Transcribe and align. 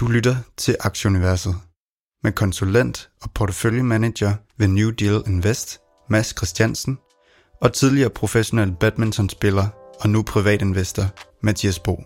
Du 0.00 0.06
lytter 0.06 0.36
til 0.56 0.76
Aktieuniverset 0.80 1.54
med 2.22 2.32
konsulent 2.32 3.10
og 3.22 3.30
porteføljemanager 3.34 4.34
ved 4.58 4.68
New 4.68 4.90
Deal 4.90 5.22
Invest, 5.26 5.78
Mads 6.10 6.34
Christiansen, 6.36 6.98
og 7.62 7.72
tidligere 7.72 8.10
professionel 8.10 8.72
badmintonspiller 8.80 9.66
og 10.00 10.10
nu 10.10 10.22
privatinvestor, 10.22 11.04
Mathias 11.42 11.78
Bo. 11.78 12.02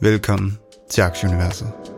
Velkommen 0.00 0.58
til 0.90 1.02
Aktieuniverset. 1.02 1.91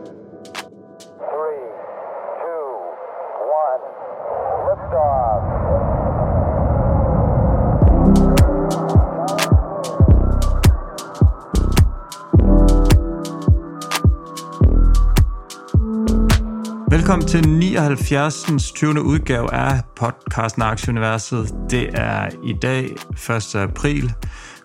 Velkommen 17.15 17.43
til 17.43 17.49
79. 17.49 18.71
20. 18.71 19.01
udgave 19.01 19.53
af 19.53 19.81
podcasten 19.95 20.61
Aktieuniverset. 20.61 21.55
Det 21.69 21.89
er 21.93 22.29
i 22.43 22.53
dag 22.61 22.89
1. 23.29 23.55
april. 23.55 24.13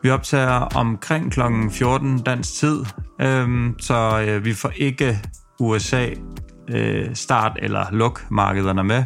Vi 0.02 0.10
optager 0.10 0.68
omkring 0.76 1.32
kl. 1.32 1.40
14 1.70 2.18
dansk 2.18 2.54
tid, 2.54 2.84
øhm, 3.20 3.74
så 3.78 4.24
øh, 4.26 4.44
vi 4.44 4.54
får 4.54 4.72
ikke 4.76 5.18
USA 5.60 6.08
øh, 6.68 7.14
start- 7.14 7.58
eller 7.62 7.86
luk-markederne 7.92 8.84
med. 8.84 9.04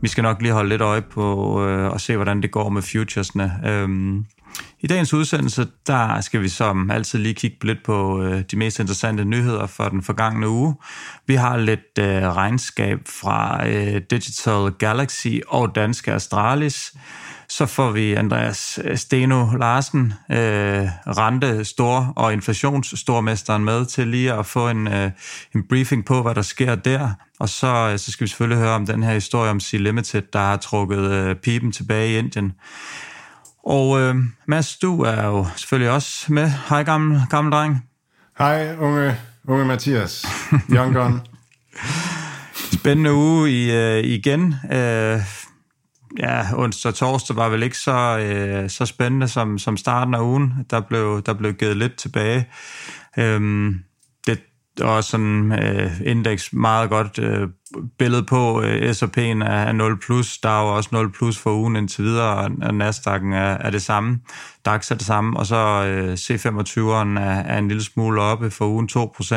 Vi 0.00 0.08
skal 0.08 0.22
nok 0.22 0.42
lige 0.42 0.52
holde 0.52 0.68
lidt 0.68 0.82
øje 0.82 1.02
på 1.02 1.66
øh, 1.66 1.90
og 1.90 2.00
se, 2.00 2.16
hvordan 2.16 2.42
det 2.42 2.50
går 2.50 2.68
med 2.68 2.82
futuresne. 2.82 3.60
Øhm, 3.66 4.24
i 4.82 4.86
dagens 4.86 5.14
udsendelse, 5.14 5.66
der 5.86 6.20
skal 6.20 6.42
vi 6.42 6.48
som 6.48 6.90
altid 6.90 7.18
lige 7.18 7.34
kigge 7.34 7.66
lidt 7.66 7.84
på 7.84 8.22
øh, 8.22 8.42
de 8.50 8.56
mest 8.56 8.78
interessante 8.78 9.24
nyheder 9.24 9.66
for 9.66 9.88
den 9.88 10.02
forgangne 10.02 10.48
uge. 10.48 10.74
Vi 11.26 11.34
har 11.34 11.56
lidt 11.56 11.98
øh, 11.98 12.22
regnskab 12.22 12.98
fra 13.06 13.68
øh, 13.68 14.02
Digital 14.10 14.70
Galaxy 14.70 15.28
og 15.48 15.74
Danske 15.74 16.12
Astralis. 16.12 16.92
Så 17.48 17.66
får 17.66 17.90
vi 17.90 18.14
Andreas 18.14 18.80
øh, 18.84 18.96
Steno 18.96 19.46
Larsen, 19.56 20.12
øh, 20.30 20.36
rente 21.06 21.64
stor 21.64 22.12
og 22.16 22.32
inflationsstormesteren 22.32 23.64
med 23.64 23.86
til 23.86 24.08
lige 24.08 24.32
at 24.32 24.46
få 24.46 24.68
en, 24.68 24.88
øh, 24.88 25.10
en 25.54 25.68
briefing 25.68 26.04
på, 26.04 26.22
hvad 26.22 26.34
der 26.34 26.42
sker 26.42 26.74
der. 26.74 27.10
Og 27.40 27.48
så, 27.48 27.88
øh, 27.92 27.98
så 27.98 28.12
skal 28.12 28.24
vi 28.24 28.28
selvfølgelig 28.28 28.58
høre 28.58 28.74
om 28.74 28.86
den 28.86 29.02
her 29.02 29.12
historie 29.14 29.50
om 29.50 29.60
C-Limited, 29.60 30.22
der 30.32 30.38
har 30.38 30.56
trukket 30.56 31.10
øh, 31.10 31.36
pipen 31.36 31.72
tilbage 31.72 32.14
i 32.14 32.18
Indien. 32.18 32.52
Og 33.64 34.00
øh, 34.00 34.14
Mads, 34.46 34.76
du 34.76 35.02
er 35.02 35.26
jo 35.26 35.46
selvfølgelig 35.56 35.90
også 35.90 36.32
med. 36.32 36.52
Hej, 36.68 36.82
gammel, 36.82 37.20
gammel 37.30 37.52
dreng. 37.52 37.88
Hej, 38.38 38.76
unge, 38.76 39.16
unge 39.48 39.64
Mathias. 39.64 40.26
Young 40.70 40.94
gun. 40.94 41.20
Spændende 42.78 43.12
uge 43.12 43.50
i, 43.50 43.70
øh, 43.70 44.04
igen. 44.04 44.54
Øh, 44.72 45.20
ja, 46.18 46.46
onsdag 46.54 46.88
og 46.88 46.94
torsdag 46.94 47.36
var 47.36 47.48
vel 47.48 47.62
ikke 47.62 47.78
så, 47.78 48.18
øh, 48.18 48.70
så 48.70 48.86
spændende 48.86 49.28
som, 49.28 49.58
som 49.58 49.76
starten 49.76 50.14
af 50.14 50.20
ugen. 50.20 50.52
Der 50.70 50.80
blev, 50.80 51.22
der 51.26 51.34
blev 51.34 51.54
givet 51.54 51.76
lidt 51.76 51.96
tilbage. 51.96 52.48
Øh, 53.18 53.74
det 54.26 54.40
og 54.80 55.04
sådan 55.04 55.52
øh, 55.52 56.00
indeks 56.04 56.52
meget 56.52 56.90
godt 56.90 57.18
øh, 57.18 57.48
billede 57.98 58.22
på. 58.22 58.62
Øh, 58.62 58.94
S&P'en 58.94 59.44
er 59.44 59.94
0+, 59.94 60.06
plus. 60.06 60.38
der 60.38 60.48
er 60.48 60.62
jo 60.62 60.76
også 60.76 60.88
0 60.92 61.12
plus 61.12 61.38
for 61.38 61.50
ugen 61.50 61.76
indtil 61.76 62.04
videre, 62.04 62.36
og 62.36 62.46
Nasdaq'en 62.46 63.34
er, 63.34 63.58
er 63.58 63.70
det 63.70 63.82
samme. 63.82 64.20
DAX 64.64 64.90
er 64.90 64.94
det 64.94 65.06
samme, 65.06 65.38
og 65.38 65.46
så 65.46 65.56
øh, 65.56 66.12
C25'eren 66.12 67.20
er, 67.20 67.42
er 67.42 67.58
en 67.58 67.68
lille 67.68 67.84
smule 67.84 68.20
oppe 68.20 68.50
for 68.50 68.66
ugen 68.66 68.88
2%. 68.92 69.34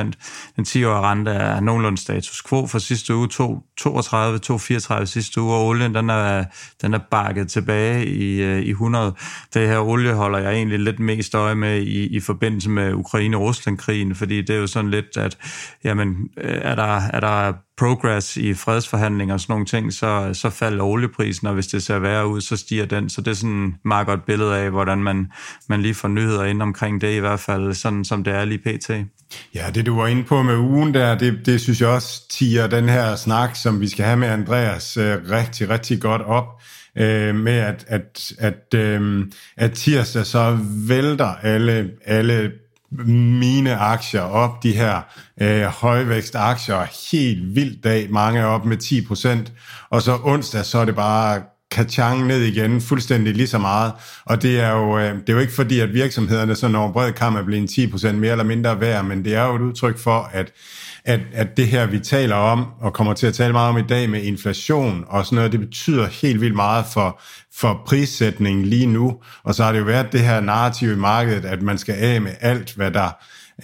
Den 0.56 0.66
10-årige 0.68 1.02
rente 1.02 1.32
er 1.32 1.60
nogenlunde 1.60 1.98
status 1.98 2.44
quo 2.50 2.68
for 2.68 2.80
sidste 2.80 3.16
uge, 3.16 3.28
2, 3.28 3.64
32, 3.78 4.40
234 4.40 5.08
sidste 5.08 5.42
uge, 5.42 5.54
og 5.54 5.66
olien 5.66 5.96
den 5.96 6.10
er, 6.10 6.44
den 6.82 6.94
er 6.94 7.00
bakket 7.12 7.48
tilbage 7.48 8.06
i, 8.06 8.42
øh, 8.42 8.62
i 8.62 8.70
100. 8.70 9.14
Det 9.54 9.68
her 9.68 9.80
olie 9.80 10.14
holder 10.14 10.40
jeg 10.40 10.54
egentlig 10.54 10.80
lidt 10.80 11.00
mest 11.00 11.36
øje 11.36 11.56
med 11.56 11.82
i, 11.82 12.16
i 12.16 12.20
forbindelse 12.20 12.70
med 12.70 12.94
Ukraine-Rusland-krigen, 12.94 14.16
fordi 14.16 14.42
det 14.42 14.56
er 14.56 14.60
jo 14.60 14.68
sådan 14.68 14.92
lidt, 14.92 15.18
at 15.18 15.38
jamen, 15.84 16.30
øh, 16.38 16.58
er, 16.62 16.76
der, 16.76 17.02
er 17.14 17.20
der 17.20 17.54
progress 17.78 18.38
i 18.38 18.54
fredsforhandlinger 18.54 19.34
og 19.34 19.40
sådan 19.40 19.54
nogle 19.54 19.66
ting, 19.66 19.94
så, 19.94 20.30
så 20.34 20.50
falder 20.50 20.84
olieprisen, 20.84 21.48
og 21.48 21.54
hvis 21.54 21.68
det 21.68 21.84
ser 21.84 22.00
værre 22.00 22.28
ud, 22.28 22.42
så 22.42 22.58
stiger 22.58 22.86
den. 22.86 23.10
Så 23.10 23.22
det 23.22 23.32
er 23.32 23.36
sådan 23.36 23.68
et 23.68 23.74
meget 23.86 24.08
godt 24.08 24.26
billede 24.26 24.58
af, 24.58 24.72
hvordan 24.72 25.04
man, 25.04 25.32
man 25.70 25.82
lige 25.82 25.94
får 25.94 26.08
nyheder 26.08 26.44
ind 26.44 26.62
omkring 26.62 27.02
det, 27.02 27.16
i 27.16 27.20
hvert 27.20 27.40
fald 27.40 27.74
sådan 27.74 28.06
som 28.06 28.24
det 28.24 28.34
er 28.34 28.46
lige 28.46 28.58
pt. 28.58 28.90
Ja, 29.56 29.70
det 29.76 29.86
du 29.86 29.96
var 29.96 30.08
inde 30.08 30.24
på 30.24 30.44
med 30.44 30.58
ugen 30.58 30.94
der, 30.94 31.18
det, 31.18 31.46
det 31.46 31.62
synes 31.62 31.82
jeg 31.82 31.90
også 31.90 32.30
tiger 32.30 32.68
den 32.68 32.90
her 32.90 33.16
snak, 33.16 33.56
som 33.56 33.82
vi 33.82 33.88
skal 33.88 34.06
have 34.06 34.18
med 34.18 34.28
Andreas, 34.28 34.98
øh, 34.98 35.18
rigtig, 35.32 35.70
rigtig 35.70 36.02
godt 36.02 36.22
op 36.22 36.46
øh, 36.98 37.36
med 37.36 37.58
at, 37.58 37.86
at, 37.88 38.34
at, 38.40 38.80
øh, 38.80 39.26
at 39.58 39.72
tirsdag 39.72 40.26
så 40.26 40.58
vælter 40.88 41.36
alle, 41.36 41.92
alle 42.06 42.52
mine 43.06 43.76
aktier 43.76 44.22
op, 44.22 44.64
de 44.64 44.72
her 44.72 45.02
øh, 45.42 45.64
højvækstaktier, 45.64 47.12
helt 47.12 47.56
vildt 47.56 47.84
dag, 47.84 48.08
mange 48.12 48.46
op 48.46 48.66
med 48.66 48.78
10%, 49.48 49.52
og 49.90 50.02
så 50.02 50.20
onsdag, 50.24 50.66
så 50.66 50.78
er 50.78 50.86
det 50.86 50.96
bare 50.96 51.42
kachang 51.76 52.28
ned 52.28 52.42
igen, 52.42 52.82
fuldstændig 52.82 53.36
lige 53.36 53.48
så 53.48 53.58
meget. 53.58 53.94
Og 54.26 54.42
det 54.42 54.60
er 54.60 54.72
jo, 54.72 54.98
øh, 54.98 55.14
det 55.14 55.30
er 55.30 55.34
jo 55.34 55.40
ikke 55.40 55.54
fordi, 55.54 55.80
at 55.80 55.94
virksomhederne 55.94 56.56
sådan 56.56 56.76
over 56.76 56.92
bred 56.92 57.12
kamp 57.12 57.38
er 57.38 57.44
blevet 57.44 57.70
10% 57.70 58.12
mere 58.12 58.32
eller 58.32 58.44
mindre 58.44 58.80
værd, 58.82 59.06
men 59.06 59.26
det 59.26 59.36
er 59.36 59.46
jo 59.46 59.56
et 59.56 59.62
udtryk 59.62 59.98
for, 59.98 60.30
at, 60.34 60.52
at, 61.06 61.20
at 61.34 61.58
det 61.58 61.68
her, 61.68 61.86
vi 61.86 62.00
taler 62.00 62.36
om, 62.36 62.66
og 62.80 62.94
kommer 62.94 63.14
til 63.14 63.28
at 63.28 63.34
tale 63.34 63.54
meget 63.54 63.70
om 63.70 63.78
i 63.78 63.88
dag 63.90 64.10
med 64.10 64.22
inflation 64.22 65.06
og 65.08 65.26
sådan 65.26 65.36
noget, 65.36 65.52
det 65.52 65.60
betyder 65.60 66.08
helt 66.08 66.42
vildt 66.42 66.56
meget 66.56 66.86
for, 66.94 67.22
for 67.56 67.82
prissætningen 67.86 68.66
lige 68.66 68.88
nu. 68.88 69.18
Og 69.44 69.56
så 69.56 69.64
har 69.64 69.72
det 69.72 69.80
jo 69.80 69.86
været 69.86 70.12
det 70.12 70.22
her 70.22 70.40
narrativ 70.40 70.92
i 70.92 70.96
markedet, 70.96 71.46
at 71.46 71.62
man 71.62 71.78
skal 71.78 71.96
af 71.96 72.22
med 72.22 72.32
alt, 72.42 72.74
hvad 72.76 72.92
der 72.92 73.10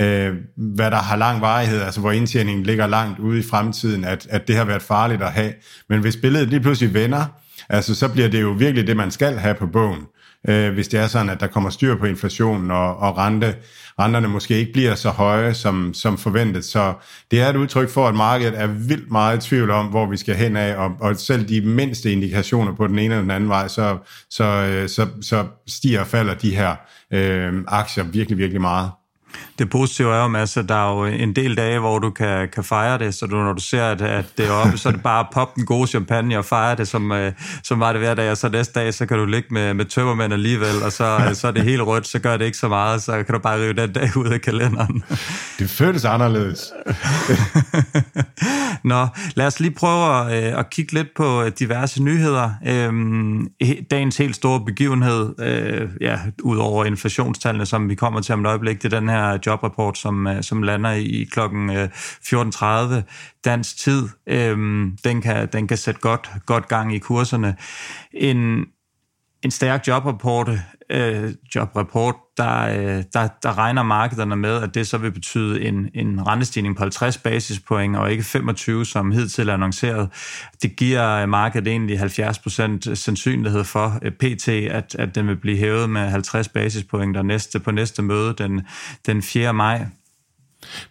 øh, 0.02 0.36
hvad 0.56 0.92
der 0.92 0.98
har 0.98 1.16
lang 1.16 1.42
varighed, 1.42 1.82
altså 1.82 2.00
hvor 2.00 2.12
indtjeningen 2.12 2.66
ligger 2.66 2.88
langt 2.88 3.20
ude 3.20 3.40
i 3.40 3.44
fremtiden, 3.44 4.04
at, 4.04 4.28
at 4.30 4.48
det 4.48 4.56
har 4.56 4.66
været 4.66 4.82
farligt 4.82 5.22
at 5.22 5.32
have. 5.32 5.54
Men 5.90 6.00
hvis 6.00 6.16
billedet 6.16 6.50
lige 6.50 6.60
pludselig 6.60 6.94
vender, 6.94 7.26
altså 7.72 7.96
så 7.96 8.08
bliver 8.08 8.28
det 8.28 8.42
jo 8.42 8.52
virkelig 8.52 8.88
det, 8.88 8.98
man 8.98 9.12
skal 9.12 9.38
have 9.38 9.56
på 9.56 9.68
bogen, 9.68 10.08
øh, 10.50 10.74
hvis 10.74 10.88
det 10.88 11.00
er 11.00 11.08
sådan, 11.08 11.30
at 11.30 11.40
der 11.40 11.48
kommer 11.48 11.70
styr 11.70 11.96
på 11.96 12.06
inflationen, 12.06 12.72
og, 12.72 12.98
og 12.98 13.18
rente, 13.18 13.56
renterne 14.00 14.28
måske 14.28 14.58
ikke 14.58 14.74
bliver 14.74 14.96
så 14.96 15.10
høje 15.10 15.54
som, 15.54 15.94
som 15.94 16.18
forventet. 16.18 16.66
Så 16.66 16.94
det 17.32 17.42
er 17.42 17.50
et 17.50 17.56
udtryk 17.56 17.90
for, 17.90 18.08
at 18.08 18.16
markedet 18.16 18.60
er 18.62 18.68
vildt 18.68 19.12
meget 19.12 19.46
i 19.46 19.50
tvivl 19.50 19.72
om, 19.72 19.86
hvor 19.86 20.06
vi 20.06 20.18
skal 20.18 20.36
hen 20.36 20.56
af, 20.56 20.76
og, 20.76 20.92
og 21.00 21.16
selv 21.16 21.50
de 21.50 21.62
mindste 21.62 22.12
indikationer 22.12 22.76
på 22.76 22.88
den 22.88 23.00
ene 23.00 23.14
eller 23.14 23.22
den 23.22 23.32
anden 23.32 23.50
vej, 23.50 23.68
så, 23.68 23.98
så, 24.30 24.44
øh, 24.44 24.90
så, 24.90 25.08
så 25.22 25.46
stiger 25.68 26.00
og 26.00 26.08
falder 26.08 26.34
de 26.34 26.56
her 26.56 26.76
øh, 27.14 27.54
aktier 27.68 28.04
virkelig, 28.04 28.38
virkelig 28.38 28.62
meget. 28.62 28.92
Det 29.60 29.70
positive 29.70 30.14
er 30.14 30.22
jo, 30.22 30.28
Mads, 30.28 30.58
at 30.58 30.70
der 30.70 30.76
er 30.76 30.94
jo 30.94 31.06
en 31.06 31.36
del 31.36 31.58
dage, 31.58 31.80
hvor 31.80 32.00
du 32.00 32.10
kan, 32.10 32.50
kan 32.50 32.64
fejre 32.64 32.98
det, 32.98 33.14
så 33.14 33.26
du, 33.26 33.36
når 33.36 33.54
du 33.54 33.62
ser, 33.62 33.86
at, 33.86 34.02
at 34.02 34.26
det 34.38 34.48
er 34.48 34.52
oppe, 34.52 34.78
så 34.78 34.90
er 34.90 34.94
det 34.94 35.04
bare 35.04 35.20
at 35.20 35.26
poppe 35.34 35.54
den 35.56 35.66
gode 35.66 35.88
champagne 35.88 36.38
og 36.38 36.46
fejre 36.46 36.76
det, 36.76 36.88
som, 36.88 37.12
øh, 37.12 37.32
som 37.64 37.80
var 37.80 37.92
det 37.92 38.02
hver 38.02 38.14
dag, 38.14 38.32
og 38.32 38.38
så 38.38 38.50
næste 38.50 38.80
dag, 38.80 38.94
så 38.94 39.06
kan 39.06 39.18
du 39.18 39.26
ligge 39.26 39.48
med, 39.52 39.74
med 39.74 39.86
tømmermænd 39.86 40.34
alligevel, 40.34 40.84
og 40.86 40.92
så, 40.92 41.32
så 41.34 41.48
er 41.48 41.52
det 41.52 41.64
helt 41.64 41.82
rødt, 41.82 42.08
så 42.08 42.20
gør 42.20 42.38
det 42.38 42.46
ikke 42.46 42.58
så 42.58 42.68
meget, 42.68 43.02
så 43.02 43.24
kan 43.24 43.36
du 43.36 43.40
bare 43.40 43.58
rive 43.58 43.74
den 43.74 43.94
dag 43.94 44.18
ud 44.18 44.28
af 44.28 44.42
kalenderen. 44.42 45.04
Det 45.60 45.70
føles 45.70 46.06
anderledes. 46.06 46.74
Nå, 48.84 49.08
lad 49.36 49.48
os 49.48 49.60
lige 49.60 49.72
prøve 49.72 50.20
at, 50.20 50.44
øh, 50.44 50.60
at 50.60 50.70
kigge 50.70 50.94
lidt 50.94 51.08
på 51.16 51.44
diverse 51.60 52.04
nyheder. 52.04 52.50
Øhm, 52.68 53.48
dagens 53.92 54.18
helt 54.18 54.36
store 54.36 54.66
begivenhed, 54.66 55.40
øh, 55.40 55.90
ja, 56.02 56.20
ud 56.44 56.58
over 56.58 56.86
inflationstallene, 56.86 57.66
som 57.66 57.90
vi 57.90 57.96
kommer 57.96 58.22
til 58.22 58.34
om 58.34 58.42
et 58.42 58.48
øjeblik, 58.48 58.84
det 58.84 58.94
er 58.94 59.00
den 59.00 59.10
her 59.10 59.21
her 59.22 59.40
jobrapport, 59.46 59.98
som, 59.98 60.28
øh, 60.28 60.44
som 60.44 60.64
lander 60.64 60.92
i 60.92 61.28
klokken 61.32 61.70
øh, 61.70 61.90
14.30 61.94 63.02
dansk 63.46 63.78
tid. 63.78 64.10
Øhm, 64.28 64.98
den, 65.04 65.22
kan, 65.22 65.50
den 65.54 65.68
kan 65.68 65.78
sætte 65.78 66.02
godt, 66.02 66.30
godt 66.46 66.68
gang 66.68 66.96
i 66.96 67.00
kurserne. 67.00 67.56
En, 68.14 68.66
en 69.44 69.52
stærk 69.52 69.88
jobrapport, 69.88 70.50
øh, 70.90 71.34
jobrapport 71.56 72.16
der, 72.38 72.62
øh, 72.62 73.04
der, 73.14 73.28
der 73.44 73.58
regner 73.58 73.84
markederne 73.84 74.36
med, 74.36 74.64
at 74.64 74.76
det 74.76 74.88
så 74.88 74.98
vil 74.98 75.12
betyde 75.12 75.62
en, 75.62 75.90
en 75.94 76.28
rentestigning 76.28 76.76
på 76.76 76.82
50 76.82 77.18
basispoint, 77.18 77.96
og 77.96 78.12
ikke 78.12 78.24
25, 78.24 78.86
som 78.86 79.12
hidtil 79.12 79.50
er 79.50 79.54
annonceret. 79.54 80.10
Det 80.62 80.76
giver 80.76 81.26
markedet 81.26 81.68
egentlig 81.68 82.00
70% 82.00 82.96
sandsynlighed 82.96 83.64
for 83.64 84.00
øh, 84.02 84.12
pt, 84.12 84.48
at, 84.48 84.96
at 85.00 85.16
den 85.16 85.28
vil 85.28 85.36
blive 85.36 85.58
hævet 85.58 85.90
med 85.90 86.02
50 86.02 86.48
basispoint 86.48 87.16
der 87.16 87.22
næste, 87.22 87.60
på 87.60 87.72
næste 87.72 88.02
møde 88.02 88.34
den, 88.38 88.62
den 89.06 89.22
4. 89.22 89.54
maj. 89.54 89.86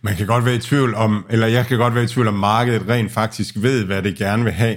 Man 0.02 0.16
kan 0.16 0.26
godt 0.26 0.44
være 0.44 0.54
i 0.54 0.58
tvivl 0.58 0.94
om, 0.94 1.26
eller 1.30 1.46
jeg 1.46 1.66
kan 1.66 1.78
godt 1.78 1.94
være 1.94 2.04
i 2.04 2.06
tvivl 2.06 2.28
om, 2.28 2.34
markedet 2.34 2.88
rent 2.88 3.12
faktisk 3.12 3.54
ved, 3.58 3.84
hvad 3.84 4.02
det 4.02 4.16
gerne 4.16 4.44
vil 4.44 4.52
have. 4.52 4.76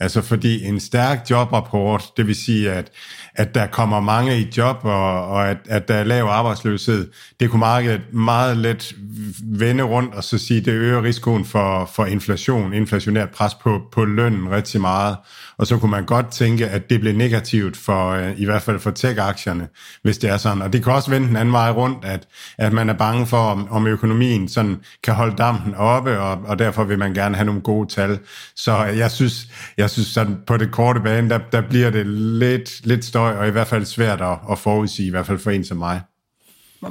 Altså 0.00 0.22
fordi 0.22 0.64
en 0.64 0.80
stærk 0.80 1.30
jobrapport, 1.30 2.04
det 2.16 2.26
vil 2.26 2.34
sige, 2.34 2.72
at, 2.72 2.90
at 3.34 3.54
der 3.54 3.66
kommer 3.66 4.00
mange 4.00 4.38
i 4.38 4.52
job, 4.56 4.76
og, 4.82 5.28
og 5.28 5.48
at, 5.50 5.56
at 5.68 5.88
der 5.88 5.94
er 5.94 6.04
lav 6.04 6.24
arbejdsløshed, 6.24 7.10
det 7.40 7.50
kunne 7.50 7.60
markedet 7.60 8.00
meget 8.12 8.56
let 8.56 8.94
vende 9.42 9.82
rundt 9.82 10.14
og 10.14 10.24
så 10.24 10.38
sige, 10.38 10.60
det 10.60 10.72
øger 10.72 11.02
risikoen 11.02 11.44
for, 11.44 11.90
for 11.94 12.06
inflation, 12.06 12.72
inflationært 12.72 13.30
pres 13.30 13.54
på, 13.54 13.80
på 13.92 14.04
lønnen 14.04 14.50
rigtig 14.50 14.80
meget. 14.80 15.16
Og 15.58 15.66
så 15.66 15.78
kunne 15.78 15.90
man 15.90 16.04
godt 16.04 16.30
tænke, 16.30 16.68
at 16.68 16.90
det 16.90 17.00
blev 17.00 17.16
negativt 17.16 17.76
for, 17.76 18.10
øh, 18.10 18.40
i 18.40 18.44
hvert 18.44 18.62
fald 18.62 18.78
for 18.78 18.90
tech-aktierne, 18.90 19.68
hvis 20.02 20.18
det 20.18 20.30
er 20.30 20.36
sådan. 20.36 20.62
Og 20.62 20.72
det 20.72 20.84
kan 20.84 20.92
også 20.92 21.10
vende 21.10 21.28
den 21.28 21.36
anden 21.36 21.52
vej 21.52 21.70
rundt, 21.70 22.04
at, 22.04 22.28
at 22.58 22.72
man 22.72 22.88
er 22.88 22.94
bange 22.94 23.26
for, 23.26 23.36
om, 23.36 23.70
om 23.70 23.86
økonomien 23.86 24.48
sådan 24.48 24.76
kan 25.02 25.14
holde 25.14 25.36
dampen 25.36 25.74
oppe, 25.74 26.20
og, 26.20 26.40
og 26.46 26.58
derfor 26.58 26.84
vil 26.84 26.98
man 26.98 27.14
gerne 27.14 27.34
have 27.34 27.46
nogle 27.46 27.60
gode 27.60 27.88
tal. 27.88 28.18
Så 28.56 28.76
jeg 28.76 29.10
synes, 29.10 29.48
jeg 29.76 29.90
synes 29.90 30.08
sådan 30.08 30.36
på 30.46 30.56
det 30.56 30.72
korte 30.72 31.00
bane, 31.00 31.30
der, 31.30 31.38
der 31.52 31.68
bliver 31.68 31.90
det 31.90 32.06
lidt, 32.06 32.86
lidt 32.86 33.04
støj, 33.04 33.36
og 33.36 33.48
i 33.48 33.50
hvert 33.50 33.66
fald 33.66 33.84
svært 33.84 34.20
at, 34.20 34.38
at 34.50 34.58
forudsige, 34.58 35.06
i 35.06 35.10
hvert 35.10 35.26
fald 35.26 35.38
for 35.38 35.50
en 35.50 35.64
som 35.64 35.76
mig 35.76 36.00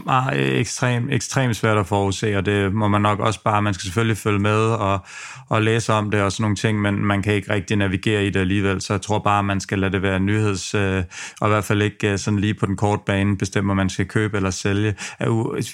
meget 0.06 0.40
øh, 0.40 0.60
ekstremt 0.60 1.14
ekstrem 1.14 1.54
svært 1.54 1.78
at 1.78 1.88
forudse, 1.88 2.38
og 2.38 2.46
det 2.46 2.74
må 2.74 2.88
man 2.88 3.02
nok 3.02 3.20
også 3.20 3.44
bare, 3.44 3.62
man 3.62 3.74
skal 3.74 3.84
selvfølgelig 3.84 4.18
følge 4.18 4.40
med 4.40 4.60
og, 4.60 5.06
og 5.50 5.62
læse 5.62 5.94
om 5.94 6.12
det 6.12 6.22
og 6.22 6.32
sådan 6.32 6.44
nogle 6.44 6.56
ting, 6.56 6.82
men 6.82 7.06
man 7.06 7.22
kan 7.22 7.34
ikke 7.34 7.54
rigtig 7.54 7.78
navigere 7.78 8.26
i 8.26 8.30
det 8.30 8.40
alligevel, 8.40 8.82
så 8.82 8.94
jeg 8.94 9.02
tror 9.02 9.20
bare, 9.20 9.44
man 9.44 9.60
skal 9.60 9.80
lade 9.80 9.92
det 9.92 10.02
være 10.02 10.20
nyheds, 10.20 10.76
øh, 10.76 11.04
og 11.42 11.48
i 11.48 11.52
hvert 11.52 11.64
fald 11.64 11.82
ikke 11.82 12.12
øh, 12.12 12.18
sådan 12.20 12.40
lige 12.40 12.54
på 12.54 12.66
den 12.66 12.78
korte 12.78 13.02
bane 13.06 13.38
bestemme, 13.38 13.72
om 13.72 13.78
man 13.78 13.90
skal 13.90 14.06
købe 14.06 14.38
eller 14.38 14.50
sælge. 14.50 14.96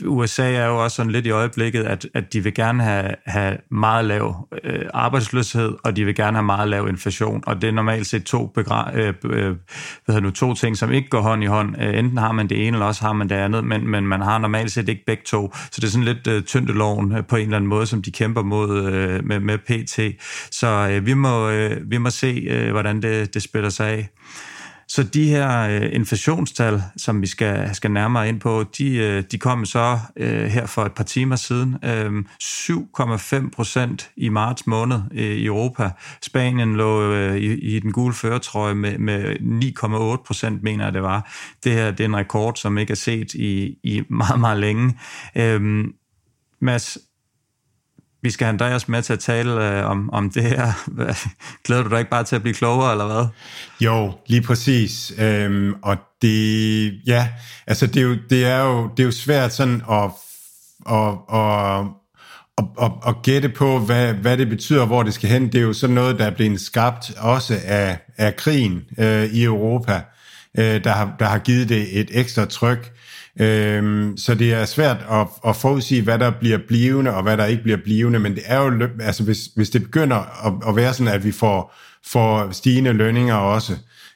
USA 0.06 0.52
er 0.54 0.66
jo 0.66 0.84
også 0.84 0.96
sådan 0.96 1.12
lidt 1.12 1.26
i 1.26 1.30
øjeblikket, 1.30 1.84
at, 1.84 2.08
at 2.14 2.34
de 2.34 2.44
vil 2.44 2.54
gerne 2.54 2.84
have, 2.84 3.16
have 3.26 3.58
meget 3.72 4.06
lav 4.06 4.48
øh, 4.64 4.86
arbejdsløshed, 4.94 5.76
og 5.84 5.96
de 5.96 6.06
vil 6.06 6.16
gerne 6.16 6.38
have 6.38 6.46
meget 6.46 6.70
lav 6.70 6.88
inflation, 6.88 7.44
og 7.48 7.62
det 7.62 7.68
er 7.68 7.72
normalt 7.72 8.08
set 8.08 8.24
to, 8.24 8.54
begra- 8.58 8.98
øh, 8.98 9.14
øh, 9.24 9.56
hvad 10.06 10.22
nu, 10.22 10.32
to 10.32 10.54
ting, 10.54 10.78
som 10.78 10.92
ikke 10.92 11.10
går 11.10 11.22
hånd 11.22 11.44
i 11.44 11.48
hånd. 11.48 11.82
Øh, 11.82 12.00
enten 12.00 12.18
har 12.18 12.32
man 12.32 12.50
det 12.50 12.68
ene, 12.68 12.76
eller 12.78 12.86
også 12.86 13.02
har 13.02 13.14
man 13.14 13.30
det 13.30 13.36
andet, 13.36 13.64
men, 13.64 13.88
men 13.88 14.08
man 14.10 14.22
har 14.22 14.38
normalt 14.38 14.72
set 14.72 14.90
ikke 14.90 15.06
begge 15.06 15.24
to. 15.26 15.56
Så 15.56 15.82
det 15.82 15.84
er 15.84 15.92
sådan 15.92 16.06
lidt 16.06 16.24
tyndt 16.24 16.48
tyndeloven 16.48 17.16
øh, 17.16 17.26
på 17.26 17.36
en 17.36 17.42
eller 17.42 17.58
anden 17.58 17.70
måde, 17.70 17.86
som 17.86 18.02
de 18.02 18.12
kæmper 18.12 18.44
mod 18.44 18.86
øh, 18.86 19.26
med, 19.26 19.40
med 19.40 19.58
PT. 19.58 20.22
Så 20.52 20.68
øh, 20.68 21.06
vi, 21.06 21.14
må, 21.14 21.50
øh, 21.50 21.92
vi 21.92 21.98
må 21.98 22.10
se, 22.10 22.28
øh, 22.28 22.72
hvordan 22.72 23.02
det, 23.02 23.34
det 23.34 23.42
spiller 23.42 23.70
sig 23.70 23.90
af. 23.90 24.10
Så 24.90 25.04
de 25.04 25.30
her 25.30 25.60
øh, 25.60 25.90
inflationstal, 25.96 26.82
som 26.98 27.22
vi 27.22 27.28
skal, 27.28 27.76
skal 27.76 27.92
nærmere 27.92 28.30
ind 28.30 28.40
på, 28.40 28.66
de, 28.78 28.96
øh, 28.96 29.24
de 29.32 29.38
kom 29.38 29.66
så 29.66 30.00
øh, 30.16 30.46
her 30.46 30.66
for 30.66 30.86
et 30.86 30.94
par 30.94 31.04
timer 31.04 31.36
siden. 31.36 31.76
Øh, 31.84 32.24
7,5 32.44 33.50
procent 33.50 34.12
i 34.18 34.30
marts 34.30 34.68
måned 34.68 35.02
øh, 35.12 35.24
i 35.24 35.46
Europa. 35.46 35.90
Spanien 36.22 36.76
lå 36.76 37.12
øh, 37.14 37.38
i, 37.38 37.76
i 37.76 37.80
den 37.80 37.92
gule 37.92 38.14
føretrøje 38.14 38.76
med, 38.76 38.98
med 38.98 39.36
9,8 40.20 40.24
procent, 40.26 40.64
mener 40.64 40.84
jeg 40.84 40.94
det 40.94 41.02
var. 41.02 41.32
Det 41.64 41.72
her 41.72 41.92
det 41.92 42.00
er 42.00 42.06
en 42.06 42.16
rekord, 42.16 42.56
som 42.56 42.78
ikke 42.78 42.92
er 42.92 42.96
set 42.96 43.34
i, 43.34 43.78
i 43.84 44.04
meget, 44.10 44.40
meget 44.40 44.60
længe. 44.60 45.00
Øh, 45.36 45.86
Mads, 46.62 46.98
vi 48.22 48.30
skal 48.30 48.46
have 48.46 48.54
Andreas 48.54 48.88
med 48.88 49.02
til 49.02 49.14
at 49.14 49.20
tale 49.20 49.80
øh, 49.80 49.86
om, 49.86 50.10
om 50.14 50.30
det 50.30 50.44
her. 50.44 50.72
Glæder 51.66 51.84
du 51.84 51.90
dig 51.90 52.00
ikke 52.00 52.12
bare 52.12 52.24
til 52.24 52.36
at 52.36 52.42
blive 52.42 52.54
klogere, 52.54 52.92
eller 52.92 53.06
hvad? 53.06 53.28
Jo, 53.82 54.14
lige 54.28 54.42
præcis. 54.42 55.14
Øhm, 55.20 55.74
og 55.82 55.98
det, 56.22 57.02
ja, 57.08 57.28
altså 57.68 57.88
det 57.88 57.98
er 57.98 58.02
jo, 58.02 58.18
det 58.30 58.46
er 58.46 58.64
jo, 58.64 58.90
det 58.98 59.04
er 59.04 59.06
jo 59.06 59.12
svært 59.12 59.54
sådan 59.54 59.82
at, 59.92 60.12
at, 60.90 61.14
at, 61.34 61.86
at, 62.58 62.66
at, 62.82 62.92
at 63.08 63.16
gætte 63.24 63.50
på, 63.50 63.80
hvad, 63.80 64.14
hvad 64.14 64.38
det 64.38 64.50
betyder, 64.50 64.86
hvor 64.86 65.04
det 65.04 65.14
skal 65.14 65.30
hen. 65.30 65.46
Det 65.46 65.56
er 65.56 65.62
jo 65.62 65.74
sådan 65.74 65.94
noget, 65.96 66.20
der 66.20 66.26
er 66.26 66.36
blevet 66.36 66.62
skabt 66.62 67.12
også 67.18 67.60
af, 67.66 68.00
af 68.18 68.36
krigen 68.36 68.82
øh, 68.98 69.24
i 69.24 69.44
Europa, 69.44 70.02
øh, 70.58 70.84
der, 70.84 70.92
har, 70.92 71.16
der 71.20 71.26
har 71.26 71.40
givet 71.40 71.70
det 71.70 72.00
et 72.00 72.10
ekstra 72.12 72.46
tryk. 72.46 72.92
Øhm, 73.40 74.18
så 74.18 74.36
det 74.36 74.54
er 74.54 74.66
svært 74.66 74.98
at, 75.12 75.28
at 75.48 75.56
forudsige, 75.56 76.02
hvad 76.02 76.20
der 76.20 76.32
bliver 76.32 76.58
blivende, 76.68 77.14
og 77.14 77.24
hvad 77.24 77.38
der 77.38 77.46
ikke 77.46 77.64
bliver 77.64 77.78
blivende, 77.84 78.20
men 78.20 78.36
det 78.36 78.44
er 78.46 78.62
jo, 78.62 78.88
altså 79.02 79.24
hvis, 79.24 79.40
hvis 79.56 79.70
det 79.70 79.84
begynder 79.84 80.48
at, 80.48 80.54
at 80.70 80.76
være 80.76 80.94
sådan, 80.94 81.14
at 81.14 81.24
vi 81.24 81.32
får, 81.32 81.76
får 82.06 82.52
stigende 82.52 82.94
lønninger 82.94 83.36
også, 83.36 83.74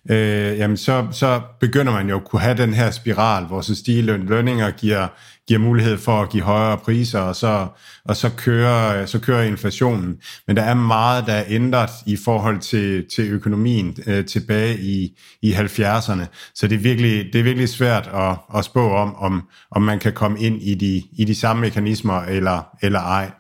øh, 0.09 0.57
jamen 0.57 0.77
så, 0.77 1.07
så 1.11 1.41
begynder 1.59 1.91
man 1.91 2.09
jo 2.09 2.15
at 2.15 2.25
kunne 2.25 2.41
have 2.41 2.57
den 2.57 2.73
her 2.73 2.91
spiral, 2.91 3.45
hvor 3.45 3.61
så 3.61 3.75
stigende 3.75 4.17
lønninger 4.17 4.71
giver, 4.71 5.07
giver 5.47 5.59
mulighed 5.59 5.97
for 5.97 6.21
at 6.21 6.29
give 6.29 6.43
højere 6.43 6.77
priser, 6.77 7.19
og 7.19 7.35
så, 7.35 7.67
og 8.05 8.15
så, 8.15 8.29
kører, 8.37 9.05
så 9.05 9.19
kører 9.19 9.43
inflationen. 9.43 10.17
Men 10.47 10.55
der 10.55 10.63
er 10.63 10.73
meget, 10.73 11.25
der 11.27 11.33
er 11.33 11.43
ændret 11.47 11.89
i 12.05 12.15
forhold 12.15 12.59
til, 12.59 13.05
til 13.15 13.31
økonomien 13.31 13.97
øh, 14.07 14.25
tilbage 14.25 14.79
i, 14.79 15.19
i 15.41 15.53
70'erne. 15.53 16.25
Så 16.55 16.67
det 16.67 16.75
er 16.75 16.79
virkelig, 16.79 17.33
det 17.33 17.39
er 17.39 17.43
virkelig 17.43 17.69
svært 17.69 18.09
at, 18.13 18.57
at 18.57 18.65
spå 18.65 18.91
om, 18.91 19.15
om, 19.15 19.49
om 19.71 19.81
man 19.81 19.99
kan 19.99 20.13
komme 20.13 20.39
ind 20.39 20.61
i 20.61 20.75
de, 20.75 21.03
i 21.11 21.25
de 21.25 21.35
samme 21.35 21.61
mekanismer 21.61 22.21
eller, 22.21 22.77
eller 22.81 22.99
ej 22.99 23.31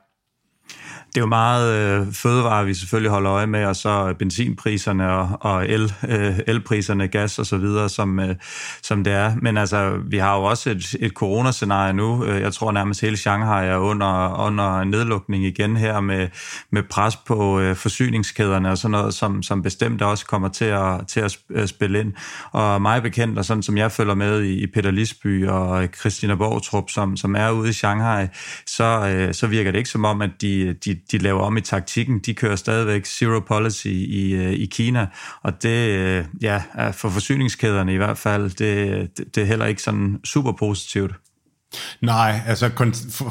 det 1.15 1.19
er 1.19 1.21
jo 1.21 1.27
meget 1.27 1.73
øh, 1.73 2.13
fødevarer, 2.13 2.63
vi 2.63 2.73
selvfølgelig 2.73 3.11
holder 3.11 3.31
øje 3.31 3.47
med, 3.47 3.65
og 3.65 3.75
så 3.75 4.15
benzinpriserne 4.19 5.11
og, 5.11 5.37
og 5.41 5.69
el, 5.69 5.93
øh, 6.07 6.39
elpriserne, 6.47 7.07
gas 7.07 7.39
og 7.39 7.45
så 7.45 7.57
videre, 7.57 7.89
som, 7.89 8.19
øh, 8.19 8.35
som 8.81 9.03
det 9.03 9.13
er. 9.13 9.33
Men 9.41 9.57
altså, 9.57 9.99
vi 10.05 10.17
har 10.17 10.37
jo 10.37 10.43
også 10.43 10.69
et, 10.69 10.95
et 10.99 11.11
coronascenarie 11.11 11.93
nu. 11.93 12.25
Øh, 12.25 12.41
jeg 12.41 12.53
tror 12.53 12.71
nærmest 12.71 13.01
hele 13.01 13.17
Shanghai 13.17 13.67
er 13.67 13.77
under, 13.77 14.39
under 14.45 14.83
nedlukning 14.83 15.45
igen 15.45 15.77
her 15.77 15.99
med, 15.99 16.27
med 16.71 16.83
pres 16.83 17.15
på 17.15 17.59
øh, 17.59 17.75
forsyningskæderne 17.75 18.71
og 18.71 18.77
sådan 18.77 18.91
noget, 18.91 19.13
som, 19.13 19.43
som 19.43 19.61
bestemt 19.61 20.01
også 20.01 20.25
kommer 20.25 20.49
til 20.49 20.65
at, 20.65 21.07
til 21.07 21.19
at 21.19 21.37
øh, 21.49 21.67
spille 21.67 21.99
ind. 21.99 22.13
Og 22.51 22.81
mig 22.81 23.03
bekendt, 23.03 23.37
og 23.39 23.45
sådan 23.45 23.63
som 23.63 23.77
jeg 23.77 23.91
følger 23.91 24.15
med 24.15 24.41
i, 24.41 24.63
i 24.63 24.67
Peter 24.67 24.91
Lisby 24.91 25.47
og 25.47 25.87
Christina 25.99 26.35
Borgtrup, 26.35 26.89
som, 26.89 27.17
som 27.17 27.35
er 27.35 27.51
ude 27.51 27.69
i 27.69 27.73
Shanghai, 27.73 28.27
så, 28.65 29.07
øh, 29.07 29.33
så 29.33 29.47
virker 29.47 29.71
det 29.71 29.77
ikke 29.77 29.89
som 29.89 30.05
om, 30.05 30.21
at 30.21 30.31
de, 30.41 30.75
de 30.85 31.02
de 31.11 31.17
laver 31.17 31.41
om 31.41 31.57
i 31.57 31.61
taktikken. 31.61 32.19
De 32.19 32.33
kører 32.33 32.55
stadigvæk 32.55 33.05
zero 33.05 33.39
policy 33.39 33.87
i, 33.87 34.31
øh, 34.33 34.53
i 34.53 34.65
Kina, 34.65 35.07
og 35.43 35.63
det, 35.63 35.89
øh, 35.89 36.25
ja, 36.41 36.61
ja, 36.77 36.89
for 36.89 37.09
forsyningskæderne 37.09 37.93
i 37.93 37.97
hvert 37.97 38.17
fald, 38.17 38.49
det, 38.49 39.17
det, 39.17 39.35
det 39.35 39.43
er 39.43 39.47
heller 39.47 39.65
ikke 39.65 39.81
sådan 39.81 40.19
super 40.23 40.51
positivt. 40.51 41.11
Nej, 42.01 42.39
altså 42.47 42.69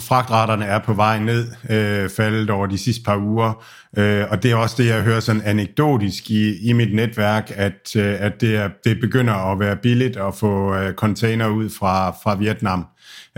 fragtraterne 0.08 0.64
er 0.64 0.78
på 0.78 0.92
vej 0.94 1.18
ned, 1.18 1.48
øh, 1.70 2.10
faldet 2.10 2.50
over 2.50 2.66
de 2.66 2.78
sidste 2.78 3.02
par 3.04 3.16
uger, 3.16 3.64
øh, 3.96 4.24
og 4.30 4.42
det 4.42 4.50
er 4.50 4.56
også 4.56 4.74
det, 4.78 4.88
jeg 4.88 5.02
hører 5.02 5.20
sådan 5.20 5.42
anekdotisk 5.42 6.30
i, 6.30 6.68
i 6.68 6.72
mit 6.72 6.94
netværk, 6.94 7.52
at, 7.54 7.96
øh, 7.96 8.16
at 8.18 8.40
det, 8.40 8.56
er, 8.56 8.68
det 8.84 9.00
begynder 9.00 9.34
at 9.34 9.60
være 9.60 9.76
billigt 9.76 10.16
at 10.16 10.34
få 10.34 10.74
øh, 10.74 10.94
container 10.94 11.48
ud 11.48 11.70
fra, 11.70 12.10
fra 12.10 12.34
Vietnam. 12.34 12.86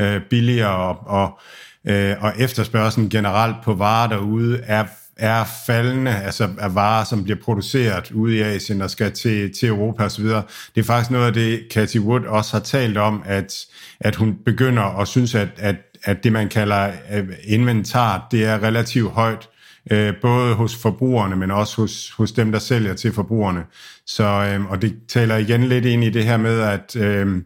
Øh, 0.00 0.20
billigere 0.30 0.76
og, 0.76 1.06
og 1.06 1.40
øh, 1.86 2.14
og 2.20 2.32
efterspørgselen 2.38 3.08
generelt 3.08 3.56
på 3.64 3.74
varer 3.74 4.08
derude 4.08 4.60
er, 4.66 4.84
er 5.16 5.44
faldende, 5.66 6.16
altså 6.16 6.48
af 6.58 6.74
varer, 6.74 7.04
som 7.04 7.24
bliver 7.24 7.38
produceret 7.44 8.10
ude 8.10 8.36
i 8.36 8.40
Asien 8.40 8.82
og 8.82 8.90
skal 8.90 9.12
til, 9.12 9.52
til 9.60 9.68
Europa 9.68 10.04
osv. 10.04 10.24
Det 10.24 10.44
er 10.76 10.82
faktisk 10.82 11.10
noget 11.10 11.26
af 11.26 11.32
det, 11.32 11.62
Cathy 11.72 11.98
Wood 11.98 12.24
også 12.24 12.52
har 12.52 12.60
talt 12.60 12.96
om, 12.96 13.22
at, 13.26 13.66
at 14.00 14.16
hun 14.16 14.36
begynder 14.44 15.00
at 15.00 15.08
synes, 15.08 15.34
at, 15.34 15.48
at, 15.56 15.76
at 16.04 16.24
det, 16.24 16.32
man 16.32 16.48
kalder 16.48 16.92
øh, 17.12 17.28
inventar, 17.44 18.26
det 18.30 18.44
er 18.44 18.62
relativt 18.62 19.10
højt, 19.10 19.48
øh, 19.90 20.14
både 20.22 20.54
hos 20.54 20.76
forbrugerne, 20.76 21.36
men 21.36 21.50
også 21.50 21.76
hos, 21.76 22.10
hos 22.10 22.32
dem, 22.32 22.52
der 22.52 22.58
sælger 22.58 22.94
til 22.94 23.12
forbrugerne. 23.12 23.64
Så, 24.06 24.24
øh, 24.24 24.70
og 24.70 24.82
det 24.82 24.94
taler 25.08 25.36
igen 25.36 25.64
lidt 25.64 25.84
ind 25.84 26.04
i 26.04 26.10
det 26.10 26.24
her 26.24 26.36
med, 26.36 26.60
at, 26.60 26.96
øh, 26.96 27.42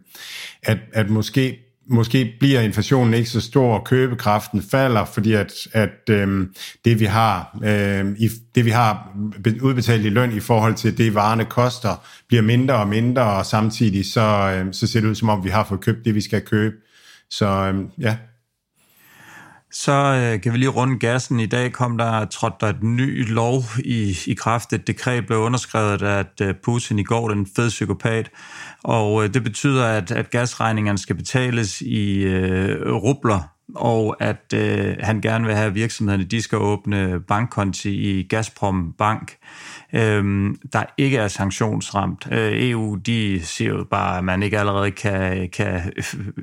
at, 0.63 0.77
at 0.93 1.09
måske 1.09 1.68
måske 1.89 2.35
bliver 2.39 2.61
inflationen 2.61 3.13
ikke 3.13 3.29
så 3.29 3.41
stor, 3.41 3.77
og 3.77 3.85
købekraften 3.85 4.61
falder, 4.61 5.05
fordi 5.05 5.33
at, 5.33 5.53
at 5.73 6.09
øh, 6.09 6.47
det 6.85 6.99
vi 6.99 7.05
har 7.05 7.59
øh, 7.63 8.15
i, 8.17 8.29
det 8.55 8.65
vi 8.65 8.69
har 8.69 9.17
udbetalt 9.61 10.05
i 10.05 10.09
løn 10.09 10.37
i 10.37 10.39
forhold 10.39 10.75
til 10.75 10.97
det 10.97 11.15
varerne 11.15 11.45
koster, 11.45 12.05
bliver 12.27 12.41
mindre 12.41 12.75
og 12.75 12.87
mindre, 12.87 13.23
og 13.23 13.45
samtidig 13.45 14.05
så, 14.05 14.21
øh, 14.21 14.73
så 14.73 14.87
ser 14.87 15.01
det 15.01 15.07
ud 15.07 15.15
som 15.15 15.29
om 15.29 15.43
vi 15.43 15.49
har 15.49 15.63
fået 15.63 15.81
købt 15.81 16.05
det 16.05 16.15
vi 16.15 16.21
skal 16.21 16.41
købe. 16.41 16.75
Så 17.29 17.47
øh, 17.47 17.75
ja, 17.99 18.17
så 19.71 19.91
øh, 19.91 20.41
kan 20.41 20.53
vi 20.53 20.57
lige 20.57 20.69
runde 20.69 20.99
gassen. 20.99 21.39
I 21.39 21.45
dag 21.45 21.71
kom 21.71 21.97
der, 21.97 22.25
trådte 22.25 22.55
der 22.61 22.67
et 22.67 22.83
ny 22.83 23.29
lov 23.29 23.63
i, 23.85 24.17
i 24.27 24.33
kraft. 24.33 24.73
Et 24.73 24.87
dekret 24.87 25.25
blev 25.25 25.39
underskrevet 25.39 26.01
at 26.01 26.41
øh, 26.41 26.55
Putin 26.63 26.99
i 26.99 27.03
går, 27.03 27.29
den 27.29 27.47
fed 27.55 27.69
psykopat. 27.69 28.31
Og 28.83 29.23
øh, 29.23 29.33
det 29.33 29.43
betyder, 29.43 29.85
at, 29.85 30.11
at 30.11 30.29
gasregningerne 30.29 30.97
skal 30.97 31.15
betales 31.15 31.81
i 31.81 32.23
øh, 32.23 32.93
rubler 32.93 33.59
og 33.75 34.15
at 34.19 34.53
øh, 34.53 34.95
han 34.99 35.21
gerne 35.21 35.45
vil 35.45 35.55
have, 35.55 35.67
at 35.67 35.75
virksomhederne 35.75 36.23
de 36.23 36.41
skal 36.41 36.57
åbne 36.57 37.19
bankkonti 37.27 37.89
i 37.89 38.23
Gazprom 38.23 38.93
Bank, 38.97 39.37
øh, 39.93 40.53
der 40.73 40.83
ikke 40.97 41.17
er 41.17 41.27
sanktionsramt. 41.27 42.27
Øh, 42.31 42.51
EU 42.53 42.95
de 42.95 43.41
siger 43.43 43.69
jo 43.69 43.83
bare, 43.91 44.17
at 44.17 44.23
man 44.23 44.43
ikke 44.43 44.59
allerede 44.59 44.91
kan, 44.91 45.49
kan 45.49 45.93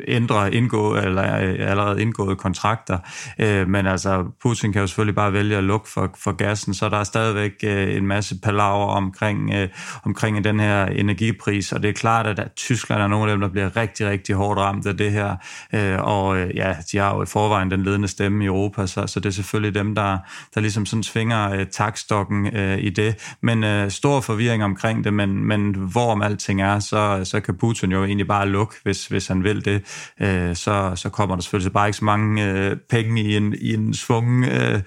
ændre 0.08 0.54
indgå, 0.54 0.96
eller 0.96 1.36
øh, 1.36 1.56
allerede 1.58 2.02
indgåede 2.02 2.36
kontrakter, 2.36 2.98
øh, 3.38 3.68
men 3.68 3.86
altså 3.86 4.24
Putin 4.42 4.72
kan 4.72 4.80
jo 4.80 4.86
selvfølgelig 4.86 5.14
bare 5.14 5.32
vælge 5.32 5.56
at 5.56 5.64
lukke 5.64 5.88
for, 5.88 6.10
for 6.18 6.32
gassen, 6.32 6.74
så 6.74 6.88
der 6.88 6.96
er 6.96 7.04
stadigvæk 7.04 7.52
øh, 7.64 7.96
en 7.96 8.06
masse 8.06 8.40
palaver 8.40 8.86
omkring, 8.86 9.54
øh, 9.54 9.68
omkring 10.04 10.44
den 10.44 10.60
her 10.60 10.86
energipris, 10.86 11.72
og 11.72 11.82
det 11.82 11.88
er 11.88 11.92
klart, 11.92 12.26
at 12.26 12.52
Tyskland 12.56 13.02
er 13.02 13.06
nogle 13.06 13.30
af 13.30 13.34
dem, 13.34 13.40
der 13.40 13.48
bliver 13.48 13.76
rigtig, 13.76 14.06
rigtig 14.06 14.34
hårdt 14.34 14.60
ramt 14.60 14.86
af 14.86 14.96
det 14.96 15.12
her, 15.12 15.36
øh, 15.72 15.98
og 15.98 16.38
øh, 16.38 16.56
ja, 16.56 16.74
de 16.92 16.98
har 16.98 17.14
jo 17.14 17.22
i 17.22 17.26
forvejen 17.26 17.70
den 17.70 17.82
ledende 17.82 18.08
stemme 18.08 18.44
i 18.44 18.46
Europa, 18.46 18.86
så, 18.86 19.06
så 19.06 19.20
det 19.20 19.28
er 19.28 19.32
selvfølgelig 19.32 19.74
dem, 19.74 19.94
der, 19.94 20.18
der 20.54 20.60
ligesom 20.60 20.86
sådan 20.86 21.02
svinger 21.02 21.52
øh, 21.52 21.66
takstokken 21.66 22.56
øh, 22.56 22.78
i 22.78 22.90
det, 22.90 23.35
men 23.42 23.64
øh, 23.64 23.90
stor 23.90 24.20
forvirring 24.20 24.64
omkring 24.64 25.04
det, 25.04 25.14
men, 25.14 25.44
men 25.44 25.74
hvorom 25.74 26.22
alting 26.22 26.62
er, 26.62 26.78
så, 26.78 27.20
så 27.24 27.40
kan 27.40 27.56
Putin 27.56 27.92
jo 27.92 28.04
egentlig 28.04 28.26
bare 28.26 28.48
lukke, 28.48 28.74
hvis, 28.82 29.06
hvis 29.06 29.26
han 29.26 29.44
vil 29.44 29.64
det, 29.64 29.82
øh, 30.20 30.56
så, 30.56 30.92
så 30.94 31.08
kommer 31.08 31.36
der 31.36 31.42
selvfølgelig 31.42 31.72
bare 31.72 31.88
ikke 31.88 31.98
så 31.98 32.04
mange 32.04 32.52
øh, 32.52 32.76
penge 32.90 33.22
i 33.22 33.36
en, 33.36 33.54
i 33.60 33.74
en 33.74 33.94
svungen, 33.94 34.44
øh, 34.44 34.80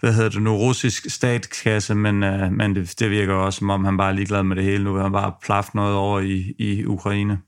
hvad 0.00 0.12
hedder 0.12 0.30
det 0.30 0.42
nu, 0.42 0.56
russisk 0.56 1.10
statskasse, 1.10 1.94
men, 1.94 2.22
øh, 2.22 2.52
men 2.52 2.74
det, 2.74 2.94
det 2.98 3.10
virker 3.10 3.34
også, 3.34 3.58
som 3.58 3.70
om 3.70 3.84
han 3.84 3.96
bare 3.96 4.10
er 4.10 4.14
ligeglad 4.14 4.42
med 4.42 4.56
det 4.56 4.64
hele. 4.64 4.84
Nu 4.84 4.92
vil 4.92 5.02
han 5.02 5.12
bare 5.12 5.32
plaffe 5.44 5.70
noget 5.74 5.94
over 5.94 6.20
i, 6.20 6.54
i 6.58 6.84
Ukraine. 6.84 7.38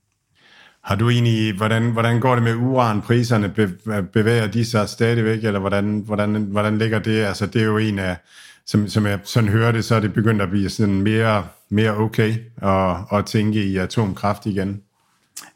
Har 0.84 0.96
du 0.96 1.10
egentlig, 1.10 1.56
hvordan, 1.56 1.90
hvordan 1.90 2.20
går 2.20 2.34
det 2.34 2.44
med 2.44 2.54
uranpriserne? 2.54 3.48
Bevæger 4.12 4.46
de 4.46 4.64
sig 4.64 4.88
stadigvæk, 4.88 5.44
eller 5.44 5.60
hvordan, 5.60 6.02
hvordan, 6.06 6.34
hvordan 6.50 6.78
ligger 6.78 6.98
det? 6.98 7.24
Altså, 7.24 7.46
det 7.46 7.62
er 7.62 7.66
jo 7.66 7.78
en 7.78 7.98
af, 7.98 8.16
som, 8.66 8.88
som 8.88 9.06
jeg 9.06 9.18
sådan 9.24 9.48
hører 9.48 9.72
det, 9.72 9.84
så 9.84 9.94
er 9.94 10.00
det 10.00 10.12
begyndt 10.12 10.42
at 10.42 10.50
blive 10.50 10.70
sådan 10.70 11.02
mere, 11.02 11.46
mere 11.68 11.96
okay 11.96 12.34
at, 12.62 13.18
at 13.18 13.26
tænke 13.26 13.64
i 13.64 13.76
atomkraft 13.76 14.46
igen. 14.46 14.80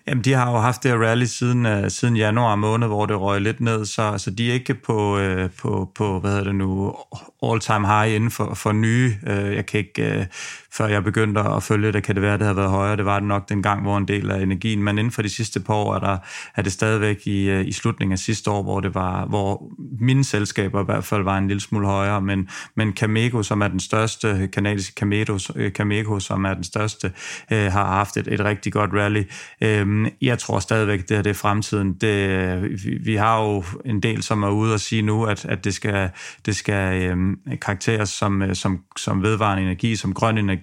Jamen, 0.07 0.25
de 0.25 0.33
har 0.33 0.51
jo 0.51 0.59
haft 0.59 0.83
det 0.83 0.93
rally 0.93 1.25
siden, 1.25 1.67
uh, 1.67 1.89
siden 1.89 2.17
januar 2.17 2.57
måned, 2.57 2.89
hvor 2.89 3.07
det 3.07 3.21
røg 3.21 3.41
lidt 3.41 3.61
ned, 3.61 3.85
så, 3.85 4.19
så 4.19 4.31
de 4.31 4.51
er 4.51 4.55
ikke 4.55 4.75
på, 4.75 5.19
uh, 5.19 5.51
på, 5.59 5.91
på, 5.95 6.21
hvad 6.21 6.31
hedder 6.31 6.45
det 6.45 6.55
nu, 6.55 6.95
all-time 7.43 7.87
high 7.87 8.15
inden 8.15 8.31
for, 8.31 8.55
for 8.55 8.73
nye. 8.73 9.15
Uh, 9.23 9.55
jeg 9.55 9.67
kan 9.67 9.81
ikke, 9.81 10.19
uh, 10.21 10.27
før 10.73 10.87
jeg 10.87 11.05
begyndte 11.05 11.41
at 11.41 11.63
følge 11.63 11.93
det, 11.93 12.03
kan 12.03 12.15
det 12.15 12.23
være, 12.23 12.35
at 12.35 12.41
det 12.41 12.47
har 12.47 12.55
været 12.55 12.71
højere. 12.71 12.97
Det 12.97 13.05
var 13.05 13.19
det 13.19 13.29
nok 13.29 13.49
den 13.49 13.63
gang, 13.63 13.83
hvor 13.83 13.99
en 13.99 14.09
del 14.09 14.31
af 14.31 14.43
energien, 14.43 14.83
men 14.83 14.99
inden 14.99 15.11
for 15.11 15.23
de 15.23 15.29
sidste 15.29 15.61
par 15.61 15.75
år 15.75 15.95
er, 15.95 15.99
der, 15.99 16.19
er 16.57 16.63
det 16.63 16.73
stadigvæk 16.73 17.27
i, 17.27 17.51
øh, 17.51 17.67
i 17.67 17.73
slutningen 17.73 18.13
af 18.13 18.19
sidste 18.19 18.51
år, 18.51 18.63
hvor 18.63 18.81
det 18.81 18.95
var, 18.95 19.27
hvor 19.27 19.73
mine 20.01 20.25
selskaber 20.25 20.83
i 20.83 20.85
hvert 20.85 21.05
fald 21.05 21.23
var 21.23 21.39
en 21.39 21.49
lille 21.49 21.61
smule 21.61 21.87
højere, 21.87 22.21
men, 22.21 22.49
men 22.75 22.93
Cameco, 22.93 23.43
som 23.43 23.61
er 23.61 23.69
den 23.69 23.81
største, 23.81 24.49
kanadiske 24.53 24.93
Cameco, 24.95 25.39
øh, 25.57 25.71
Cameco 25.71 26.21
som 26.21 26.45
er 26.45 26.55
den 26.55 26.65
største, 26.65 27.13
øh, 27.53 27.73
har 27.73 27.87
haft 27.87 28.17
et, 28.17 28.29
et 28.29 28.41
rigtig 28.41 28.73
godt 28.73 28.91
rally. 28.93 29.25
Øh, 29.61 30.07
jeg 30.23 30.39
tror 30.39 30.59
stadigvæk, 30.59 31.09
det 31.09 31.17
her 31.17 31.23
det 31.23 31.31
er 31.31 31.35
fremtiden. 31.35 31.93
Det, 31.93 32.63
vi, 32.85 32.99
vi 33.05 33.15
har 33.15 33.43
jo 33.43 33.65
en 33.85 34.01
del, 34.01 34.23
som 34.23 34.43
er 34.43 34.51
ude 34.51 34.75
og 34.75 34.81
sige 34.81 35.03
nu, 35.03 35.25
at, 35.25 35.45
at 35.45 35.65
det 35.65 35.75
skal, 35.75 36.11
det 36.47 36.57
skal 36.57 37.03
øh, 37.03 37.17
karakteres 37.61 38.11
som, 38.11 38.43
øh, 38.43 38.55
som, 38.55 38.81
som 38.97 39.23
vedvarende 39.23 39.63
energi, 39.63 39.97
som 39.97 40.15
grøn 40.15 40.39
energi, 40.39 40.58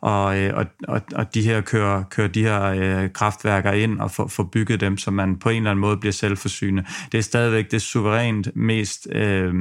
og, 0.00 0.38
øh, 0.38 0.56
og, 0.56 0.66
og, 0.88 1.00
og 1.14 1.34
de 1.34 1.42
her 1.42 1.60
kører, 1.60 2.04
kører 2.10 2.28
de 2.28 2.42
her 2.42 2.62
øh, 2.62 3.12
kraftværker 3.12 3.72
ind 3.72 4.00
og 4.00 4.10
får, 4.10 4.26
får 4.26 4.48
bygget 4.52 4.80
dem, 4.80 4.98
så 4.98 5.10
man 5.10 5.36
på 5.36 5.48
en 5.48 5.56
eller 5.56 5.70
anden 5.70 5.80
måde 5.80 5.96
bliver 5.96 6.12
selvforsynende. 6.12 6.84
Det 7.12 7.18
er 7.18 7.22
stadigvæk 7.22 7.70
det 7.70 7.82
suverænt 7.82 8.48
mest... 8.56 9.08
Øh, 9.12 9.54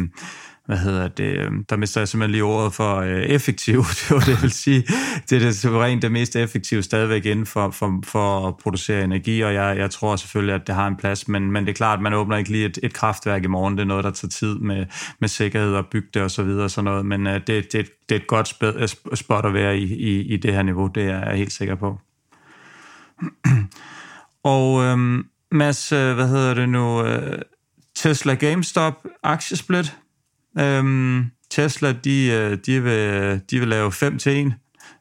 hvad 0.66 0.78
hedder 0.78 1.08
det, 1.08 1.38
øhm, 1.38 1.66
der 1.66 1.76
mister 1.76 2.02
jeg 2.02 2.08
simpelthen 2.08 2.32
lige 2.32 2.44
ordet 2.44 2.74
for 2.74 2.96
øh, 2.96 3.22
effektiv, 3.22 3.78
det 4.00 4.12
var 4.12 4.20
det, 4.20 4.42
vil 4.42 4.52
sige, 4.52 4.84
det 5.30 5.36
er 5.36 5.40
det 5.40 5.58
suverænt 5.58 6.02
det 6.02 6.12
mest 6.12 6.36
effektive 6.36 6.84
stadigvæk 6.84 7.26
inden 7.26 7.46
for, 7.46 7.72
for, 7.72 8.00
for 8.04 8.48
at 8.48 8.58
producere 8.58 9.04
energi, 9.04 9.42
og 9.42 9.54
jeg, 9.54 9.78
jeg 9.78 9.92
tror 9.92 10.16
selvfølgelig, 10.16 10.56
at 10.56 10.68
det 10.68 10.76
har 10.76 10.88
en 10.88 10.96
plads, 10.96 11.28
men, 11.28 11.52
men 11.52 11.64
det 11.66 11.70
er 11.70 11.76
klart, 11.76 12.00
at 12.00 12.04
man 12.04 12.14
åbner 12.14 12.38
ikke 12.38 12.52
lige 12.52 12.66
et, 12.66 12.80
et 12.84 12.94
kraftværk 12.94 13.44
i 13.44 13.48
morgen, 13.48 13.78
det 13.78 13.82
er 13.82 13.88
noget, 13.88 14.04
der 14.04 14.12
tager 14.12 14.30
tid 14.30 14.56
med, 14.60 14.86
med 15.20 15.30
sikkerhed 15.30 15.74
og 15.74 15.86
bygge 15.92 16.24
og 16.24 16.32
så 16.32 16.44
videre 16.44 16.64
og 16.64 16.72
sådan 16.72 16.86
noget, 16.86 17.06
men 17.06 17.28
øh, 17.28 17.34
det, 17.34 17.48
det, 17.48 17.74
det 17.74 18.16
er 18.16 18.20
et 18.20 18.28
godt 18.28 18.48
spil, 18.48 18.74
øh, 18.78 18.88
spot 19.14 19.46
at 19.46 19.54
være 19.54 19.78
i, 19.78 19.94
i, 19.94 20.22
i 20.22 20.38
det 20.38 20.54
her 20.54 20.64
niveau, 20.64 20.88
det 20.88 21.04
er 21.04 21.30
jeg 21.30 21.38
helt 21.38 21.54
sikker 21.54 21.76
på. 21.76 22.00
og 24.44 24.84
øhm, 24.84 25.26
Mads, 25.52 25.92
øh, 25.92 26.14
hvad 26.14 26.28
hedder 26.28 26.54
det 26.54 26.70
nu, 26.70 27.04
øh, 27.04 27.42
Tesla 27.96 28.34
GameStop 28.34 29.06
aktiesplit, 29.24 29.98
Øhm, 30.60 31.32
Tesla, 31.50 31.92
de, 31.92 32.28
øh, 32.28 32.58
de, 32.66 32.84
vil, 32.84 33.42
de 33.52 33.60
vil 33.60 33.68
lave 33.68 33.92
5 33.92 34.18
til 34.18 34.46
1, 34.46 34.54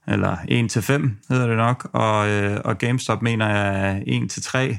eller 0.09 0.37
1 0.49 0.71
til 0.71 0.83
5 0.83 1.17
hedder 1.29 1.47
det 1.47 1.57
nok, 1.57 1.91
og, 1.93 2.29
øh, 2.29 2.61
og 2.65 2.79
GameStop 2.79 3.23
mener 3.23 3.49
jeg 3.49 4.03
1 4.07 4.31
til 4.31 4.43
3. 4.43 4.79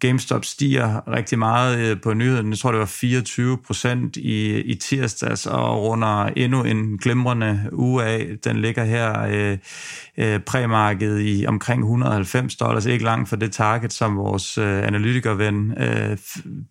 GameStop 0.00 0.44
stiger 0.44 1.08
rigtig 1.08 1.38
meget 1.38 1.78
øh, 1.78 2.00
på 2.00 2.14
nyheden. 2.14 2.50
Jeg 2.50 2.58
tror, 2.58 2.70
det 2.70 2.80
var 2.80 2.86
24 2.86 3.58
procent 3.58 4.16
i, 4.16 4.60
i 4.60 4.74
tirsdags, 4.74 5.22
altså, 5.22 5.50
og 5.50 5.82
runder 5.82 6.24
endnu 6.24 6.64
en 6.64 6.98
glimrende 6.98 7.68
uge 7.72 8.04
af. 8.04 8.28
Den 8.44 8.56
ligger 8.56 8.84
her 8.84 9.22
øh, 9.22 9.58
øh, 10.18 10.40
præmarkedet 10.40 11.22
i 11.22 11.46
omkring 11.46 11.82
190 11.82 12.56
dollars, 12.56 12.86
ikke 12.86 13.04
langt 13.04 13.28
fra 13.28 13.36
det 13.36 13.52
target, 13.52 13.92
som 13.92 14.16
vores 14.16 14.58
øh, 14.58 14.86
analytikerven, 14.86 15.74
øh, 15.78 16.18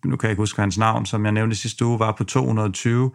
nu 0.04 0.16
kan 0.16 0.26
jeg 0.26 0.30
ikke 0.30 0.40
huske 0.40 0.60
hans 0.60 0.78
navn, 0.78 1.06
som 1.06 1.24
jeg 1.24 1.32
nævnte 1.32 1.56
sidste 1.56 1.84
uge, 1.84 1.98
var 1.98 2.12
på 2.12 2.24
220. 2.24 3.10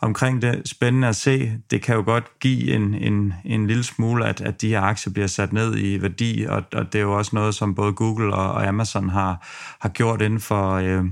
Omkring 0.00 0.42
det 0.42 0.62
spændende 0.68 1.08
at 1.08 1.16
se, 1.16 1.52
det 1.70 1.82
kan 1.82 1.94
jo 1.94 2.02
godt 2.02 2.24
give 2.40 2.74
en, 2.74 2.94
en, 2.94 3.34
en 3.44 3.66
lille 3.66 3.84
smule, 3.84 4.26
at, 4.26 4.40
at 4.40 4.60
de 4.60 4.68
her 4.68 4.80
aktier 4.80 5.12
bliver 5.12 5.26
sat 5.26 5.52
ned 5.52 5.78
i 5.78 6.02
værdi, 6.02 6.46
og, 6.48 6.62
og 6.72 6.92
det 6.92 6.98
er 6.98 7.02
jo 7.02 7.12
også 7.12 7.30
noget, 7.34 7.54
som 7.54 7.74
både 7.74 7.92
Google 7.92 8.34
og, 8.34 8.52
og 8.52 8.68
Amazon 8.68 9.08
har, 9.08 9.46
har 9.80 9.88
gjort 9.88 10.22
inden 10.22 10.40
for... 10.40 10.72
Øh, 10.72 11.04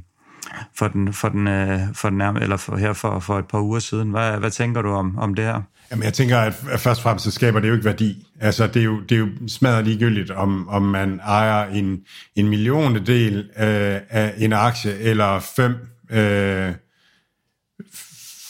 for 0.79 0.89
den, 0.89 1.13
for 1.13 1.29
den, 1.29 1.49
øh, 1.49 1.81
for 1.95 2.09
den 2.09 2.19
nærme, 2.19 2.43
eller 2.43 2.57
for, 2.57 2.77
her 2.77 2.93
for, 2.93 3.19
for 3.21 3.39
et 3.39 3.49
par 3.49 3.61
uger 3.61 3.79
siden. 3.79 4.11
Hvad, 4.11 4.39
hvad 4.39 4.51
tænker 4.51 4.83
du 4.83 4.89
om, 4.89 5.19
om 5.19 5.35
det 5.35 5.45
her? 5.45 5.63
Jamen, 5.91 6.05
jeg 6.05 6.13
tænker, 6.13 6.39
at 6.39 6.55
først 6.55 6.87
og 6.87 7.03
fremmest 7.03 7.25
så 7.25 7.31
skaber 7.31 7.61
det 7.61 7.69
jo 7.69 7.73
ikke 7.73 7.85
værdi. 7.85 8.27
Altså, 8.41 8.67
det 8.67 8.81
er 8.81 8.85
jo, 8.85 9.01
det 9.01 9.13
er 9.13 9.19
jo 9.19 9.29
smadret 9.49 9.85
ligegyldigt, 9.85 10.31
om, 10.31 10.69
om 10.69 10.83
man 10.83 11.21
ejer 11.25 11.71
en, 11.71 12.01
en 12.37 12.49
millionedel 12.49 13.39
øh, 13.39 14.01
af 14.11 14.35
en 14.39 14.53
aktie, 14.53 14.99
eller 14.99 15.41
fem 15.41 15.75
øh, 16.11 16.75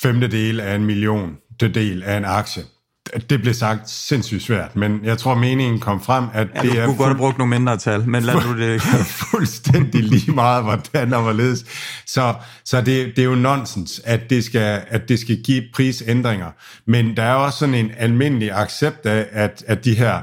femtedel 0.03 0.61
af 0.61 0.75
en 0.75 0.85
million 0.85 1.37
del 1.61 2.03
af 2.03 2.17
en 2.17 2.25
aktie 2.25 2.63
det 3.31 3.41
blev 3.41 3.55
sagt 3.55 3.91
sindssygt 3.91 4.43
svært, 4.43 4.77
men 4.77 5.01
jeg 5.05 5.19
tror, 5.19 5.35
meningen 5.35 5.81
kom 5.81 6.03
frem, 6.03 6.25
at 6.35 6.49
ja, 6.55 6.63
det 6.63 6.73
du 6.73 6.79
er... 6.79 6.81
Du 6.81 6.87
kunne 6.87 6.97
godt 6.97 7.09
have 7.09 7.19
brugt 7.19 7.39
nogle 7.39 7.51
mindre 7.51 7.77
tal, 7.77 8.09
men 8.09 8.23
lad 8.23 8.35
nu 8.35 8.59
det... 8.59 8.83
fuldstændig 9.31 10.03
lige 10.03 10.33
meget, 10.33 10.65
hvordan 10.65 11.15
og 11.15 11.23
hvorledes. 11.23 11.65
Så, 12.07 12.35
så 12.65 12.81
det, 12.81 13.17
det 13.17 13.19
er 13.19 13.25
jo 13.25 13.35
nonsens, 13.35 14.01
at 14.05 14.31
det, 14.31 14.45
skal, 14.45 14.83
at 14.89 15.09
det 15.09 15.19
skal 15.19 15.43
give 15.43 15.63
prisændringer. 15.75 16.51
Men 16.87 17.17
der 17.17 17.23
er 17.23 17.35
også 17.35 17.59
sådan 17.59 17.75
en 17.75 17.91
almindelig 17.97 18.53
accept 18.53 19.07
af, 19.07 19.27
at, 19.33 19.65
at 19.67 19.85
de 19.85 19.95
her 19.95 20.21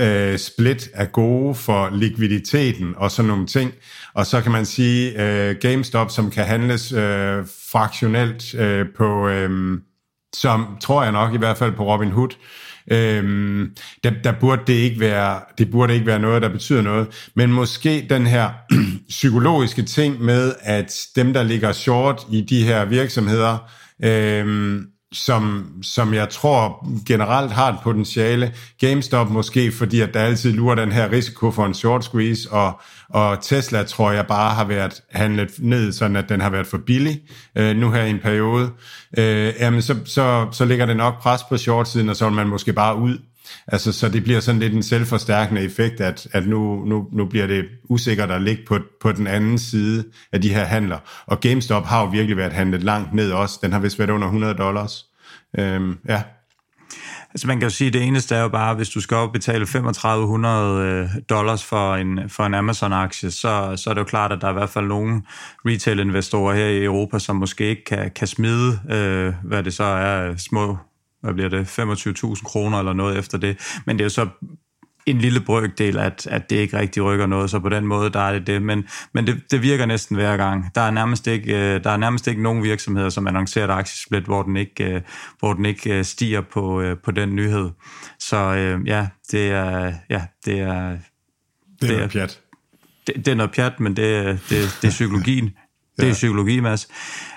øh, 0.00 0.38
split 0.38 0.88
er 0.94 1.04
gode 1.04 1.54
for 1.54 1.90
likviditeten 1.92 2.94
og 2.96 3.10
sådan 3.10 3.28
nogle 3.28 3.46
ting. 3.46 3.72
Og 4.14 4.26
så 4.26 4.40
kan 4.40 4.52
man 4.52 4.66
sige, 4.66 5.22
øh, 5.22 5.56
GameStop, 5.60 6.10
som 6.10 6.30
kan 6.30 6.44
handles 6.44 6.92
øh, 6.92 7.44
fraktionelt 7.72 8.54
øh, 8.54 8.86
på... 8.96 9.28
Øh, 9.28 9.78
som 10.34 10.76
tror 10.80 11.02
jeg 11.02 11.12
nok 11.12 11.34
i 11.34 11.38
hvert 11.38 11.56
fald 11.56 11.72
på 11.72 11.92
Robin 11.92 12.10
Hood, 12.10 12.30
øhm, 12.90 13.76
der, 14.04 14.10
der 14.24 14.32
burde 14.40 14.62
det 14.66 14.72
ikke 14.72 15.00
være, 15.00 15.40
det 15.58 15.70
burde 15.70 15.94
ikke 15.94 16.06
være 16.06 16.18
noget, 16.18 16.42
der 16.42 16.48
betyder 16.48 16.82
noget, 16.82 17.30
men 17.34 17.52
måske 17.52 18.06
den 18.10 18.26
her 18.26 18.50
psykologiske 19.08 19.82
ting 19.82 20.22
med, 20.22 20.54
at 20.60 21.06
dem, 21.16 21.32
der 21.32 21.42
ligger 21.42 21.72
short 21.72 22.22
i 22.32 22.40
de 22.40 22.64
her 22.64 22.84
virksomheder, 22.84 23.70
øhm, 24.04 24.86
som, 25.12 25.72
som 25.82 26.14
jeg 26.14 26.28
tror 26.28 26.86
generelt 27.06 27.52
har 27.52 27.72
et 27.72 27.78
potentiale. 27.82 28.54
GameStop 28.80 29.30
måske, 29.30 29.72
fordi 29.72 30.00
at 30.00 30.14
der 30.14 30.20
altid 30.20 30.52
lurer 30.52 30.74
den 30.74 30.92
her 30.92 31.12
risiko 31.12 31.50
for 31.50 31.66
en 31.66 31.74
short 31.74 32.04
squeeze, 32.04 32.50
og, 32.52 32.80
og 33.08 33.42
Tesla 33.42 33.82
tror 33.82 34.10
jeg 34.10 34.26
bare 34.26 34.54
har 34.54 34.64
været 34.64 35.02
handlet 35.10 35.50
ned, 35.58 35.92
sådan 35.92 36.16
at 36.16 36.28
den 36.28 36.40
har 36.40 36.50
været 36.50 36.66
for 36.66 36.78
billig 36.78 37.20
øh, 37.56 37.76
nu 37.76 37.90
her 37.90 38.02
i 38.02 38.10
en 38.10 38.18
periode. 38.18 38.70
Øh, 39.18 39.52
jamen 39.60 39.82
så, 39.82 39.96
så, 40.04 40.48
så 40.52 40.64
ligger 40.64 40.86
det 40.86 40.96
nok 40.96 41.22
pres 41.22 41.42
på 41.48 41.56
short-siden, 41.56 42.08
og 42.08 42.16
så 42.16 42.24
vil 42.24 42.34
man 42.34 42.48
måske 42.48 42.72
bare 42.72 42.96
ud. 42.96 43.18
Altså, 43.66 43.92
så 43.92 44.08
det 44.08 44.24
bliver 44.24 44.40
sådan 44.40 44.60
lidt 44.60 44.74
en 44.74 44.82
selvforstærkende 44.82 45.62
effekt, 45.62 46.00
at, 46.00 46.28
at 46.32 46.46
nu, 46.46 46.84
nu, 46.84 47.08
nu 47.12 47.24
bliver 47.24 47.46
det 47.46 47.64
usikkert 47.88 48.30
at 48.30 48.42
ligge 48.42 48.62
på, 48.68 48.78
på 49.00 49.12
den 49.12 49.26
anden 49.26 49.58
side 49.58 50.04
af 50.32 50.42
de 50.42 50.54
her 50.54 50.64
handler. 50.64 50.98
Og 51.26 51.40
GameStop 51.40 51.86
har 51.86 52.00
jo 52.00 52.06
virkelig 52.06 52.36
været 52.36 52.52
handlet 52.52 52.82
langt 52.82 53.14
ned 53.14 53.32
også. 53.32 53.58
Den 53.62 53.72
har 53.72 53.80
vist 53.80 53.98
været 53.98 54.10
under 54.10 54.26
100 54.26 54.54
dollars. 54.54 55.04
Øhm, 55.58 55.98
ja. 56.08 56.22
Altså 57.30 57.46
man 57.46 57.60
kan 57.60 57.68
jo 57.68 57.74
sige, 57.74 57.88
at 57.88 57.94
det 57.94 58.02
eneste 58.02 58.34
er 58.34 58.42
jo 58.42 58.48
bare, 58.48 58.74
hvis 58.74 58.88
du 58.88 59.00
skal 59.00 59.16
op 59.16 59.32
betale 59.32 59.66
3500 59.66 60.82
øh, 60.82 61.08
dollars 61.30 61.64
for 61.64 61.94
en, 61.94 62.30
for 62.30 62.44
en 62.44 62.54
Amazon-aktie, 62.54 63.30
så, 63.30 63.72
så 63.76 63.90
er 63.90 63.94
det 63.94 64.00
jo 64.00 64.04
klart, 64.04 64.32
at 64.32 64.40
der 64.40 64.46
er 64.46 64.50
i 64.50 64.54
hvert 64.54 64.70
fald 64.70 64.86
nogle 64.86 65.22
retail-investorer 65.66 66.54
her 66.54 66.66
i 66.66 66.84
Europa, 66.84 67.18
som 67.18 67.36
måske 67.36 67.64
ikke 67.64 67.84
kan, 67.84 68.10
kan 68.10 68.26
smide, 68.26 68.80
øh, 68.90 69.34
hvad 69.44 69.62
det 69.62 69.74
så 69.74 69.84
er, 69.84 70.36
små 70.36 70.78
hvad 71.20 71.34
bliver 71.34 71.48
det, 71.48 71.78
25.000 71.78 72.44
kroner 72.44 72.78
eller 72.78 72.92
noget 72.92 73.18
efter 73.18 73.38
det. 73.38 73.80
Men 73.86 73.96
det 73.98 74.00
er 74.00 74.04
jo 74.04 74.10
så 74.10 74.28
en 75.10 75.18
lille 75.18 75.40
brøkdel, 75.40 75.98
at, 75.98 76.26
at 76.30 76.50
det 76.50 76.56
ikke 76.56 76.78
rigtig 76.78 77.02
rykker 77.02 77.26
noget, 77.26 77.50
så 77.50 77.58
på 77.58 77.68
den 77.68 77.86
måde, 77.86 78.10
der 78.10 78.20
er 78.20 78.32
det 78.32 78.46
det. 78.46 78.62
Men, 78.62 78.84
men 79.14 79.26
det, 79.26 79.42
det 79.50 79.62
virker 79.62 79.86
næsten 79.86 80.16
hver 80.16 80.36
gang. 80.36 80.74
Der 80.74 80.80
er 80.80 80.90
nærmest 80.90 81.26
ikke, 81.26 81.74
øh, 81.74 81.84
der 81.84 81.90
er 81.90 81.96
nærmest 81.96 82.26
ikke 82.26 82.42
nogen 82.42 82.62
virksomheder, 82.62 83.08
som 83.08 83.26
annoncerer 83.26 83.64
et 83.64 83.70
aktiesplit, 83.70 84.24
hvor 84.24 84.42
den 84.42 84.56
ikke, 84.56 84.84
øh, 84.84 85.00
hvor 85.38 85.52
den 85.52 85.64
ikke 85.64 85.98
øh, 85.98 86.04
stiger 86.04 86.40
på, 86.40 86.94
på 87.04 87.10
den 87.10 87.36
nyhed. 87.36 87.70
Så 88.18 88.36
ja, 88.86 89.08
det 89.30 89.50
er, 89.50 89.92
ja, 90.10 90.22
det 90.44 90.60
er, 90.60 90.98
det 91.80 91.90
er, 91.90 91.96
det 91.96 92.02
er 92.02 92.08
pjat. 92.08 92.40
Det, 93.06 93.16
det 93.16 93.28
er 93.28 93.34
noget 93.34 93.52
pjat, 93.52 93.80
men 93.80 93.96
det, 93.96 94.40
det, 94.48 94.78
det 94.82 94.88
er 94.88 94.90
psykologien. 94.90 95.44
ja. 95.98 96.02
Det 96.02 96.10
er 96.10 96.14
psykologi, 96.14 96.60
Mads. 96.60 96.88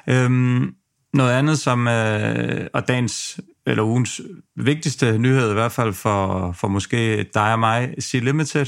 Øhm, 0.10 0.74
noget 1.14 1.32
andet, 1.32 1.60
som 1.60 1.88
øh, 1.88 2.68
og 2.74 2.88
dagens 2.88 3.40
eller 3.66 3.84
ugens 3.84 4.22
vigtigste 4.56 5.18
nyhed, 5.18 5.50
i 5.50 5.54
hvert 5.54 5.72
fald 5.72 5.94
for, 5.94 6.52
for 6.52 6.68
måske 6.68 7.24
dig 7.24 7.54
og 7.54 7.60
mig, 7.60 7.94
Sea 8.00 8.22
Limited, 8.22 8.66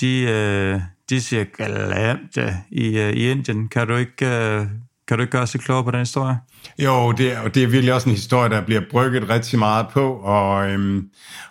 de, 0.00 0.20
øh, 0.20 0.80
de 1.10 1.20
siger 1.20 1.44
glemte 1.44 2.56
i, 2.70 2.98
øh, 2.98 3.12
i 3.12 3.30
Indien. 3.30 3.68
Kan 3.68 3.88
du 3.88 3.96
ikke, 3.96 4.26
øh, 4.26 4.66
kan 5.08 5.18
du 5.18 5.22
ikke 5.22 5.30
gøre 5.30 5.42
os 5.42 5.56
klogere 5.60 5.84
på 5.84 5.90
den 5.90 6.00
historie? 6.00 6.38
Jo, 6.78 7.12
det 7.12 7.32
er, 7.32 7.48
det 7.48 7.62
er 7.62 7.66
virkelig 7.66 7.94
også 7.94 8.08
en 8.08 8.14
historie, 8.14 8.50
der 8.50 8.60
bliver 8.60 8.80
brygget 8.90 9.28
rigtig 9.28 9.58
meget 9.58 9.86
på, 9.92 10.12
og, 10.12 10.70
øhm, 10.70 11.04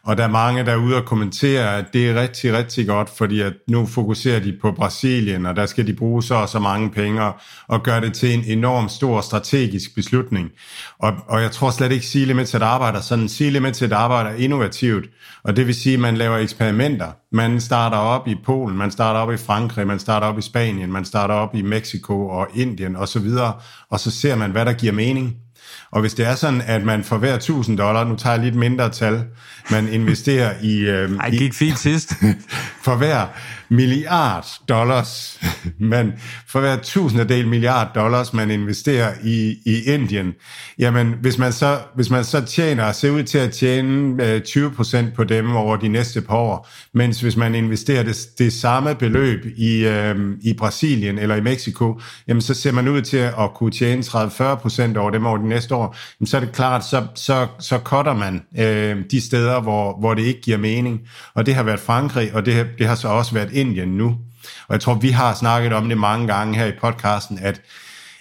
og 0.04 0.18
der 0.18 0.24
er 0.24 0.28
mange, 0.28 0.66
der 0.66 0.72
er 0.72 0.76
ude 0.78 0.96
og 0.96 1.06
kommentere, 1.06 1.78
at 1.78 1.86
det 1.94 2.10
er 2.10 2.22
rigtig, 2.22 2.54
rigtig 2.54 2.88
godt, 2.88 3.10
fordi 3.18 3.42
at 3.42 3.54
nu 3.68 3.86
fokuserer 3.86 4.40
de 4.40 4.58
på 4.62 4.72
Brasilien, 4.72 5.46
og 5.46 5.56
der 5.56 5.66
skal 5.66 5.88
de 5.88 5.94
bruge 5.94 6.24
så 6.24 6.36
og 6.36 6.50
så 6.50 6.60
mange 6.60 6.90
penge, 6.90 7.22
og 7.68 7.84
gøre 7.84 8.02
det 8.02 8.14
til 8.14 8.34
en 8.34 8.44
enorm 8.44 8.90
stor 8.90 9.22
strategisk 9.22 9.96
beslutning. 9.96 10.50
Og, 11.00 11.14
og 11.28 11.42
jeg 11.42 11.52
tror 11.52 11.72
slet 11.72 11.92
ikke, 11.92 12.06
Sea 12.06 12.26
Limited 12.26 12.62
arbejder 12.62 13.02
sådan. 13.02 13.30
Sea 13.30 13.50
Limited 13.50 13.92
arbejder 13.92 14.32
innovativt, 14.32 15.06
og 15.44 15.56
det 15.56 15.68
vil 15.68 15.76
sige, 15.76 15.94
at 15.94 16.00
man 16.00 16.18
laver 16.18 16.38
eksperimenter. 16.38 17.08
Man 17.32 17.62
starter 17.62 17.98
op 17.98 18.28
i 18.28 18.36
Polen, 18.46 18.78
man 18.78 18.92
starter 18.92 19.20
op 19.20 19.34
i 19.34 19.38
Frankrig, 19.38 19.88
man 19.88 20.00
starter 20.00 20.28
op 20.28 20.38
i 20.40 20.42
Spanien, 20.42 20.92
man 20.92 21.06
starter 21.06 21.36
op 21.36 21.56
i 21.56 21.62
Mexico 21.62 22.28
og 22.28 22.48
Indien 22.56 22.96
osv., 22.96 23.30
og 23.90 24.00
så 24.00 24.12
ser 24.12 24.36
man, 24.36 24.52
hvad 24.52 24.66
der 24.66 24.74
giver 24.74 24.94
mening. 24.94 25.05
Og 25.92 26.02
hvis 26.02 26.14
det 26.14 26.26
er 26.26 26.36
sådan, 26.36 26.62
at 26.62 26.84
man 26.84 27.04
for 27.04 27.18
hver 27.18 27.36
1000 27.36 27.78
dollar, 27.78 28.04
nu 28.04 28.16
tager 28.16 28.36
jeg 28.36 28.44
lidt 28.44 28.56
mindre 28.56 28.90
tal, 28.90 29.24
man 29.72 29.88
investerer 29.88 30.54
i... 30.62 30.80
Øh, 30.80 31.12
Ej, 31.18 31.30
gik 31.30 31.54
fint 31.54 31.80
sidst. 31.80 32.14
for 32.86 32.96
hver 32.96 33.28
milliard 33.70 34.46
dollars, 34.70 35.40
man, 35.80 36.14
for 36.48 36.60
hver 36.60 36.78
tusindedel 36.78 37.48
milliard 37.48 37.88
dollars, 37.96 38.34
man 38.34 38.52
investerer 38.52 39.14
i, 39.24 39.58
i 39.66 39.84
Indien, 39.84 40.34
jamen 40.80 41.16
hvis 41.22 41.38
man 41.38 41.54
så, 41.54 41.80
hvis 41.96 42.10
man 42.10 42.24
så 42.24 42.46
tjener, 42.46 42.92
ser 42.92 43.10
ud 43.12 43.24
til 43.24 43.38
at 43.38 43.52
tjene 43.52 44.24
øh, 44.24 44.42
20% 44.48 45.16
på 45.16 45.24
dem 45.24 45.56
over 45.56 45.76
de 45.76 45.88
næste 45.88 46.22
par 46.22 46.36
år, 46.36 46.70
mens 46.94 47.22
hvis 47.22 47.38
man 47.38 47.56
investerer 47.56 48.04
det, 48.04 48.28
det 48.38 48.54
samme 48.54 48.96
beløb 48.96 49.46
i, 49.58 49.86
øh, 49.86 50.16
i 50.42 50.54
Brasilien 50.54 51.18
eller 51.18 51.36
i 51.36 51.42
Mexico, 51.42 52.00
jamen 52.28 52.42
så 52.42 52.54
ser 52.54 52.72
man 52.72 52.88
ud 52.88 53.02
til 53.02 53.18
at 53.18 53.54
kunne 53.56 53.72
tjene 53.72 54.02
30-40% 54.02 54.98
over 54.98 55.10
dem 55.10 55.26
over 55.26 55.38
de 55.38 55.48
næste 55.48 55.76
år, 55.76 55.96
jamen 56.20 56.28
så 56.28 56.38
er 56.38 56.42
det 56.42 56.52
klart, 56.52 56.86
så, 56.86 57.08
så, 57.16 57.48
så 57.60 57.78
cutter 57.78 58.14
man 58.14 58.42
øh, 58.60 59.04
de 59.12 59.22
steder, 59.22 59.62
hvor, 59.62 60.00
hvor 60.00 60.14
det 60.14 60.24
ikke 60.24 60.42
giver 60.42 60.58
mening. 60.58 61.02
Og 61.34 61.46
det 61.46 61.56
har 61.56 61.64
været 61.64 61.80
Frankrig, 61.80 62.34
og 62.34 62.46
det, 62.46 62.68
det 62.78 62.88
har 62.88 62.96
så 62.96 63.08
også 63.08 63.34
været 63.34 63.50
Indien 63.56 63.98
nu. 63.98 64.18
Og 64.68 64.74
jeg 64.74 64.82
tror, 64.82 64.94
vi 64.94 65.10
har 65.10 65.34
snakket 65.34 65.74
om 65.74 65.90
det 65.90 65.98
mange 65.98 66.28
gange 66.28 66.58
her 66.58 66.66
i 66.66 66.72
podcasten, 66.82 67.40
at 67.42 67.62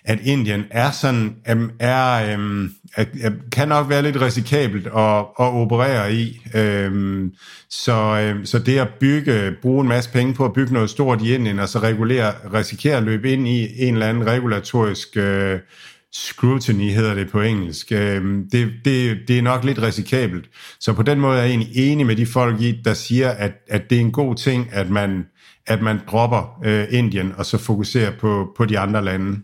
at 0.04 0.18
Indien 0.24 0.64
er 0.70 0.90
sådan, 0.90 1.36
er, 1.44 1.68
er, 1.78 2.34
um, 2.36 2.74
er, 2.96 3.30
kan 3.52 3.68
nok 3.68 3.88
være 3.88 4.02
lidt 4.02 4.20
risikabelt 4.20 4.86
at, 4.86 5.18
at 5.18 5.24
operere 5.36 6.14
i. 6.14 6.40
Um, 6.54 7.32
så, 7.70 8.32
um, 8.36 8.46
så 8.46 8.58
det 8.58 8.78
at 8.78 8.88
bygge, 9.00 9.56
bruge 9.62 9.82
en 9.82 9.88
masse 9.88 10.10
penge 10.10 10.34
på 10.34 10.44
at 10.44 10.52
bygge 10.52 10.72
noget 10.72 10.90
stort 10.90 11.22
i 11.22 11.34
Indien, 11.34 11.58
og 11.58 11.68
så 11.68 11.78
regulere, 11.78 12.32
risikere 12.54 12.96
at 12.96 13.02
løbe 13.02 13.32
ind 13.32 13.48
i 13.48 13.86
en 13.88 13.94
eller 13.94 14.08
anden 14.08 14.26
regulatorisk 14.26 15.08
uh, 15.16 15.58
scrutiny 16.14 16.90
hedder 16.90 17.14
det 17.14 17.30
på 17.30 17.40
engelsk. 17.40 17.92
Øhm, 17.92 18.50
det, 18.52 18.72
det, 18.84 19.18
det 19.28 19.38
er 19.38 19.42
nok 19.42 19.64
lidt 19.64 19.82
risikabelt. 19.82 20.50
Så 20.80 20.92
på 20.92 21.02
den 21.02 21.20
måde 21.20 21.38
er 21.38 21.42
jeg 21.42 21.50
egentlig 21.50 21.76
enig 21.76 22.06
med 22.06 22.16
de 22.16 22.26
folk, 22.26 22.60
der 22.84 22.94
siger, 22.94 23.30
at, 23.30 23.52
at 23.68 23.90
det 23.90 23.96
er 23.96 24.00
en 24.00 24.12
god 24.12 24.34
ting, 24.34 24.68
at 24.72 24.90
man, 24.90 25.24
at 25.66 25.82
man 25.82 26.00
dropper 26.10 26.60
øh, 26.64 26.86
Indien 26.90 27.32
og 27.36 27.46
så 27.46 27.58
fokuserer 27.58 28.12
på, 28.18 28.54
på 28.56 28.64
de 28.64 28.78
andre 28.78 29.04
lande. 29.04 29.40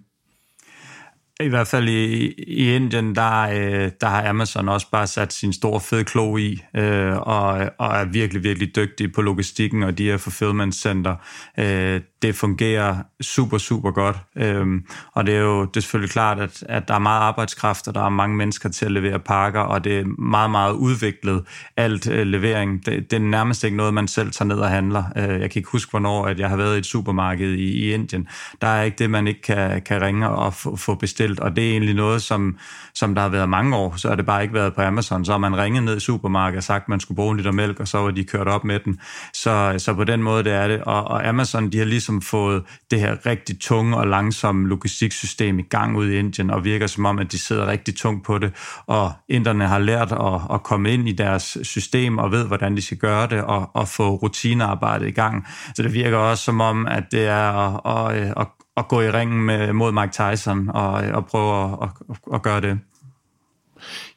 I 1.41 1.49
hvert 1.49 1.67
fald 1.67 1.89
i, 1.89 2.35
i 2.39 2.75
Indien, 2.75 3.15
der, 3.15 3.41
øh, 3.41 3.91
der 4.01 4.07
har 4.07 4.29
Amazon 4.29 4.69
også 4.69 4.91
bare 4.91 5.07
sat 5.07 5.33
sin 5.33 5.53
store 5.53 5.81
fede 5.81 6.05
klo 6.05 6.37
i, 6.37 6.63
øh, 6.77 7.17
og, 7.17 7.71
og 7.79 7.97
er 7.97 8.05
virkelig, 8.05 8.43
virkelig 8.43 8.77
dygtig 8.77 9.13
på 9.13 9.23
logistikken 9.23 9.83
og 9.83 9.99
de 9.99 10.05
her 10.05 10.17
fulfillment 10.17 10.75
center. 10.75 11.17
Øh, 11.59 12.01
det 12.23 12.35
fungerer 12.35 12.97
super, 13.21 13.59
super 13.59 13.91
godt. 13.91 14.17
Øhm, 14.37 14.85
og 15.13 15.27
det 15.27 15.35
er 15.35 15.41
jo 15.41 15.65
det 15.65 15.77
er 15.77 15.81
selvfølgelig 15.81 16.11
klart, 16.11 16.41
at, 16.41 16.65
at 16.69 16.89
der 16.89 16.95
er 16.95 16.99
meget 16.99 17.21
arbejdskraft, 17.21 17.89
og 17.89 17.95
der 17.95 18.05
er 18.05 18.09
mange 18.09 18.37
mennesker 18.37 18.69
til 18.69 18.85
at 18.85 18.93
levere 18.93 19.19
pakker, 19.19 19.61
og 19.61 19.85
det 19.85 19.99
er 19.99 20.05
meget, 20.05 20.51
meget 20.51 20.73
udviklet 20.73 21.45
alt 21.77 22.11
øh, 22.11 22.27
levering. 22.27 22.87
Det, 22.87 23.11
det 23.11 23.17
er 23.17 23.21
nærmest 23.21 23.65
ikke 23.65 23.77
noget, 23.77 23.95
man 23.95 24.09
selv 24.09 24.31
tager 24.31 24.49
ned 24.49 24.57
og 24.57 24.69
handler. 24.69 25.05
Øh, 25.17 25.41
jeg 25.41 25.51
kan 25.51 25.61
ikke 25.61 25.71
huske, 25.71 25.91
hvornår 25.91 26.27
at 26.27 26.39
jeg 26.39 26.49
har 26.49 26.57
været 26.57 26.77
i 26.77 26.79
et 26.79 26.87
supermarked 26.87 27.53
i, 27.53 27.65
i 27.65 27.93
Indien. 27.93 28.29
Der 28.61 28.67
er 28.67 28.83
ikke 28.83 28.97
det, 28.99 29.11
man 29.11 29.27
ikke 29.27 29.43
kan, 29.43 29.83
kan 29.83 30.03
ringe 30.03 30.29
og 30.29 30.55
få, 30.55 30.77
få 30.77 30.95
bestilt, 31.31 31.41
og 31.41 31.57
det 31.57 31.67
er 31.67 31.71
egentlig 31.71 31.95
noget, 31.95 32.23
som, 32.23 32.57
som 32.95 33.15
der 33.15 33.23
har 33.23 33.29
været 33.29 33.49
mange 33.49 33.77
år, 33.77 33.97
så 33.97 34.09
har 34.09 34.17
det 34.17 34.27
bare 34.27 34.43
ikke 34.43 34.55
været 34.55 34.75
på 34.75 34.83
Amazon. 34.83 35.25
Så 35.25 35.33
har 35.33 35.39
man 35.39 35.57
ringet 35.57 35.83
ned 35.83 35.97
i 35.97 36.01
supermarkedet 36.01 36.57
og 36.57 36.63
sagt, 36.63 36.83
at 36.83 36.89
man 36.89 37.01
skulle 37.01 37.17
bruge 37.17 37.31
en 37.31 37.37
liter 37.37 37.53
mælk, 37.53 37.81
og 37.81 37.89
så 37.89 37.99
var 37.99 38.11
de 38.11 38.25
kørt 38.25 38.49
op 38.49 38.65
med 38.65 38.81
den. 38.81 39.01
Så, 39.33 39.75
så 39.79 39.95
på 39.95 40.05
den 40.05 40.23
måde 40.23 40.45
det 40.45 40.53
er 40.53 40.69
det. 40.69 40.81
Og, 40.81 41.05
og 41.05 41.29
Amazon, 41.29 41.73
de 41.73 41.79
har 41.79 41.85
ligesom 41.85 42.23
fået 42.23 42.63
det 42.91 43.01
her 43.01 43.27
rigtig 43.27 43.61
tunge 43.61 43.97
og 43.97 44.07
langsomme 44.07 44.69
logistiksystem 44.69 45.59
i 45.59 45.63
gang 45.63 45.97
ud 45.97 46.11
i 46.11 46.19
Indien, 46.19 46.51
og 46.51 46.65
virker 46.65 46.87
som 46.87 47.07
om, 47.07 47.19
at 47.19 47.33
de 47.33 47.39
sidder 47.39 47.67
rigtig 47.67 47.97
tungt 47.97 48.25
på 48.27 48.39
det, 48.39 48.53
og 48.87 49.13
inderne 49.29 49.67
har 49.67 49.79
lært 49.79 50.13
at, 50.13 50.41
at 50.55 50.63
komme 50.63 50.93
ind 50.93 51.09
i 51.09 51.13
deres 51.13 51.59
system 51.63 52.19
og 52.19 52.33
ved, 52.33 52.47
hvordan 52.47 52.77
de 52.77 52.83
skal 52.83 52.97
gøre 52.97 53.27
det, 53.27 53.43
og, 53.43 53.71
og 53.75 53.89
få 53.89 54.15
rutinearbejdet 54.15 55.09
i 55.09 55.11
gang. 55.11 55.47
Så 55.75 55.83
det 55.83 55.95
virker 55.95 56.17
også 56.17 56.45
som 56.45 56.61
om, 56.61 56.87
at 56.87 57.05
det 57.13 57.27
er 57.27 57.51
at, 57.87 58.17
at, 58.17 58.33
at, 58.37 58.47
at 58.81 58.89
gå 58.89 59.01
i 59.01 59.11
ringen 59.11 59.41
med, 59.47 59.73
mod 59.73 59.93
Mike 59.93 60.13
Tyson 60.13 60.69
og, 60.69 61.05
øh, 61.05 61.17
og 61.17 61.27
prøve 61.27 61.51
at, 61.63 61.89
at, 62.11 62.17
at 62.35 62.43
gøre 62.43 62.61
det. 62.61 62.81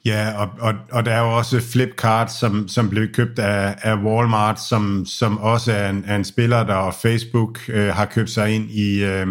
Ja, 0.06 0.32
og, 0.38 0.50
og, 0.60 0.74
og 0.92 1.06
der 1.06 1.12
er 1.12 1.20
jo 1.20 1.38
også 1.38 1.62
Flipkart, 1.72 2.34
som, 2.34 2.68
som 2.68 2.90
blev 2.90 3.08
købt 3.08 3.40
af, 3.40 3.76
af 3.82 3.96
Walmart, 3.96 4.62
som, 4.62 5.06
som 5.06 5.38
også 5.38 5.72
er 5.72 5.90
en, 5.90 6.04
er 6.08 6.16
en 6.16 6.24
spiller, 6.24 6.64
der 6.64 6.74
og 6.74 6.94
Facebook 6.94 7.60
øh, 7.68 7.88
har 7.88 8.06
købt 8.06 8.30
sig 8.30 8.52
ind 8.52 8.72
i, 8.72 9.04
øh, 9.04 9.28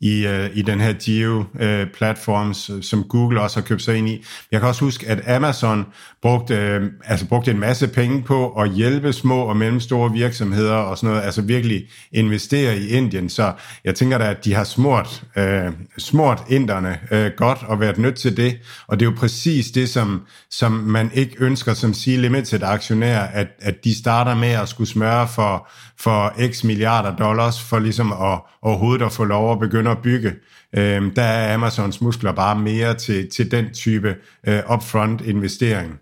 i, 0.00 0.26
øh, 0.26 0.50
i 0.54 0.62
den 0.62 0.80
her 0.80 0.92
Geo-platform, 0.92 2.48
øh, 2.48 2.82
som 2.82 3.04
Google 3.04 3.40
også 3.40 3.60
har 3.60 3.66
købt 3.66 3.82
sig 3.82 3.96
ind 3.96 4.08
i. 4.08 4.24
Jeg 4.52 4.60
kan 4.60 4.68
også 4.68 4.84
huske, 4.84 5.08
at 5.08 5.28
Amazon 5.28 5.86
brugte, 6.22 6.54
øh, 6.54 6.82
altså 7.04 7.26
brugte 7.26 7.50
en 7.50 7.60
masse 7.60 7.88
penge 7.88 8.22
på 8.22 8.52
at 8.52 8.70
hjælpe 8.70 9.12
små 9.12 9.42
og 9.42 9.56
mellemstore 9.56 10.12
virksomheder 10.12 10.74
og 10.74 10.98
sådan 10.98 11.10
noget, 11.10 11.24
altså 11.24 11.42
virkelig 11.42 11.84
investere 12.12 12.78
i 12.78 12.88
Indien. 12.88 13.28
Så 13.28 13.52
jeg 13.84 13.94
tænker 13.94 14.18
da, 14.18 14.30
at 14.30 14.44
de 14.44 14.54
har 14.54 14.64
smurt, 14.64 15.22
øh, 15.36 15.72
smurt 15.98 16.42
inderne 16.48 16.98
øh, 17.10 17.30
godt 17.36 17.58
og 17.62 17.80
været 17.80 17.98
nødt 17.98 18.16
til 18.16 18.36
det, 18.36 18.58
og 18.86 19.00
det 19.00 19.06
er 19.06 19.10
jo 19.10 19.16
præcis 19.16 19.70
det, 19.70 19.88
som 19.88 20.01
som, 20.02 20.22
som 20.50 20.72
man 20.72 21.10
ikke 21.14 21.36
ønsker 21.38 21.74
som 21.74 21.94
C-limited 21.94 22.62
aktionær, 22.62 23.18
at, 23.20 23.46
at 23.58 23.84
de 23.84 23.98
starter 23.98 24.34
med 24.34 24.48
at 24.48 24.68
skulle 24.68 24.90
smøre 24.90 25.28
for, 25.28 25.68
for 26.00 26.34
x 26.50 26.64
milliarder 26.64 27.16
dollars, 27.16 27.62
for 27.62 27.78
ligesom 27.78 28.12
at 28.12 28.40
overhovedet 28.62 29.04
at 29.04 29.12
få 29.12 29.24
lov 29.24 29.52
at 29.52 29.58
begynde 29.58 29.90
at 29.90 29.98
bygge. 30.02 30.32
Øhm, 30.76 31.14
der 31.14 31.22
er 31.22 31.54
Amazons 31.54 32.00
muskler 32.00 32.32
bare 32.32 32.58
mere 32.58 32.94
til, 32.94 33.30
til 33.30 33.50
den 33.50 33.74
type 33.74 34.16
øh, 34.46 34.62
upfront 34.74 35.20
investering. 35.20 35.98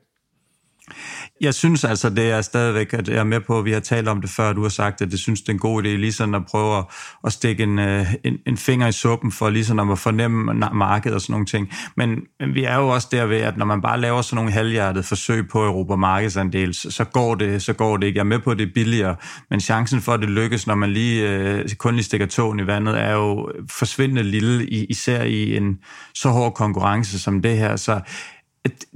Jeg 1.40 1.55
synes 1.55 1.85
altså, 1.85 2.11
det 2.11 2.31
er 2.31 2.40
stadigvæk, 2.42 2.92
at 2.92 3.09
jeg 3.09 3.16
er 3.16 3.24
med 3.24 3.40
på, 3.40 3.59
at 3.59 3.64
vi 3.64 3.72
har 3.72 3.81
talt 3.81 4.09
om 4.09 4.20
det 4.20 4.31
før, 4.31 4.53
du 4.53 4.62
har 4.62 4.68
sagt, 4.68 5.03
at 5.03 5.11
det 5.11 5.18
synes, 5.18 5.40
det 5.40 5.48
er 5.48 5.53
en 5.53 5.59
god 5.59 5.83
idé, 5.83 5.88
lige 5.88 6.12
sådan 6.12 6.35
at 6.35 6.46
prøve 6.46 6.79
at, 6.79 6.85
at 7.24 7.33
stikke 7.33 7.62
en, 7.62 7.79
øh, 7.79 8.14
en, 8.24 8.38
en 8.46 8.57
finger 8.57 8.87
i 8.87 8.92
suppen 8.92 9.33
for 9.33 9.50
lige 9.50 9.64
sådan 9.64 9.90
at 9.90 9.98
fornemme 9.98 10.55
markedet 10.72 11.14
og 11.14 11.20
sådan 11.20 11.33
nogle 11.33 11.46
ting. 11.46 11.68
Men, 11.96 12.20
men 12.40 12.55
vi 12.55 12.64
er 12.64 12.76
jo 12.76 12.88
også 12.88 13.09
derved, 13.12 13.37
at 13.40 13.57
når 13.57 13.66
man 13.66 13.81
bare 13.81 14.00
laver 14.00 14.22
sådan 14.22 14.37
nogle 14.37 14.53
halvhjertede 14.53 15.05
forsøg 15.05 15.48
på 15.48 15.64
Europa 15.64 15.96
markedsandel, 15.96 16.74
så, 16.74 16.90
så, 16.90 17.05
går 17.05 17.35
det, 17.35 17.62
så 17.62 17.72
går 17.72 17.96
det 17.96 18.07
ikke. 18.07 18.16
Jeg 18.16 18.22
er 18.22 18.29
med 18.29 18.38
på, 18.38 18.50
at 18.50 18.59
det 18.59 18.68
er 18.68 18.72
billigere, 18.74 19.16
men 19.50 19.61
chancen 19.61 20.00
for, 20.00 20.12
at 20.12 20.20
det 20.20 20.31
lykkes, 20.31 20.66
når 20.66 20.74
man 20.74 20.90
lige 20.90 21.31
øh, 21.31 21.68
kun 21.79 21.94
lige 21.94 22.05
stikker 22.05 22.26
tåen 22.26 22.61
i 22.61 22.66
vandet, 22.66 23.00
er 23.00 23.12
jo 23.12 23.50
forsvindende 23.70 24.22
lille, 24.22 24.66
især 24.66 25.22
i 25.22 25.57
en 25.57 25.79
så 26.14 26.29
hård 26.29 26.55
konkurrence 26.55 27.18
som 27.18 27.42
det 27.42 27.59
her. 27.59 27.76
Så 27.76 28.00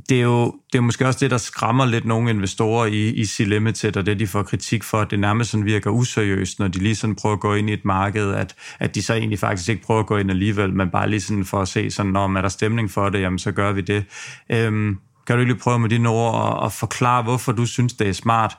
det 0.09 0.19
er 0.19 0.23
jo 0.23 0.55
det 0.73 0.79
er 0.79 0.83
måske 0.83 1.07
også 1.07 1.19
det, 1.21 1.31
der 1.31 1.39
skræmmer 1.39 1.87
lidt 1.87 2.05
nogle 2.05 2.31
investorer 2.31 2.87
i, 2.87 3.09
i 3.09 3.25
C-Limited, 3.25 3.97
og 3.97 4.07
det 4.07 4.19
de 4.19 4.27
får 4.27 4.43
kritik 4.43 4.85
for, 4.85 4.99
at 4.99 5.11
det 5.11 5.21
nærmest 5.21 5.51
sådan 5.51 5.67
virker 5.67 5.91
useriøst, 5.91 6.59
når 6.59 6.69
de 6.69 6.79
lige 6.79 6.95
sådan 6.95 7.17
prøver 7.17 7.35
at 7.35 7.41
gå 7.41 7.55
ind 7.55 7.71
i 7.71 7.73
et 7.73 7.85
marked, 7.85 8.33
at, 8.33 8.55
at 8.79 8.95
de 8.95 9.03
så 9.03 9.15
egentlig 9.15 9.39
faktisk 9.39 9.69
ikke 9.69 9.83
prøver 9.83 10.01
at 10.01 10.07
gå 10.07 10.17
ind 10.17 10.31
alligevel, 10.31 10.73
men 10.73 10.91
bare 10.91 11.11
lige 11.11 11.21
sådan 11.21 11.45
for 11.45 11.61
at 11.61 11.69
se, 11.69 11.91
sådan, 11.91 12.13
når 12.13 12.37
er 12.37 12.43
der 12.43 12.49
stemning 12.49 12.91
for 12.91 13.09
det, 13.09 13.21
jamen 13.21 13.39
så 13.39 13.53
gør 13.53 13.73
vi 13.73 13.81
det. 13.81 14.05
Øhm, 14.53 14.99
kan 15.27 15.39
du 15.39 15.45
lige 15.45 15.59
prøve 15.59 15.79
med 15.79 15.89
dine 15.89 16.09
ord 16.09 16.59
at, 16.59 16.67
at 16.67 16.73
forklare, 16.73 17.23
hvorfor 17.23 17.53
du 17.53 17.67
synes, 17.67 17.93
det 17.93 18.09
er 18.09 18.13
smart? 18.13 18.57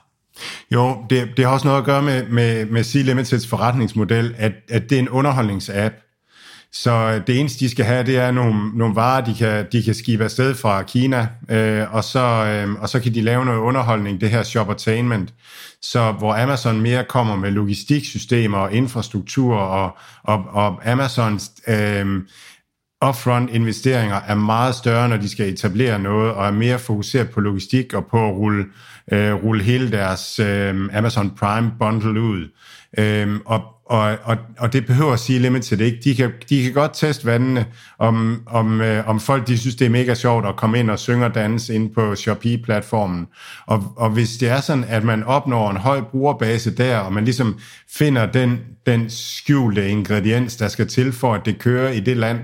Jo, 0.72 1.04
det, 1.10 1.36
det 1.36 1.44
har 1.44 1.52
også 1.52 1.66
noget 1.66 1.78
at 1.78 1.84
gøre 1.84 2.02
med, 2.02 2.28
med, 2.28 2.66
med 2.66 2.84
C-Limiteds 2.84 3.48
forretningsmodel, 3.48 4.34
at, 4.38 4.52
at 4.68 4.90
det 4.90 4.96
er 4.96 5.00
en 5.00 5.08
underholdningsapp, 5.08 5.94
så 6.82 6.90
øh, 6.90 7.26
det 7.26 7.40
eneste, 7.40 7.64
de 7.64 7.70
skal 7.70 7.84
have, 7.84 8.06
det 8.06 8.16
er 8.16 8.30
nogle, 8.30 8.78
nogle 8.78 8.94
varer, 8.94 9.24
de 9.24 9.34
kan, 9.34 9.66
de 9.72 9.82
kan 9.82 9.94
skibe 9.94 10.24
afsted 10.24 10.54
fra 10.54 10.82
Kina, 10.82 11.28
øh, 11.48 11.94
og, 11.94 12.04
så, 12.04 12.18
øh, 12.18 12.72
og 12.82 12.88
så 12.88 13.00
kan 13.00 13.14
de 13.14 13.20
lave 13.20 13.44
noget 13.44 13.58
underholdning, 13.58 14.20
det 14.20 14.30
her 14.30 14.42
shoppertainment. 14.42 15.34
Så 15.82 16.12
hvor 16.12 16.34
Amazon 16.34 16.80
mere 16.80 17.04
kommer 17.04 17.36
med 17.36 17.50
logistiksystemer 17.50 18.58
og 18.58 18.72
infrastruktur, 18.72 19.56
og, 19.56 19.96
og, 20.22 20.44
og 20.52 20.90
Amazons 20.90 21.50
øh, 21.68 22.22
upfront 23.08 23.50
investeringer 23.50 24.20
er 24.26 24.34
meget 24.34 24.74
større, 24.74 25.08
når 25.08 25.16
de 25.16 25.28
skal 25.28 25.48
etablere 25.48 25.98
noget, 25.98 26.32
og 26.32 26.46
er 26.46 26.50
mere 26.50 26.78
fokuseret 26.78 27.30
på 27.30 27.40
logistik 27.40 27.94
og 27.94 28.06
på 28.06 28.28
at 28.28 28.34
rulle, 28.34 28.64
øh, 29.12 29.34
rulle 29.34 29.62
hele 29.62 29.90
deres 29.90 30.38
øh, 30.38 30.88
Amazon 30.92 31.30
Prime 31.30 31.72
bundle 31.78 32.20
ud. 32.20 32.48
Øh, 32.98 33.40
og 33.44 33.75
og, 33.86 34.16
og, 34.24 34.36
og 34.58 34.72
det 34.72 34.86
behøver 34.86 35.12
at 35.12 35.20
sige 35.20 35.38
Limited 35.38 35.80
ikke. 35.80 35.98
De 36.04 36.14
kan, 36.14 36.32
de 36.48 36.62
kan 36.62 36.72
godt 36.72 36.90
teste 36.94 37.26
vandene, 37.26 37.66
om, 37.98 38.42
om, 38.46 38.80
øh, 38.80 39.08
om 39.08 39.20
folk 39.20 39.46
de 39.46 39.58
synes, 39.58 39.74
det 39.74 39.84
er 39.84 39.90
mega 39.90 40.14
sjovt 40.14 40.46
at 40.46 40.56
komme 40.56 40.78
ind 40.78 40.90
og 40.90 40.98
synge 40.98 41.24
og 41.24 41.34
danse 41.34 41.74
ind 41.74 41.94
på 41.94 42.14
Shopee-platformen. 42.14 43.26
Og, 43.66 43.92
og 43.96 44.10
hvis 44.10 44.36
det 44.36 44.48
er 44.48 44.60
sådan, 44.60 44.84
at 44.88 45.04
man 45.04 45.24
opnår 45.24 45.70
en 45.70 45.76
høj 45.76 46.00
brugerbase 46.00 46.76
der, 46.76 46.98
og 46.98 47.12
man 47.12 47.24
ligesom 47.24 47.58
finder 47.88 48.26
den, 48.26 48.58
den 48.86 49.10
skjulte 49.10 49.88
ingrediens, 49.88 50.56
der 50.56 50.68
skal 50.68 50.88
til 50.88 51.12
for, 51.12 51.34
at 51.34 51.40
det 51.44 51.58
kører 51.58 51.92
i 51.92 52.00
det 52.00 52.16
land, 52.16 52.38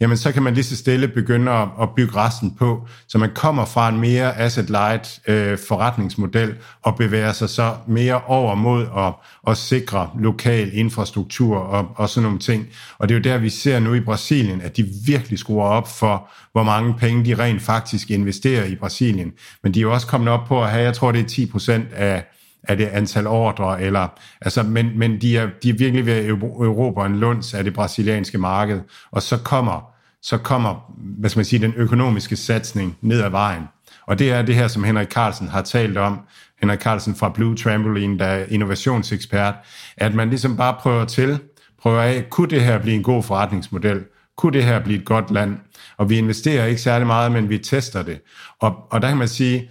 jamen 0.00 0.16
så 0.16 0.32
kan 0.32 0.42
man 0.42 0.54
lige 0.54 0.64
så 0.64 0.76
stille 0.76 1.08
begynde 1.08 1.52
at, 1.52 1.68
at 1.82 1.88
bygge 1.96 2.16
resten 2.16 2.54
på, 2.54 2.88
så 3.08 3.18
man 3.18 3.30
kommer 3.34 3.64
fra 3.64 3.88
en 3.88 4.00
mere 4.00 4.38
asset-light 4.38 5.20
øh, 5.28 5.58
forretningsmodel 5.68 6.54
og 6.82 6.96
bevæger 6.96 7.32
sig 7.32 7.48
så 7.48 7.74
mere 7.86 8.20
over 8.26 8.54
mod 8.54 8.86
at, 8.96 9.12
at 9.50 9.56
sikre 9.56 10.10
lokal 10.18 10.70
infrastruktur 10.72 11.56
og, 11.56 11.88
og 11.94 12.08
sådan 12.08 12.22
nogle 12.22 12.38
ting. 12.38 12.66
Og 12.98 13.08
det 13.08 13.14
er 13.14 13.18
jo 13.18 13.22
der, 13.22 13.38
vi 13.38 13.48
ser 13.48 13.78
nu 13.78 13.94
i 13.94 14.00
Brasilien, 14.00 14.60
at 14.60 14.76
de 14.76 14.88
virkelig 15.06 15.38
skruer 15.38 15.64
op 15.64 15.88
for, 15.88 16.28
hvor 16.52 16.62
mange 16.62 16.94
penge 16.94 17.24
de 17.24 17.34
rent 17.34 17.62
faktisk 17.62 18.10
investerer 18.10 18.64
i 18.64 18.74
Brasilien. 18.74 19.32
Men 19.62 19.74
de 19.74 19.78
er 19.78 19.82
jo 19.82 19.92
også 19.92 20.06
kommet 20.06 20.28
op 20.28 20.44
på 20.44 20.62
at 20.62 20.70
have, 20.70 20.84
jeg 20.84 20.94
tror 20.94 21.12
det 21.12 21.20
er 21.20 21.28
10 21.28 21.46
procent 21.46 21.92
af, 21.92 22.24
er 22.68 22.74
det 22.74 22.86
antal 22.86 23.26
ordre, 23.26 23.82
eller, 23.82 24.08
altså, 24.40 24.62
men, 24.62 24.98
men 24.98 25.20
de, 25.20 25.38
er, 25.38 25.48
de 25.62 25.68
er 25.70 25.74
virkelig 25.74 26.06
ved 26.06 26.12
at 26.12 26.28
Europa 26.28 27.06
en 27.06 27.16
lunds 27.16 27.54
af 27.54 27.64
det 27.64 27.74
brasilianske 27.74 28.38
marked, 28.38 28.80
og 29.10 29.22
så 29.22 29.36
kommer, 29.36 29.90
så 30.22 30.38
kommer 30.38 30.92
hvad 30.98 31.30
skal 31.30 31.38
man 31.38 31.44
sige, 31.44 31.62
den 31.62 31.74
økonomiske 31.76 32.36
satsning 32.36 32.98
ned 33.00 33.22
ad 33.22 33.30
vejen. 33.30 33.62
Og 34.06 34.18
det 34.18 34.32
er 34.32 34.42
det 34.42 34.54
her, 34.54 34.68
som 34.68 34.84
Henrik 34.84 35.08
Carlsen 35.08 35.48
har 35.48 35.62
talt 35.62 35.98
om, 35.98 36.20
Henrik 36.60 36.80
Carlsen 36.80 37.14
fra 37.14 37.28
Blue 37.28 37.56
Trampoline, 37.56 38.18
der 38.18 38.24
er 38.24 38.44
innovationsekspert, 38.48 39.54
at 39.96 40.14
man 40.14 40.28
ligesom 40.28 40.56
bare 40.56 40.76
prøver 40.80 41.04
til, 41.04 41.38
prøver 41.82 42.00
af, 42.00 42.26
kunne 42.30 42.48
det 42.48 42.62
her 42.62 42.78
blive 42.78 42.96
en 42.96 43.02
god 43.02 43.22
forretningsmodel? 43.22 44.04
Kunne 44.36 44.52
det 44.52 44.64
her 44.64 44.80
blive 44.80 44.98
et 44.98 45.04
godt 45.04 45.30
land? 45.30 45.56
Og 45.96 46.10
vi 46.10 46.18
investerer 46.18 46.66
ikke 46.66 46.80
særlig 46.80 47.06
meget, 47.06 47.32
men 47.32 47.48
vi 47.48 47.58
tester 47.58 48.02
det. 48.02 48.20
Og, 48.60 48.76
og 48.90 49.02
der 49.02 49.08
kan 49.08 49.16
man 49.16 49.28
sige, 49.28 49.70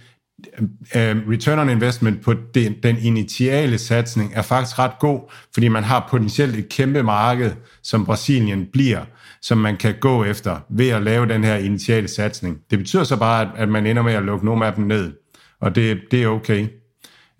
Øhm, 0.58 0.70
øhm, 0.96 1.22
return 1.30 1.58
on 1.58 1.68
investment 1.68 2.22
på 2.22 2.34
den, 2.54 2.74
den 2.82 2.96
initiale 2.98 3.78
satsning 3.78 4.32
er 4.34 4.42
faktisk 4.42 4.78
ret 4.78 4.98
god, 5.00 5.32
fordi 5.54 5.68
man 5.68 5.84
har 5.84 6.06
potentielt 6.10 6.56
et 6.56 6.68
kæmpe 6.68 7.02
marked, 7.02 7.52
som 7.82 8.04
Brasilien 8.04 8.66
bliver, 8.72 9.04
som 9.42 9.58
man 9.58 9.76
kan 9.76 9.94
gå 10.00 10.24
efter 10.24 10.60
ved 10.70 10.88
at 10.88 11.02
lave 11.02 11.28
den 11.28 11.44
her 11.44 11.56
initiale 11.56 12.08
satsning. 12.08 12.58
Det 12.70 12.78
betyder 12.78 13.04
så 13.04 13.16
bare, 13.16 13.42
at, 13.42 13.48
at 13.56 13.68
man 13.68 13.86
ender 13.86 14.02
med 14.02 14.12
at 14.12 14.22
lukke 14.22 14.44
nogle 14.44 14.66
af 14.66 14.74
dem 14.74 14.84
ned, 14.84 15.12
og 15.60 15.74
det, 15.74 16.00
det 16.10 16.22
er 16.22 16.28
okay. 16.28 16.68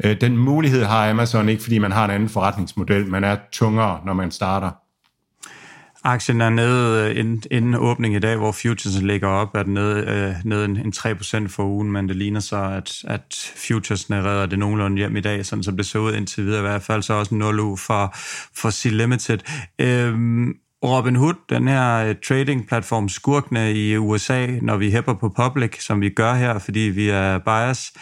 Øh, 0.04 0.20
den 0.20 0.36
mulighed 0.36 0.84
har 0.84 1.10
Amazon 1.10 1.48
ikke, 1.48 1.62
fordi 1.62 1.78
man 1.78 1.92
har 1.92 2.04
en 2.04 2.10
anden 2.10 2.28
forretningsmodel. 2.28 3.06
Man 3.06 3.24
er 3.24 3.36
tungere, 3.52 4.00
når 4.06 4.12
man 4.12 4.30
starter. 4.30 4.70
Aktien 6.06 6.40
er 6.40 6.50
nede 6.50 7.10
øh, 7.10 7.18
inden, 7.18 7.42
inden 7.50 7.74
åbning 7.74 8.14
i 8.14 8.18
dag, 8.18 8.36
hvor 8.36 8.52
futures 8.52 9.02
ligger 9.02 9.28
op, 9.28 9.54
er 9.54 9.62
den 9.62 9.74
nede, 9.74 10.04
øh, 10.08 10.34
nede 10.44 10.64
en, 10.64 10.76
en 10.76 10.92
3% 10.96 11.48
for 11.48 11.64
ugen, 11.64 11.92
men 11.92 12.08
det 12.08 12.16
ligner 12.16 12.40
så, 12.40 12.56
at, 12.56 13.04
at 13.04 13.52
futuresne 13.56 14.22
redder 14.22 14.46
det 14.46 14.58
nogenlunde 14.58 14.96
hjem 14.96 15.16
i 15.16 15.20
dag, 15.20 15.46
sådan 15.46 15.62
som 15.62 15.76
det 15.76 15.86
så 15.86 15.98
ud 15.98 16.14
indtil 16.14 16.44
videre 16.44 16.58
i 16.58 16.62
hvert 16.62 16.82
fald, 16.82 17.02
så 17.02 17.14
også 17.14 17.34
0 17.34 17.60
u 17.60 17.76
for, 17.76 18.14
for 18.54 18.70
C-Limited. 18.70 19.38
Øhm, 19.78 20.54
Robinhood, 20.84 21.34
den 21.48 21.68
her 21.68 21.96
øh, 21.96 22.14
trading-platform 22.28 23.08
skurkene 23.08 23.74
i 23.74 23.96
USA, 23.96 24.46
når 24.62 24.76
vi 24.76 24.90
hæpper 24.90 25.14
på 25.14 25.28
public, 25.28 25.84
som 25.84 26.00
vi 26.00 26.08
gør 26.08 26.34
her, 26.34 26.58
fordi 26.58 26.80
vi 26.80 27.08
er 27.08 27.38
bias, 27.38 27.92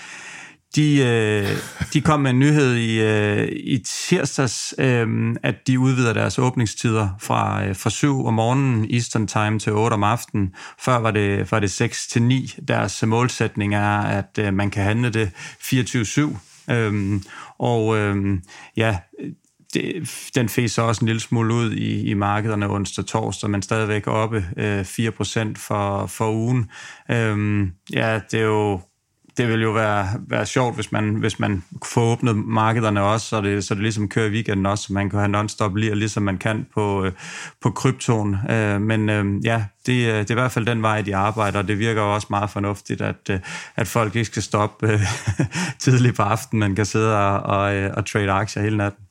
de, 0.77 0.99
øh, 0.99 1.49
de 1.93 2.01
kom 2.01 2.21
med 2.21 2.31
en 2.31 2.39
nyhed 2.39 2.75
i, 2.75 3.01
øh, 3.01 3.49
i 3.53 3.79
tirsdags, 3.79 4.75
øh, 4.79 5.37
at 5.43 5.67
de 5.67 5.79
udvider 5.79 6.13
deres 6.13 6.39
åbningstider 6.39 7.09
fra, 7.21 7.65
øh, 7.65 7.77
fra 7.77 7.91
7 7.91 8.27
om 8.27 8.35
morgenen 8.35 8.91
Eastern 8.91 9.27
Time 9.27 9.59
til 9.59 9.73
8 9.73 9.95
om 9.95 10.05
aftenen. 10.05 10.55
Før 10.79 10.97
var 10.97 11.11
det, 11.11 11.53
var 11.53 11.61
det 11.61 11.71
6 11.71 12.07
til 12.07 12.23
9. 12.23 12.55
Deres 12.69 13.03
målsætning 13.07 13.75
er, 13.75 13.99
at 13.99 14.39
øh, 14.39 14.55
man 14.55 14.71
kan 14.71 14.83
handle 14.83 15.11
det 15.11 15.31
24-7. 15.61 16.39
Øh, 16.71 17.21
og 17.59 17.97
øh, 17.97 18.39
ja, 18.77 18.99
det, 19.75 20.11
den 20.35 20.49
fik 20.49 20.69
så 20.69 20.83
også 20.83 21.01
en 21.01 21.07
lille 21.07 21.21
smule 21.21 21.55
ud 21.55 21.73
i, 21.73 22.11
i 22.11 22.15
markederne 22.15 22.71
onsdag 22.71 23.03
og 23.03 23.09
torsdag, 23.09 23.51
men 23.51 23.63
stadigvæk 23.63 24.07
oppe 24.07 24.47
øh, 24.57 24.81
4% 24.81 25.55
for, 25.57 26.07
for 26.07 26.31
ugen. 26.31 26.71
Øh, 27.11 27.67
ja, 27.93 28.21
det 28.31 28.41
er 28.41 28.45
jo 28.45 28.81
det 29.37 29.49
vil 29.49 29.63
jo 29.63 29.71
være, 29.71 30.09
være 30.29 30.47
sjovt, 30.47 30.75
hvis 30.75 30.93
man, 30.93 31.15
hvis 31.15 31.39
man 31.39 31.65
får 31.85 32.13
åbnet 32.13 32.37
markederne 32.37 33.03
også, 33.03 33.27
så 33.27 33.41
det, 33.41 33.65
så 33.65 33.75
det 33.75 33.83
ligesom 33.83 34.09
kører 34.09 34.27
i 34.27 34.31
weekenden 34.31 34.67
også, 34.67 34.85
så 34.85 34.93
man 34.93 35.11
kan 35.11 35.19
have 35.19 35.29
non-stop 35.29 35.77
lige, 35.77 35.95
ligesom 35.95 36.23
man 36.23 36.39
kan 36.39 36.67
på, 36.75 37.05
øh, 37.05 37.13
på 37.63 37.71
kryptoen. 37.71 38.37
Øh, 38.51 38.81
men 38.81 39.09
øh, 39.09 39.45
ja, 39.45 39.65
det, 39.87 40.29
det 40.29 40.31
er 40.31 40.35
i 40.35 40.35
hvert 40.35 40.53
fald 40.53 40.67
den 40.67 40.83
vej, 40.83 41.03
de 41.03 41.17
arbejder, 41.17 41.59
og 41.59 41.69
det 41.69 41.79
virker 41.79 42.03
også 42.03 42.27
meget 42.31 42.51
fornuftigt, 42.51 43.01
at, 43.01 43.43
at 43.77 43.87
folk 43.87 44.17
ikke 44.17 44.27
skal 44.27 44.43
stoppe 44.43 45.01
tidligt 45.79 46.17
på 46.17 46.23
aftenen, 46.23 46.61
man 46.61 46.75
kan 46.75 46.87
sidde 46.87 47.19
og, 47.19 47.41
og, 47.41 47.91
og 47.97 48.07
trade 48.07 48.31
aktier 48.31 48.63
hele 48.63 48.77
natten. 48.77 49.05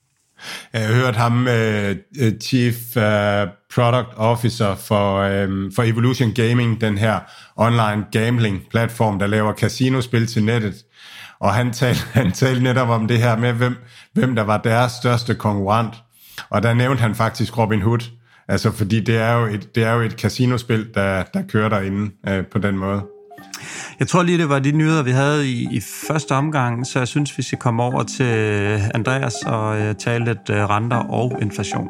Jeg 0.73 0.87
har 0.87 0.93
hørt 0.93 1.15
ham, 1.15 1.47
uh, 1.47 2.31
Chief 2.41 2.75
uh, 2.95 3.49
Product 3.73 4.13
Officer 4.15 4.75
for, 4.75 5.43
um, 5.43 5.71
for 5.75 5.83
Evolution 5.83 6.33
Gaming, 6.33 6.81
den 6.81 6.97
her 6.97 7.19
online 7.55 8.05
gambling 8.11 8.61
platform, 8.69 9.19
der 9.19 9.27
laver 9.27 9.53
casinospil 9.53 10.27
til 10.27 10.43
nettet. 10.43 10.75
Og 11.39 11.53
han 11.53 11.73
talte, 11.73 12.01
han 12.19 12.31
talte 12.31 12.63
netop 12.63 12.89
om 12.89 13.07
det 13.07 13.17
her 13.17 13.37
med, 13.37 13.53
hvem, 13.53 13.75
hvem 14.13 14.35
der 14.35 14.43
var 14.43 14.57
deres 14.57 14.91
største 14.91 15.35
konkurrent. 15.35 15.95
Og 16.49 16.63
der 16.63 16.73
nævnte 16.73 17.01
han 17.01 17.15
faktisk 17.15 17.57
Robin 17.57 17.81
Hood. 17.81 18.09
Altså, 18.47 18.71
fordi 18.71 18.99
det 18.99 19.17
er 19.17 19.33
jo 19.33 19.45
et, 19.45 19.75
det 19.75 19.83
er 19.83 19.93
jo 19.93 20.01
et 20.01 20.11
casinospil, 20.11 20.89
der, 20.93 21.23
der 21.33 21.41
kører 21.47 21.69
derinde 21.69 22.11
øh, 22.27 22.45
på 22.45 22.57
den 22.57 22.77
måde. 22.77 23.03
Jeg 24.03 24.09
tror 24.09 24.23
lige, 24.23 24.37
det 24.37 24.49
var 24.49 24.59
de 24.59 24.71
nyheder, 24.71 25.03
vi 25.03 25.11
havde 25.11 25.49
i, 25.51 25.67
i 25.71 25.79
første 25.79 26.31
omgang, 26.31 26.87
så 26.87 26.99
jeg 26.99 27.07
synes, 27.07 27.37
vi 27.37 27.43
skal 27.43 27.59
komme 27.59 27.83
over 27.83 28.03
til 28.03 28.23
Andreas 28.93 29.33
og 29.45 29.77
uh, 29.77 29.95
tale 29.95 30.25
lidt 30.25 30.49
uh, 30.49 30.55
renter 30.55 30.97
og 30.97 31.41
inflation. 31.41 31.89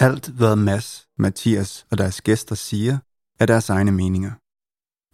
Alt, 0.00 0.28
hvad 0.28 0.56
Mads, 0.56 1.06
Mathias 1.18 1.86
og 1.90 1.98
deres 1.98 2.20
gæster 2.22 2.54
siger, 2.54 2.98
er 3.40 3.46
deres 3.46 3.70
egne 3.70 3.92
meninger. 3.92 4.32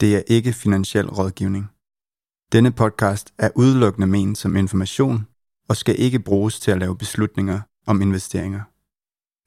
Det 0.00 0.16
er 0.16 0.22
ikke 0.26 0.52
finansiel 0.52 1.08
rådgivning. 1.08 1.70
Denne 2.52 2.72
podcast 2.72 3.32
er 3.38 3.50
udelukkende 3.54 4.06
ment 4.06 4.38
som 4.38 4.56
information 4.56 5.26
og 5.68 5.76
skal 5.76 6.00
ikke 6.00 6.18
bruges 6.18 6.60
til 6.60 6.70
at 6.70 6.78
lave 6.78 6.98
beslutninger 6.98 7.60
om 7.86 8.02
investeringer. 8.02 8.60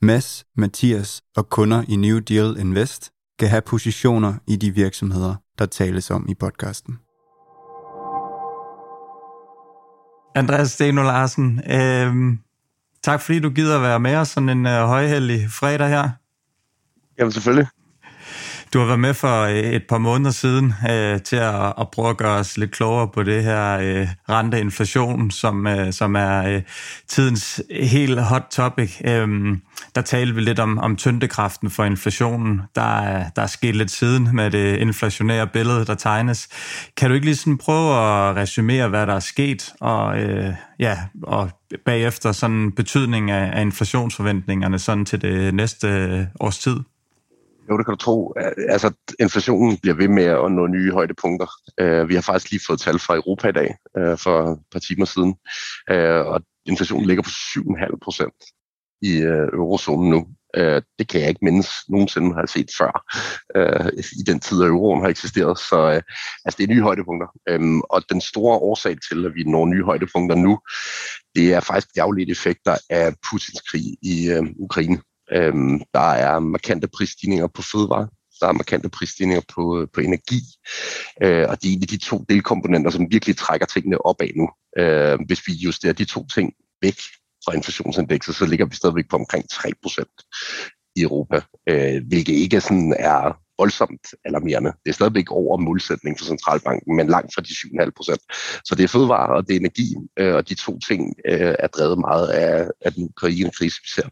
Mads, 0.06 0.46
Mathias 0.58 1.22
og 1.36 1.50
kunder 1.50 1.84
i 1.88 1.96
New 1.96 2.20
Deal 2.20 2.58
Invest 2.60 3.12
kan 3.40 3.50
have 3.50 3.62
positioner 3.62 4.34
i 4.48 4.56
de 4.56 4.72
virksomheder, 4.72 5.36
der 5.60 5.66
tales 5.66 6.12
om 6.12 6.26
i 6.30 6.34
podcasten. 6.34 7.00
Andreas 10.36 10.72
Steno 10.72 11.04
Larsen, 11.04 11.62
øh, 11.72 12.38
tak 13.04 13.22
fordi 13.22 13.40
du 13.40 13.50
gider 13.50 13.80
være 13.80 14.00
med 14.00 14.16
os 14.16 14.28
sådan 14.28 14.50
en 14.50 14.66
øh, 14.66 14.88
højheldig 14.88 15.52
fredag 15.52 15.90
her. 15.90 16.10
Jamen 17.20 17.32
selvfølgelig. 17.32 17.68
Du 18.74 18.80
har 18.80 18.86
været 18.86 19.00
med 19.00 19.14
for 19.14 19.42
øh, 19.42 19.60
et 19.60 19.84
par 19.90 19.98
måneder 19.98 20.32
siden 20.32 20.74
øh, 20.90 21.22
til 21.22 21.36
at, 21.36 21.74
at 21.80 21.92
prøve 21.92 22.10
at 22.10 22.18
gøre 22.18 22.38
os 22.38 22.58
lidt 22.58 22.72
klogere 22.72 23.08
på 23.08 23.24
det 23.24 23.44
her 23.44 23.80
øh, 23.80 24.08
renteinflation, 24.30 25.32
som, 25.32 25.68
øh, 25.68 25.94
som 25.94 26.16
er 26.16 26.48
øh, 26.48 26.62
tidens 27.08 27.62
helt 27.82 28.22
hot 28.22 28.46
topic. 28.52 29.02
Øh, 29.06 29.58
der 29.96 30.02
talte 30.02 30.36
vi 30.36 30.42
lidt 30.42 30.60
om, 30.60 30.80
om 30.80 30.96
tyndekraften 30.96 31.70
for 31.70 31.84
inflationen. 31.84 32.62
Der 32.76 33.00
er, 33.00 33.30
der 33.36 33.42
er 33.42 33.48
sket 33.48 33.76
lidt 33.76 33.92
siden 33.92 34.30
med 34.34 34.52
det 34.52 34.78
inflationære 34.78 35.48
billede, 35.48 35.86
der 35.86 35.96
tegnes. 35.96 36.48
Kan 36.98 37.10
du 37.10 37.14
ikke 37.14 37.26
lige 37.26 37.36
sådan 37.36 37.58
prøve 37.58 37.90
at 37.92 38.36
resumere, 38.36 38.88
hvad 38.88 39.08
der 39.08 39.14
er 39.14 39.20
sket, 39.20 39.74
og, 39.82 40.20
øh, 40.20 40.54
ja, 40.80 41.00
og 41.24 41.50
bagefter 41.86 42.32
sådan 42.32 42.72
betydning 42.72 43.32
af, 43.32 43.58
af 43.58 43.62
inflationsforventningerne 43.62 44.80
sådan 44.80 45.06
til 45.06 45.22
det 45.22 45.54
næste 45.54 45.88
øh, 45.88 46.26
års 46.40 46.60
tid? 46.60 46.80
Jo, 47.70 47.78
det 47.78 47.86
kan 47.86 47.92
du 47.92 47.98
tro. 47.98 48.34
Altså, 48.70 48.94
inflationen 49.20 49.78
bliver 49.78 49.96
ved 49.96 50.08
med 50.08 50.24
at 50.24 50.52
nå 50.52 50.68
nye 50.68 50.92
højdepunkter. 50.92 51.48
Uh, 51.82 52.10
vi 52.10 52.16
har 52.16 52.22
faktisk 52.22 52.52
lige 52.52 52.66
fået 52.68 52.80
tal 52.80 53.00
fra 53.00 53.16
Europa 53.16 53.48
i 53.48 53.52
dag, 53.52 53.76
uh, 54.00 54.18
for 54.18 54.52
et 54.52 54.60
par 54.72 54.80
timer 54.80 55.06
siden, 55.06 55.36
uh, 55.92 56.28
og 56.32 56.42
inflationen 56.66 57.08
ligger 57.08 57.24
på 57.24 57.30
7,5 57.30 57.98
procent 58.04 58.34
i 59.02 59.12
uh, 59.26 59.48
eurozonen 59.60 60.10
nu. 60.10 60.28
Uh, 60.58 60.82
det 61.00 61.08
kan 61.10 61.22
jeg 61.22 61.30
ikke 61.30 61.46
mindes 61.46 61.70
nogensinde 61.90 62.36
har 62.36 62.46
set 62.46 62.70
før, 62.78 62.92
uh, 63.58 63.88
i 64.20 64.24
den 64.28 64.40
tid, 64.40 64.64
at 64.64 64.68
euroen 64.68 65.02
har 65.02 65.10
eksisteret. 65.10 65.60
Så 65.60 65.78
uh, 65.88 66.02
altså, 66.46 66.58
det 66.58 66.64
er 66.64 66.74
nye 66.74 66.82
højdepunkter. 66.82 67.28
Um, 67.52 67.82
og 67.82 68.10
den 68.10 68.22
store 68.22 68.58
årsag 68.58 68.98
til, 69.10 69.26
at 69.26 69.36
vi 69.36 69.44
når 69.44 69.66
nye 69.66 69.84
højdepunkter 69.84 70.36
nu, 70.36 70.60
det 71.36 71.54
er 71.54 71.60
faktisk 71.60 71.96
de 71.96 72.02
afledte 72.02 72.32
effekter 72.32 72.78
af 72.90 73.14
Putins 73.30 73.62
krig 73.70 73.86
i 74.02 74.16
uh, 74.38 74.48
Ukraine. 74.58 74.98
Øhm, 75.32 75.82
der 75.94 76.10
er 76.26 76.40
markante 76.40 76.88
prisstigninger 76.88 77.48
på 77.48 77.62
fødevare, 77.62 78.08
der 78.40 78.48
er 78.48 78.52
markante 78.52 78.90
prisstigninger 78.90 79.42
på, 79.56 79.82
øh, 79.82 79.88
på 79.94 80.02
energi, 80.02 80.42
øh, 81.22 81.46
og 81.50 81.64
det 81.64 81.74
er 81.74 81.88
de 81.90 81.98
to 81.98 82.26
delkomponenter, 82.30 82.92
som 82.92 83.12
virkelig 83.12 83.38
trækker 83.38 83.68
tingene 83.68 84.06
opad 84.06 84.30
nu. 84.36 84.50
Øh, 84.78 85.20
hvis 85.26 85.42
vi 85.48 85.54
justerer 85.54 85.94
de 85.94 86.06
to 86.06 86.28
ting 86.28 86.54
væk 86.82 86.98
fra 87.46 87.54
inflationsindekset, 87.54 88.36
så 88.36 88.46
ligger 88.46 88.66
vi 88.66 88.76
stadigvæk 88.76 89.10
på 89.10 89.16
omkring 89.16 89.46
3% 89.52 90.04
i 90.96 91.02
Europa, 91.02 91.42
øh, 91.70 92.08
hvilket 92.08 92.34
ikke 92.34 92.62
sådan 92.62 92.96
er 93.00 93.38
voldsomt 93.58 94.08
alarmerende. 94.26 94.72
Det 94.84 94.90
er 94.90 94.94
stadigvæk 94.94 95.32
over 95.32 95.58
målsætningen 95.58 96.18
for 96.20 96.26
centralbanken, 96.26 96.96
men 96.96 97.08
langt 97.08 97.34
fra 97.36 97.42
de 97.42 97.54
7,5 97.54 97.92
procent. 97.96 98.22
Så 98.66 98.76
det 98.76 98.84
er 98.84 98.88
fødevare 98.88 99.36
og 99.36 99.48
det 99.48 99.56
er 99.56 99.60
energi, 99.60 99.96
øh, 100.20 100.36
og 100.36 100.50
de 100.50 100.56
to 100.56 100.80
ting 100.80 101.14
øh, 101.28 101.56
er 101.60 101.68
drevet 101.68 102.00
meget 102.00 102.28
af, 102.28 102.68
af 102.82 102.94
den 102.94 103.04
Ukraine-krise, 103.04 103.78
vi 103.84 103.90
ser. 103.96 104.10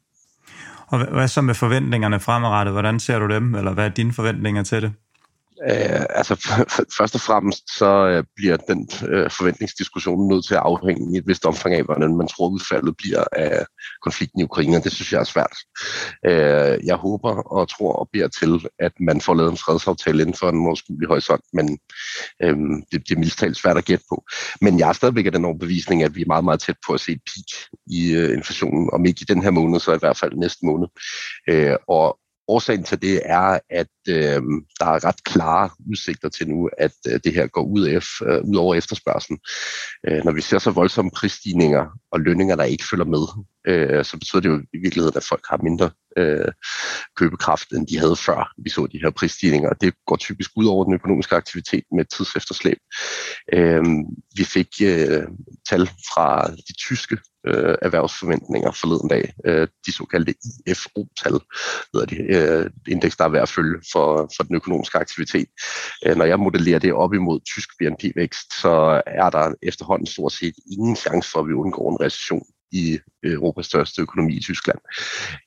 Og 0.87 1.05
hvad 1.05 1.27
så 1.27 1.41
med 1.41 1.53
forventningerne 1.53 2.19
fremadrettet? 2.19 2.73
Hvordan 2.73 2.99
ser 2.99 3.19
du 3.19 3.27
dem, 3.27 3.55
eller 3.55 3.73
hvad 3.73 3.85
er 3.85 3.89
dine 3.89 4.13
forventninger 4.13 4.63
til 4.63 4.81
det? 4.81 4.93
Øh, 5.69 6.05
altså 6.09 6.35
først 6.97 7.15
og 7.15 7.21
fremmest 7.21 7.77
så 7.77 7.91
øh, 8.07 8.23
bliver 8.35 8.57
den 8.57 8.89
øh, 9.07 9.29
forventningsdiskussion 9.29 10.27
nødt 10.27 10.45
til 10.45 10.55
at 10.55 10.61
afhænge 10.65 11.15
i 11.15 11.17
et 11.17 11.27
vist 11.27 11.45
omfang 11.45 11.75
af, 11.75 11.83
hvordan 11.83 12.17
man 12.17 12.27
tror 12.27 12.49
udfaldet 12.49 12.97
bliver 12.97 13.23
af 13.31 13.65
konflikten 14.03 14.39
i 14.39 14.43
Ukraine, 14.43 14.83
det 14.83 14.91
synes 14.91 15.13
jeg 15.13 15.19
er 15.19 15.23
svært. 15.23 15.57
Øh, 16.25 16.85
jeg 16.85 16.95
håber 16.95 17.33
og 17.55 17.69
tror 17.69 17.93
og 17.93 18.09
beder 18.13 18.27
til, 18.27 18.67
at 18.79 18.91
man 18.99 19.21
får 19.21 19.33
lavet 19.33 19.51
en 19.51 19.57
fredsaftale 19.57 20.21
inden 20.21 20.35
for 20.35 20.49
en 20.49 20.65
overskuelig 20.65 21.07
horisont, 21.07 21.45
men 21.53 21.79
øh, 22.43 22.57
det, 22.91 23.07
det 23.07 23.11
er 23.15 23.19
mildt 23.19 23.37
talt 23.37 23.57
svært 23.57 23.77
at 23.77 23.85
gætte 23.85 24.05
på. 24.09 24.23
Men 24.61 24.79
jeg 24.79 24.89
er 24.89 24.93
stadigvæk 24.93 25.25
af 25.25 25.31
den 25.31 25.45
overbevisning, 25.45 26.03
at 26.03 26.15
vi 26.15 26.21
er 26.21 26.27
meget, 26.27 26.43
meget 26.43 26.59
tæt 26.59 26.77
på 26.87 26.93
at 26.93 26.99
se 26.99 27.11
et 27.11 27.21
peak 27.25 27.51
i 27.87 28.13
øh, 28.13 28.33
inflationen, 28.37 28.89
om 28.93 29.05
ikke 29.05 29.21
i 29.21 29.31
den 29.33 29.43
her 29.43 29.51
måned, 29.51 29.79
så 29.79 29.93
i 29.93 29.99
hvert 29.99 30.17
fald 30.17 30.33
næste 30.35 30.65
måned. 30.65 30.87
Øh, 31.49 31.75
og 31.87 32.17
Årsagen 32.47 32.83
til 32.83 33.01
det 33.01 33.21
er, 33.25 33.59
at 33.69 33.87
øh, 34.09 34.41
der 34.79 34.85
er 34.85 35.05
ret 35.05 35.23
klare 35.23 35.69
udsigter 35.89 36.29
til 36.29 36.49
nu, 36.49 36.69
at 36.77 36.91
øh, 37.07 37.19
det 37.23 37.33
her 37.33 37.47
går 37.47 37.63
ud, 37.63 37.81
af, 37.81 38.27
øh, 38.27 38.43
ud 38.43 38.55
over 38.55 38.75
efterspørgselen. 38.75 39.39
Øh, 40.07 40.23
når 40.25 40.31
vi 40.31 40.41
ser 40.41 40.59
så 40.59 40.71
voldsomme 40.71 41.11
prisstigninger 41.11 41.85
og 42.11 42.19
lønninger, 42.19 42.55
der 42.55 42.63
ikke 42.63 42.83
følger 42.91 43.05
med, 43.05 43.45
øh, 43.67 44.05
så 44.05 44.17
betyder 44.17 44.41
det 44.41 44.49
jo 44.49 44.61
i 44.73 44.77
virkeligheden, 44.77 45.17
at 45.17 45.23
folk 45.23 45.45
har 45.49 45.59
mindre 45.63 45.89
øh, 46.17 46.51
købekraft, 47.15 47.71
end 47.71 47.87
de 47.87 47.99
havde 47.99 48.15
før 48.15 48.53
vi 48.63 48.69
så 48.69 48.87
de 48.91 48.99
her 49.03 49.09
prisstigninger. 49.09 49.69
Det 49.73 49.93
går 50.07 50.15
typisk 50.15 50.51
ud 50.55 50.65
over 50.65 50.83
den 50.83 50.93
økonomiske 50.93 51.35
aktivitet 51.35 51.83
med 51.95 52.05
tidsefterslæb. 52.05 52.77
Øh, 53.53 53.83
vi 54.37 54.43
fik 54.43 54.67
øh, 54.83 55.23
tal 55.69 55.87
fra 55.87 56.47
de 56.47 56.73
tyske 56.79 57.17
øh, 57.47 57.75
erhvervsforventninger 57.81 58.71
forleden 58.71 59.09
dag. 59.09 59.33
Øh, 59.45 59.67
de 59.85 59.91
såkaldte 59.91 60.35
IFO-tal, 60.67 61.39
hedder 61.93 62.07
det, 62.07 62.21
øh, 62.35 62.71
indeks, 62.87 63.17
der 63.17 63.25
er 63.25 63.29
værd 63.29 63.41
at 63.41 63.49
følge 63.49 63.81
for, 63.91 64.29
for 64.35 64.43
den 64.43 64.55
økonomiske 64.55 64.97
aktivitet. 64.97 65.47
Øh, 66.05 66.15
når 66.15 66.25
jeg 66.25 66.39
modellerer 66.39 66.79
det 66.79 66.93
op 66.93 67.13
imod 67.13 67.39
tysk 67.39 67.69
BNP-vækst, 67.79 68.61
så 68.61 69.01
er 69.07 69.29
der 69.29 69.53
efterhånden 69.61 70.07
stort 70.07 70.31
set 70.31 70.55
ingen 70.71 70.95
chance 70.95 71.29
for, 71.31 71.39
at 71.39 71.47
vi 71.47 71.53
undgår 71.53 71.91
en 71.91 72.05
recession 72.05 72.45
i 72.73 72.99
Europas 73.23 73.65
største 73.65 74.01
økonomi 74.01 74.33
i 74.37 74.41
Tyskland. 74.41 74.79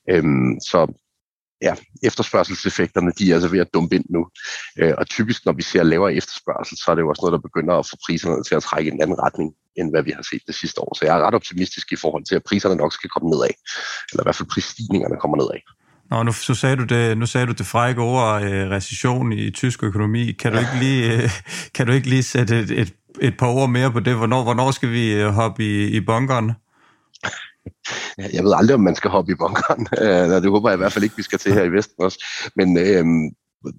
Øhm, 0.09 0.59
så 0.69 0.79
ja, 1.61 1.75
efterspørgselseffekterne, 2.03 3.11
de 3.19 3.29
er 3.29 3.33
altså 3.33 3.49
ved 3.49 3.59
at 3.59 3.73
dumpe 3.73 3.95
ind 3.95 4.05
nu. 4.09 4.27
Øh, 4.79 4.93
og 4.97 5.09
typisk, 5.09 5.45
når 5.45 5.53
vi 5.53 5.61
ser 5.61 5.83
lavere 5.83 6.13
efterspørgsel, 6.13 6.77
så 6.77 6.91
er 6.91 6.95
det 6.95 7.01
jo 7.01 7.09
også 7.09 7.21
noget, 7.21 7.37
der 7.37 7.47
begynder 7.49 7.73
at 7.75 7.87
få 7.89 7.95
priserne 8.05 8.43
til 8.43 8.55
at 8.55 8.63
trække 8.63 8.91
i 8.91 8.93
en 8.93 9.01
anden 9.01 9.19
retning, 9.19 9.53
end 9.75 9.91
hvad 9.91 10.03
vi 10.03 10.11
har 10.11 10.25
set 10.31 10.41
det 10.47 10.55
sidste 10.55 10.81
år. 10.81 10.97
Så 10.97 11.05
jeg 11.05 11.17
er 11.17 11.27
ret 11.27 11.35
optimistisk 11.35 11.91
i 11.91 11.95
forhold 11.95 12.23
til, 12.25 12.35
at 12.35 12.43
priserne 12.43 12.75
nok 12.75 12.93
skal 12.93 13.09
komme 13.09 13.29
nedad. 13.29 13.55
Eller 14.11 14.23
i 14.23 14.25
hvert 14.25 14.35
fald 14.35 14.49
prisstigningerne 14.49 15.17
kommer 15.21 15.37
nedad. 15.37 15.59
Nå, 16.11 16.23
nu, 16.23 16.31
så 16.31 16.55
sagde 16.55 16.75
du 16.75 16.83
det, 16.83 17.17
nu 17.17 17.25
sagde 17.25 17.47
du 17.47 17.51
det 17.51 17.65
frække 17.65 18.01
ord, 18.01 18.43
øh, 18.43 18.69
recession 18.69 19.33
i 19.33 19.51
tysk 19.51 19.83
økonomi. 19.83 20.31
Kan 20.31 20.51
du 20.51 20.57
ikke 20.59 20.77
lige, 20.79 21.13
øh, 21.13 21.29
kan 21.75 21.87
du 21.87 21.93
ikke 21.93 22.09
lige 22.09 22.23
sætte 22.23 22.59
et, 22.59 22.71
et, 22.71 22.93
et 23.21 23.37
par 23.37 23.47
ord 23.47 23.69
mere 23.69 23.91
på 23.91 23.99
det? 23.99 24.15
Hvornår, 24.15 24.43
hvornår 24.43 24.71
skal 24.71 24.91
vi 24.91 25.13
øh, 25.13 25.27
hoppe 25.27 25.63
i, 25.63 25.87
i 25.87 25.99
bunkeren? 25.99 26.51
Jeg 28.17 28.43
ved 28.43 28.53
aldrig, 28.55 28.75
om 28.75 28.81
man 28.81 28.95
skal 28.95 29.09
hoppe 29.09 29.31
i 29.31 29.35
bunkeren. 29.35 29.87
Øh, 30.01 30.41
det 30.41 30.49
håber 30.51 30.69
jeg 30.69 30.77
i 30.77 30.81
hvert 30.81 30.93
fald 30.93 31.03
ikke, 31.03 31.17
vi 31.17 31.23
skal 31.23 31.39
til 31.39 31.53
her 31.53 31.63
i 31.63 31.71
Vesten 31.71 32.03
også. 32.03 32.25
Men 32.55 32.77
øh, 32.77 33.05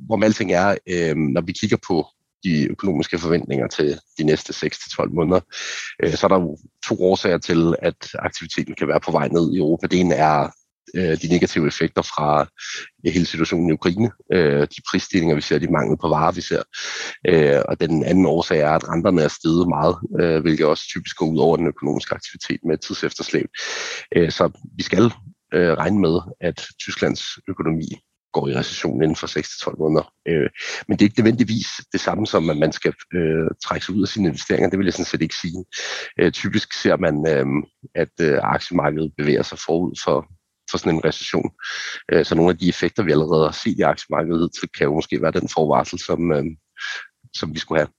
hvor 0.07 0.25
alting 0.25 0.53
er, 0.53 0.77
øh, 0.87 1.17
når 1.17 1.41
vi 1.41 1.53
kigger 1.53 1.77
på 1.89 2.07
de 2.45 2.69
økonomiske 2.71 3.19
forventninger 3.19 3.67
til 3.67 3.99
de 4.19 4.25
næste 4.25 4.67
6-12 4.67 5.15
måneder, 5.15 5.41
øh, 6.03 6.15
så 6.15 6.27
er 6.27 6.29
der 6.29 6.41
jo 6.41 6.59
to 6.89 7.03
årsager 7.03 7.39
til, 7.39 7.75
at 7.83 8.09
aktiviteten 8.19 8.75
kan 8.75 8.89
være 8.89 9.01
på 9.01 9.13
vej 9.13 9.29
ned 9.29 9.53
i 9.53 9.59
Europa. 9.59 9.87
Det 9.87 10.01
ene 10.01 10.15
er 10.15 10.51
øh, 10.95 11.21
de 11.23 11.29
negative 11.29 11.67
effekter 11.67 12.03
fra 12.03 12.47
øh, 13.07 13.13
hele 13.13 13.27
situationen 13.27 13.69
i 13.69 13.73
Ukraine, 13.73 14.11
øh, 14.33 14.61
de 14.61 14.83
prisstigninger, 14.91 15.35
vi 15.35 15.41
ser, 15.41 15.59
de 15.59 15.73
mangel 15.73 15.99
på 15.99 16.09
varer, 16.09 16.33
vi 16.33 16.41
ser. 16.41 16.63
Øh, 17.29 17.63
og 17.69 17.81
den 17.81 18.05
anden 18.05 18.27
årsag 18.27 18.61
er, 18.61 18.71
at 18.71 18.89
renterne 18.89 19.23
er 19.23 19.29
steget 19.29 19.69
meget, 19.69 19.97
øh, 20.21 20.41
hvilket 20.43 20.67
også 20.67 20.85
typisk 20.89 21.17
går 21.17 21.27
ud 21.27 21.39
over 21.39 21.57
den 21.57 21.67
økonomiske 21.67 22.15
aktivitet 22.15 22.61
med 22.65 22.79
tidsefterslæb. 22.79 23.49
Øh, 24.17 24.31
så 24.31 24.51
vi 24.77 24.83
skal 24.83 25.05
øh, 25.55 25.73
regne 25.73 26.01
med, 26.01 26.21
at 26.41 26.67
Tysklands 26.81 27.23
økonomi 27.49 27.89
går 28.33 28.49
i 28.49 28.55
recession 28.55 29.03
inden 29.03 29.17
for 29.17 29.27
6-12 29.27 29.79
måneder. 29.79 30.13
Øh, 30.29 30.51
men 30.89 30.99
det 30.99 31.03
er 31.03 31.09
ikke 31.09 31.21
nødvendigvis 31.21 31.69
det 31.93 32.01
samme 32.01 32.27
som, 32.27 32.51
at 32.51 32.57
man 32.57 32.73
skal 32.73 32.95
øh, 33.15 33.49
trække 33.65 33.87
sig 33.87 33.95
ud 33.95 34.03
af 34.03 34.09
sine 34.09 34.29
investeringer. 34.29 34.71
Det 34.71 34.79
vil 34.79 34.85
jeg 34.85 34.93
sådan 34.93 35.13
set 35.13 35.23
ikke 35.23 35.41
sige. 35.43 35.65
Øh, 36.21 36.33
typisk 36.33 36.73
ser 36.83 36.97
man, 36.97 37.15
øh, 37.35 37.47
at 37.95 38.15
øh, 38.21 38.39
aktiemarkedet 38.43 39.13
bevæger 39.19 39.43
sig 39.43 39.59
forud 39.67 39.95
for, 40.05 40.27
for 40.71 40.79
sådan 40.79 40.95
en 40.95 41.05
recession. 41.05 41.51
Øh, 42.13 42.25
så 42.25 42.35
nogle 42.35 42.51
af 42.51 42.59
de 42.59 42.69
effekter, 42.69 43.03
vi 43.03 43.13
allerede 43.13 43.45
har 43.45 43.53
set 43.53 43.79
i 43.79 43.83
aktiemarkedet, 43.83 44.51
kan 44.77 44.87
jo 44.87 44.95
måske 44.95 45.23
være 45.23 45.33
den 45.33 45.49
forvarsel, 45.49 45.99
som, 45.99 46.33
øh, 46.33 46.45
som 47.35 47.55
vi 47.55 47.59
skulle 47.59 47.81
have. 47.81 47.98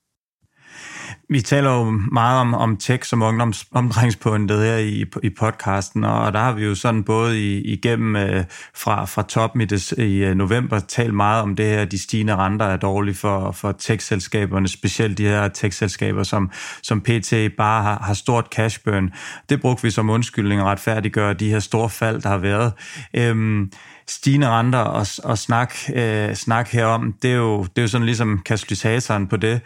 Vi 1.32 1.42
taler 1.42 1.72
jo 1.72 1.84
meget 2.12 2.40
om, 2.40 2.54
om 2.54 2.78
tech 2.78 3.10
som 3.10 3.22
ungdomsomdrejningspunktet 3.22 4.60
her 4.60 4.78
i, 4.78 5.06
i 5.24 5.30
podcasten, 5.30 6.04
og 6.04 6.34
der 6.34 6.40
har 6.40 6.54
vi 6.54 6.66
jo 6.66 6.76
sådan 6.76 7.04
både 7.04 7.40
i, 7.40 7.62
igennem 7.62 8.16
øh, 8.16 8.44
fra, 8.76 9.06
fra 9.06 9.22
toppen 9.22 9.62
i, 9.62 9.66
des, 9.66 9.92
i 9.92 10.24
øh, 10.24 10.36
november 10.36 10.80
talt 10.80 11.14
meget 11.14 11.42
om 11.42 11.56
det 11.56 11.66
her, 11.66 11.86
de 11.86 12.04
stigende 12.04 12.36
renter 12.36 12.66
er 12.66 12.78
dårlige 12.78 13.16
for, 13.16 13.52
for 13.52 13.72
tech-selskaberne, 13.72 14.68
specielt 14.68 15.18
de 15.18 15.24
her 15.24 15.48
tech-selskaber, 15.48 16.24
som, 16.24 16.52
som 16.84 17.02
PT 17.02 17.34
bare 17.58 17.84
har, 17.84 18.00
har 18.04 18.14
stort 18.14 18.48
cash 18.52 18.80
burn. 18.86 19.10
Det 19.50 19.62
brugte 19.62 19.84
vi 19.84 19.92
som 19.92 20.10
undskyldning 20.10 20.62
at 20.62 20.68
retfærdiggøre 20.68 21.34
de 21.34 21.50
her 21.50 21.60
store 21.60 21.90
fald, 21.90 22.22
der 22.22 22.30
har 22.30 22.38
været. 22.38 22.74
Øhm, 23.14 23.72
stigende 24.08 24.50
renter 24.50 24.80
og, 24.80 25.08
og 25.24 25.38
snak, 25.38 25.74
øh, 25.96 26.36
snak 26.36 26.70
herom, 26.70 27.14
det 27.22 27.32
er, 27.32 27.36
jo, 27.36 27.64
det 27.64 27.78
er 27.78 27.82
jo 27.82 27.88
sådan 27.88 28.06
ligesom 28.06 28.42
katalysatoren 28.46 29.28
på 29.28 29.38
det 29.38 29.62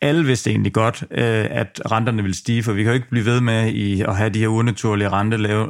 alle 0.00 0.24
vidste 0.24 0.50
egentlig 0.50 0.72
godt, 0.72 1.04
øh, 1.10 1.46
at 1.50 1.80
renterne 1.90 2.22
ville 2.22 2.36
stige, 2.36 2.62
for 2.62 2.72
vi 2.72 2.82
kan 2.82 2.90
jo 2.90 2.94
ikke 2.94 3.10
blive 3.10 3.24
ved 3.24 3.40
med 3.40 3.72
i 3.72 4.02
at 4.02 4.16
have 4.16 4.30
de 4.30 4.38
her 4.38 4.48
unaturlige 4.48 5.08
rente, 5.08 5.36
lave, 5.36 5.66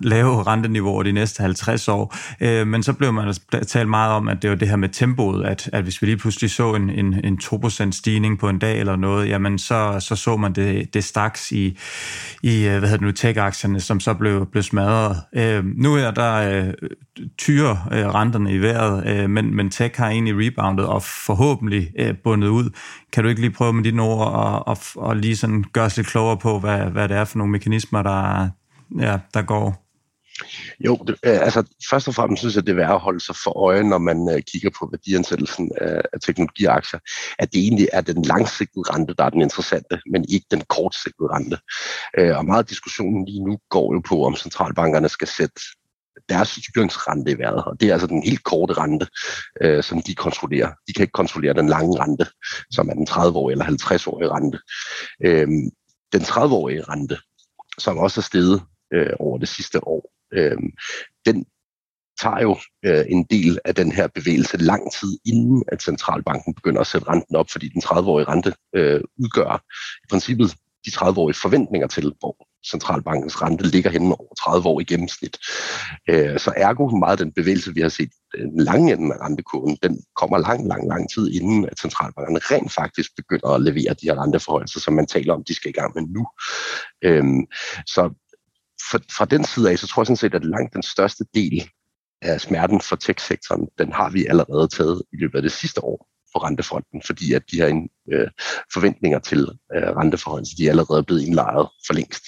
lave 0.00 0.42
renteniveauer 0.42 1.02
de 1.02 1.12
næste 1.12 1.42
50 1.42 1.88
år. 1.88 2.16
Øh, 2.40 2.66
men 2.66 2.82
så 2.82 2.92
blev 2.92 3.12
man 3.12 3.26
altså 3.26 3.40
talt 3.66 3.88
meget 3.88 4.12
om, 4.12 4.28
at 4.28 4.42
det 4.42 4.50
var 4.50 4.56
det 4.56 4.68
her 4.68 4.76
med 4.76 4.88
tempoet, 4.88 5.44
at, 5.44 5.70
at 5.72 5.82
hvis 5.82 6.02
vi 6.02 6.06
lige 6.06 6.16
pludselig 6.16 6.50
så 6.50 6.74
en, 6.74 6.90
en, 6.90 7.24
en 7.24 7.38
2% 7.42 7.90
stigning 7.90 8.38
på 8.38 8.48
en 8.48 8.58
dag 8.58 8.80
eller 8.80 8.96
noget, 8.96 9.28
jamen 9.28 9.58
så 9.58 9.96
så, 10.00 10.16
så 10.16 10.36
man 10.36 10.52
det, 10.52 10.94
det 10.94 11.04
straks 11.04 11.52
i, 11.52 11.78
i 12.42 12.64
øh, 12.66 12.78
hvad 12.78 12.88
hedder 12.88 12.96
det 12.96 13.00
nu, 13.00 13.12
tech-aktierne, 13.12 13.80
som 13.80 14.00
så 14.00 14.14
blev, 14.14 14.46
blev 14.46 14.62
smadret. 14.62 15.16
Øh, 15.34 15.64
nu 15.64 15.94
er 15.94 16.10
der 16.10 16.34
øh, 16.34 16.72
tyre 17.38 17.84
øh, 17.92 18.06
renterne 18.06 18.52
i 18.52 18.58
vejret, 18.58 19.06
øh, 19.06 19.30
men, 19.30 19.56
men 19.56 19.70
tech 19.70 20.00
har 20.00 20.08
egentlig 20.08 20.34
reboundet 20.36 20.86
og 20.86 21.02
forhåbentlig 21.02 21.92
øh, 21.98 22.14
bundet 22.24 22.48
ud. 22.48 22.70
Kan 23.12 23.22
du 23.22 23.28
ikke 23.28 23.40
lige 23.40 23.52
prøve 23.52 23.72
med 23.72 23.84
dine 23.84 24.02
ord 24.02 24.32
og, 24.32 24.68
og, 24.68 24.78
og 24.96 25.16
lige 25.16 25.36
sådan 25.36 25.64
gøre 25.72 25.84
os 25.84 25.96
lidt 25.96 26.06
klogere 26.06 26.38
på, 26.38 26.58
hvad, 26.58 26.78
hvad 26.78 27.08
det 27.08 27.16
er 27.16 27.24
for 27.24 27.38
nogle 27.38 27.52
mekanismer, 27.52 28.02
der, 28.02 28.48
ja, 29.00 29.18
der 29.34 29.42
går? 29.42 29.84
Jo, 30.80 30.96
det, 31.06 31.16
øh, 31.26 31.38
altså 31.42 31.62
først 31.90 32.08
og 32.08 32.14
fremmest 32.14 32.40
synes 32.40 32.54
jeg, 32.56 32.66
det 32.66 32.72
er 32.72 32.76
værd 32.76 32.94
at 32.94 33.00
holde 33.00 33.20
sig 33.20 33.36
for 33.44 33.58
øje, 33.66 33.82
når 33.82 33.98
man 33.98 34.28
øh, 34.34 34.42
kigger 34.52 34.70
på 34.78 34.88
værdiansættelsen 34.92 35.70
af, 35.80 36.02
af 36.12 36.20
teknologiaktier, 36.20 37.00
at 37.38 37.52
det 37.52 37.60
egentlig 37.60 37.88
er 37.92 38.00
den 38.00 38.22
langsigtede 38.22 38.84
rente, 38.92 39.14
der 39.18 39.24
er 39.24 39.30
den 39.30 39.42
interessante, 39.42 40.00
men 40.10 40.24
ikke 40.28 40.46
den 40.50 40.62
kortsigtede 40.68 41.28
rente. 41.34 41.58
Øh, 42.18 42.36
og 42.38 42.44
meget 42.44 42.58
af 42.58 42.66
diskussionen 42.66 43.24
lige 43.24 43.44
nu 43.44 43.58
går 43.70 43.94
jo 43.94 44.00
på, 44.08 44.24
om 44.24 44.36
centralbankerne 44.36 45.08
skal 45.08 45.28
sætte 45.28 45.60
deres 46.28 46.48
styringsrente 46.48 47.30
i 47.30 47.38
vejret, 47.38 47.64
og 47.64 47.80
det 47.80 47.88
er 47.88 47.92
altså 47.92 48.06
den 48.06 48.22
helt 48.22 48.44
korte 48.44 48.72
rente, 48.72 49.06
øh, 49.62 49.82
som 49.82 50.02
de 50.02 50.14
kontrollerer. 50.14 50.72
De 50.88 50.92
kan 50.92 51.02
ikke 51.02 51.12
kontrollere 51.12 51.54
den 51.54 51.68
lange 51.68 52.00
rente, 52.00 52.26
som 52.70 52.88
er 52.88 52.94
den 52.94 53.06
30-årige 53.10 53.52
eller 53.52 53.64
50-årige 53.64 54.30
rente. 54.30 54.58
Øh, 55.24 55.48
den 56.12 56.22
30-årige 56.22 56.82
rente, 56.82 57.18
som 57.78 57.98
også 57.98 58.20
er 58.20 58.22
steget 58.22 58.62
øh, 58.94 59.12
over 59.18 59.38
det 59.38 59.48
sidste 59.48 59.88
år, 59.88 60.12
øh, 60.32 60.58
den 61.26 61.44
tager 62.20 62.40
jo 62.40 62.56
øh, 62.84 63.04
en 63.08 63.24
del 63.24 63.58
af 63.64 63.74
den 63.74 63.92
her 63.92 64.06
bevægelse 64.06 64.56
lang 64.56 64.92
tid 64.92 65.18
inden, 65.26 65.64
at 65.68 65.82
centralbanken 65.82 66.54
begynder 66.54 66.80
at 66.80 66.86
sætte 66.86 67.08
renten 67.08 67.36
op, 67.36 67.50
fordi 67.50 67.68
den 67.68 67.82
30-årige 67.82 68.28
rente 68.28 68.54
øh, 68.76 69.00
udgør 69.18 69.64
i 70.04 70.06
princippet 70.10 70.54
de 70.86 70.90
30-årige 70.90 71.40
forventninger 71.42 71.86
til, 71.86 72.12
hvor 72.18 72.36
centralbankens 72.70 73.42
rente 73.42 73.66
ligger 73.66 73.90
henne 73.90 74.20
over 74.20 74.34
30 74.34 74.68
år 74.68 74.80
i 74.80 74.84
gennemsnit. 74.84 75.38
Øh, 76.10 76.38
så 76.38 76.52
ergo 76.56 76.96
meget 76.96 77.18
den 77.18 77.32
bevægelse, 77.32 77.74
vi 77.74 77.80
har 77.80 77.88
set 77.88 78.10
øh, 78.34 78.44
den 78.44 78.60
lange 78.60 78.92
ende 78.92 79.14
af 79.14 79.20
rentekurven, 79.26 79.78
den 79.82 80.02
kommer 80.16 80.38
lang, 80.38 80.68
lang, 80.68 80.88
lang 80.88 81.10
tid 81.14 81.30
inden, 81.30 81.64
at 81.64 81.78
centralbankerne 81.78 82.38
rent 82.38 82.72
faktisk 82.72 83.10
begynder 83.16 83.48
at 83.48 83.62
levere 83.62 83.94
de 83.94 84.06
her 84.06 84.22
renteforholdelser, 84.22 84.80
som 84.80 84.94
man 84.94 85.06
taler 85.06 85.34
om, 85.34 85.44
de 85.44 85.54
skal 85.54 85.70
i 85.70 85.78
gang 85.80 85.92
med 85.94 86.02
nu. 86.02 86.26
Øhm, 87.04 87.42
så 87.86 88.02
fra 89.16 89.24
den 89.24 89.44
side 89.44 89.70
af, 89.70 89.78
så 89.78 89.86
tror 89.86 90.02
jeg 90.02 90.06
sådan 90.06 90.16
set, 90.16 90.34
at 90.34 90.44
langt 90.44 90.74
den 90.74 90.82
største 90.82 91.24
del 91.34 91.70
af 92.22 92.40
smerten 92.40 92.80
for 92.80 92.96
tech-sektoren, 92.96 93.68
den 93.78 93.92
har 93.92 94.10
vi 94.10 94.26
allerede 94.26 94.68
taget 94.68 95.02
i 95.12 95.16
løbet 95.16 95.36
af 95.36 95.42
det 95.42 95.52
sidste 95.52 95.84
år 95.84 96.13
på 96.34 96.38
rentefronten, 96.38 97.02
fordi 97.06 97.32
at 97.32 97.42
de 97.50 97.56
her 97.56 97.88
øh, 98.12 98.28
forventninger 98.72 99.18
til 99.18 99.40
øh, 99.74 99.88
renteforholdelser, 99.96 100.56
de 100.56 100.66
er 100.66 100.70
allerede 100.70 101.02
blevet 101.02 101.22
indlejret 101.22 101.68
for 101.86 101.94
længst. 101.94 102.24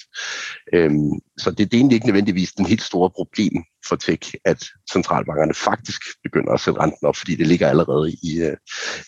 Øhm, 0.73 1.11
så 1.37 1.51
det, 1.51 1.57
det 1.57 1.73
er 1.73 1.77
egentlig 1.77 1.95
ikke 1.95 2.07
nødvendigvis 2.07 2.53
den 2.53 2.65
helt 2.65 2.81
store 2.81 3.09
problem 3.09 3.63
for 3.89 3.95
tech, 3.95 4.33
at 4.45 4.65
centralbankerne 4.93 5.53
faktisk 5.53 6.01
begynder 6.23 6.53
at 6.53 6.59
sætte 6.59 6.79
renten 6.79 7.07
op, 7.07 7.15
fordi 7.15 7.35
det 7.35 7.47
ligger 7.47 7.69
allerede 7.69 8.11
i, 8.11 8.41
øh, 8.41 8.57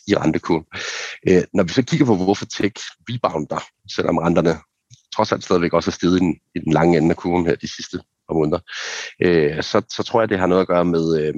i 0.08 0.16
rentekurven. 0.16 0.66
Øh, 1.28 1.44
når 1.54 1.64
vi 1.64 1.70
så 1.70 1.84
kigger 1.84 2.06
på, 2.06 2.16
hvorfor 2.16 2.46
tech 2.46 2.76
rebounder, 3.10 3.64
selvom 3.96 4.18
renterne 4.18 4.56
trods 5.16 5.32
alt 5.32 5.44
stadigvæk 5.44 5.74
også 5.74 5.90
er 5.90 5.98
steget 6.00 6.16
i 6.16 6.20
den, 6.20 6.36
i 6.56 6.60
den 6.60 6.74
lange 6.74 6.98
ende 6.98 7.10
af 7.10 7.18
kurven 7.18 7.46
her 7.46 7.56
de 7.56 7.76
sidste 7.76 7.98
par 7.98 8.34
måneder, 8.34 8.60
øh, 9.24 9.64
så, 9.64 9.82
så 9.90 10.04
tror 10.04 10.22
jeg, 10.22 10.30
det 10.30 10.40
har 10.40 10.48
noget 10.48 10.62
at 10.62 10.68
gøre 10.68 10.86
med 10.86 11.06
øh, 11.22 11.36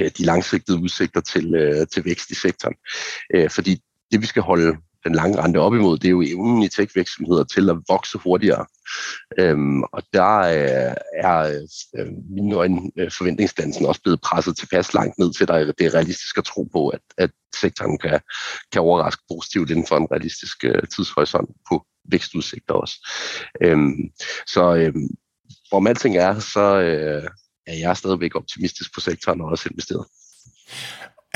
Øh, 0.00 0.10
de 0.18 0.24
langsigtede 0.24 0.82
udsigter 0.82 1.20
til, 1.20 1.54
øh, 1.54 1.86
til 1.86 2.04
vækst 2.04 2.30
i 2.30 2.34
sektoren. 2.34 2.74
Øh, 3.34 3.50
fordi 3.50 3.82
det, 4.12 4.20
vi 4.20 4.26
skal 4.26 4.42
holde 4.42 4.76
den 5.06 5.14
lange 5.14 5.42
rente 5.42 5.58
op 5.58 5.74
imod, 5.74 5.98
det 5.98 6.06
er 6.06 6.10
jo 6.10 6.22
evnen 6.22 6.62
i 6.62 6.68
tech-virksomheder 6.68 7.44
til 7.44 7.70
at 7.70 7.76
vokse 7.88 8.18
hurtigere. 8.18 8.66
Øhm, 9.38 9.82
og 9.82 10.02
der 10.12 10.38
øh, 10.38 10.94
er 11.14 11.64
øh, 11.98 12.06
mine 12.30 12.54
øjne 12.54 12.90
øh, 12.98 13.10
forventningsdansen 13.10 13.86
også 13.86 14.02
blevet 14.02 14.20
presset 14.20 14.56
tilpas 14.56 14.94
langt 14.94 15.18
ned 15.18 15.32
til, 15.34 15.42
at 15.42 15.74
det 15.78 15.86
er 15.86 15.94
realistisk 15.94 16.38
at 16.38 16.44
tro 16.44 16.68
på, 16.72 16.88
at, 16.88 17.00
at 17.18 17.30
sektoren 17.60 17.98
kan, 17.98 18.20
kan 18.72 18.80
overraske 18.80 19.22
positivt 19.30 19.70
inden 19.70 19.86
for 19.86 19.96
en 19.96 20.08
realistisk 20.12 20.64
øh, 20.64 20.82
tidshorisont 20.96 21.50
på 21.68 21.86
vækstudsigter 22.10 22.74
også. 22.74 23.08
Øhm, 23.62 24.10
så 24.46 24.74
øhm, 24.74 25.08
hvor 25.68 25.88
alting 25.88 26.16
er, 26.16 26.38
så 26.38 26.80
øh, 26.80 27.30
er 27.66 27.74
jeg 27.74 27.96
stadigvæk 27.96 28.34
optimistisk 28.34 28.94
på 28.94 29.00
sektoren 29.00 29.40
og 29.40 29.46
også 29.46 29.68
investeret. 29.70 30.04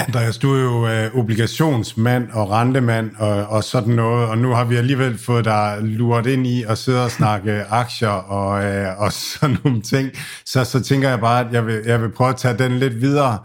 Andreas, 0.06 0.38
du 0.38 0.54
er 0.54 0.60
jo 0.60 0.88
øh, 0.88 1.16
obligationsmand 1.16 2.30
og 2.30 2.50
rentemand 2.50 3.10
og, 3.18 3.46
og 3.46 3.64
sådan 3.64 3.94
noget, 3.94 4.28
og 4.28 4.38
nu 4.38 4.50
har 4.50 4.64
vi 4.64 4.76
alligevel 4.76 5.18
fået 5.18 5.44
dig 5.44 5.78
luret 5.82 6.26
ind 6.26 6.46
i 6.46 6.62
at 6.62 6.78
sidde 6.78 7.04
og 7.04 7.10
snakke 7.10 7.64
aktier 7.82 8.08
og, 8.08 8.64
øh, 8.64 9.00
og 9.00 9.12
sådan 9.12 9.56
nogle 9.64 9.82
ting. 9.82 10.10
Så, 10.44 10.64
så 10.64 10.82
tænker 10.82 11.08
jeg 11.08 11.20
bare, 11.20 11.46
at 11.46 11.52
jeg 11.52 11.66
vil, 11.66 11.82
jeg 11.86 12.02
vil 12.02 12.08
prøve 12.08 12.30
at 12.30 12.36
tage 12.36 12.58
den 12.58 12.78
lidt 12.78 13.00
videre. 13.00 13.38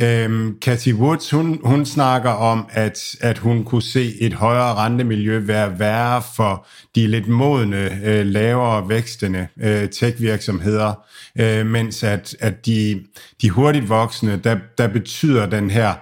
Øhm, 0.00 0.56
Cathy 0.60 0.92
Woods, 0.92 1.30
hun, 1.30 1.60
hun 1.64 1.86
snakker 1.86 2.30
om, 2.30 2.66
at, 2.70 3.16
at 3.20 3.38
hun 3.38 3.64
kunne 3.64 3.82
se 3.82 4.20
et 4.20 4.32
højere 4.32 4.74
rentemiljø 4.74 5.38
være 5.38 5.78
værre 5.78 6.22
for 6.36 6.66
de 6.94 7.06
lidt 7.06 7.28
modne, 7.28 8.00
øh, 8.04 8.26
lavere 8.26 8.88
vækstende 8.88 9.48
øh, 9.60 9.88
tech-virksomheder, 9.88 10.92
øh, 11.38 11.66
mens 11.66 12.02
at, 12.02 12.36
at 12.40 12.66
de, 12.66 13.04
de 13.42 13.50
hurtigt 13.50 13.88
voksne, 13.88 14.40
der, 14.44 14.56
der 14.78 14.88
betyder 14.88 15.46
den 15.46 15.70
her 15.70 15.94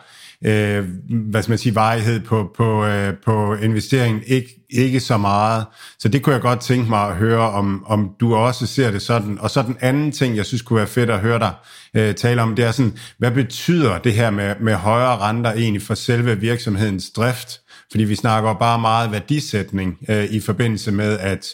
øh, 0.45 0.85
hvad 1.11 1.43
skal 1.43 1.51
man 1.51 1.59
sige, 1.59 1.75
varighed 1.75 2.21
på, 2.21 2.51
på, 2.57 2.85
øh, 2.85 3.15
på 3.25 3.55
investeringen 3.55 4.23
ikke, 4.27 4.61
ikke 4.71 5.01
så 5.01 5.17
meget. 5.17 5.65
Så 5.99 6.09
det 6.09 6.23
kunne 6.23 6.33
jeg 6.33 6.43
godt 6.43 6.61
tænke 6.61 6.89
mig 6.91 7.09
at 7.09 7.17
høre, 7.17 7.51
om, 7.51 7.85
om 7.87 8.11
du 8.21 8.35
også 8.35 8.67
ser 8.67 8.91
det 8.91 9.03
sådan. 9.03 9.39
Og 9.41 9.51
så 9.51 9.63
den 9.63 9.77
anden 9.81 10.13
ting, 10.13 10.37
jeg 10.37 10.47
synes 10.47 10.63
kunne 10.63 10.77
være 10.77 10.87
fedt 10.87 11.11
at 11.11 11.21
høre 11.21 11.39
dig 11.39 11.53
øh, 11.95 12.15
tale 12.15 12.43
om, 12.43 12.57
det 12.57 12.65
er 12.65 12.71
sådan, 12.71 12.99
hvad 13.19 13.31
betyder 13.31 13.99
det 13.99 14.13
her 14.13 14.31
med, 14.31 14.55
med 14.61 14.75
højere 14.75 15.19
renter 15.19 15.53
egentlig 15.53 15.83
for 15.83 15.95
selve 15.95 16.41
virksomhedens 16.41 17.11
drift? 17.11 17.61
Fordi 17.91 18.05
vi 18.05 18.15
snakker 18.15 18.55
bare 18.55 18.79
meget 18.79 19.13
værdisætning 19.13 19.99
øh, 20.09 20.25
i 20.25 20.41
forbindelse 20.41 20.93
med, 20.93 21.19
at 21.19 21.47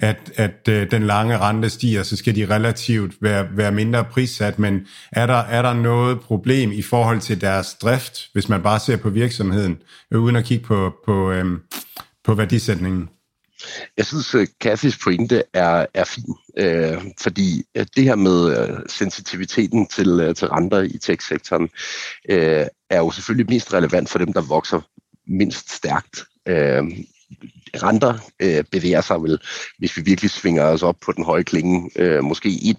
at, 0.00 0.32
at 0.36 0.68
øh, 0.68 0.90
den 0.90 1.02
lange 1.02 1.38
rente 1.38 1.70
stiger, 1.70 2.02
så 2.02 2.16
skal 2.16 2.36
de 2.36 2.46
relativt 2.46 3.14
være, 3.20 3.48
være 3.52 3.72
mindre 3.72 4.04
prissat, 4.04 4.58
men 4.58 4.86
er 5.12 5.26
der, 5.26 5.34
er 5.34 5.62
der 5.62 5.74
noget 5.74 6.20
problem 6.20 6.72
i 6.72 6.82
forhold 6.82 7.20
til 7.20 7.40
deres 7.40 7.74
drift, 7.74 8.28
hvis 8.32 8.48
man 8.48 8.62
bare 8.62 8.80
ser 8.80 8.96
på 8.96 9.10
virksomheden, 9.10 9.82
øh, 10.10 10.20
uden 10.20 10.36
at 10.36 10.44
kigge 10.44 10.64
på, 10.64 10.94
på, 11.06 11.32
øh, 11.32 11.44
på 12.24 12.34
værdisætningen? 12.34 13.08
Jeg 13.96 14.06
synes, 14.06 14.34
øh, 14.34 14.42
at 14.42 14.48
Kathys 14.60 14.98
pointe 14.98 15.42
er, 15.54 15.86
er 15.94 16.04
fin, 16.04 16.34
øh, 16.56 17.02
fordi 17.20 17.64
øh, 17.74 17.86
det 17.96 18.04
her 18.04 18.14
med 18.14 18.58
øh, 18.58 18.78
sensitiviteten 18.88 19.86
til, 19.86 20.20
øh, 20.20 20.34
til 20.34 20.48
renter 20.48 20.82
i 20.82 20.98
tech-sektoren 20.98 21.68
øh, 22.28 22.66
er 22.90 22.98
jo 22.98 23.10
selvfølgelig 23.10 23.46
mest 23.54 23.72
relevant 23.74 24.08
for 24.08 24.18
dem, 24.18 24.32
der 24.32 24.40
vokser 24.40 24.80
mindst 25.26 25.72
stærkt. 25.72 26.24
Øh, 26.48 26.84
renter 27.74 28.18
øh, 28.40 28.64
bevæger 28.72 29.00
sig 29.00 29.22
vel, 29.22 29.38
hvis 29.78 29.96
vi 29.96 30.02
virkelig 30.02 30.30
svinger 30.30 30.64
os 30.64 30.82
op 30.82 30.96
på 31.04 31.12
den 31.12 31.24
høje 31.24 31.42
klinge, 31.42 31.90
øh, 31.96 32.24
måske 32.24 32.48
1 32.48 32.76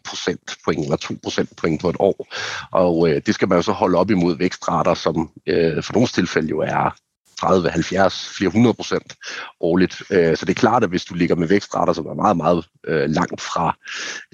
point 0.65 0.83
eller 0.83 0.97
2 0.97 1.13
point 1.57 1.81
på 1.81 1.89
et 1.89 1.95
år. 1.99 2.27
Og 2.71 3.09
øh, 3.09 3.21
det 3.25 3.35
skal 3.35 3.47
man 3.47 3.57
jo 3.57 3.61
så 3.61 3.71
holde 3.71 3.97
op 3.97 4.11
imod 4.11 4.37
vækstrater, 4.37 4.93
som 4.93 5.29
øh, 5.47 5.83
for 5.83 5.93
nogle 5.93 6.07
tilfælde 6.07 6.49
jo 6.49 6.59
er 6.59 6.95
30, 7.41 7.69
70, 7.69 8.33
flere 8.37 8.51
hundrede 8.51 8.73
procent 8.73 9.15
årligt. 9.59 10.03
Øh, 10.11 10.37
så 10.37 10.45
det 10.45 10.49
er 10.49 10.59
klart, 10.59 10.83
at 10.83 10.89
hvis 10.89 11.05
du 11.05 11.13
ligger 11.13 11.35
med 11.35 11.47
vækstrater, 11.47 11.93
som 11.93 12.05
er 12.05 12.13
meget, 12.13 12.37
meget 12.37 12.65
øh, 12.87 13.09
langt 13.09 13.41
fra 13.41 13.77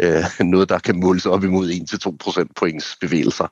øh, 0.01 0.45
noget, 0.53 0.69
der 0.69 0.79
kan 0.79 0.99
måles 0.99 1.25
op 1.25 1.43
imod 1.43 1.69
1-2 1.69 2.17
procent 2.19 2.55
points 2.55 2.97
bevægelser, 3.01 3.47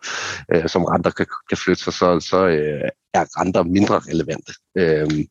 øh, 0.53 0.69
som 0.69 0.83
renter 0.83 1.11
kan, 1.11 1.25
kan 1.49 1.57
flytte 1.57 1.83
sig, 1.83 1.93
så, 1.93 2.19
så 2.19 2.45
øh, 2.47 2.89
er 3.13 3.25
renter 3.39 3.63
mindre 3.63 3.99
relevante. 3.99 4.53
Øh, 4.77 5.25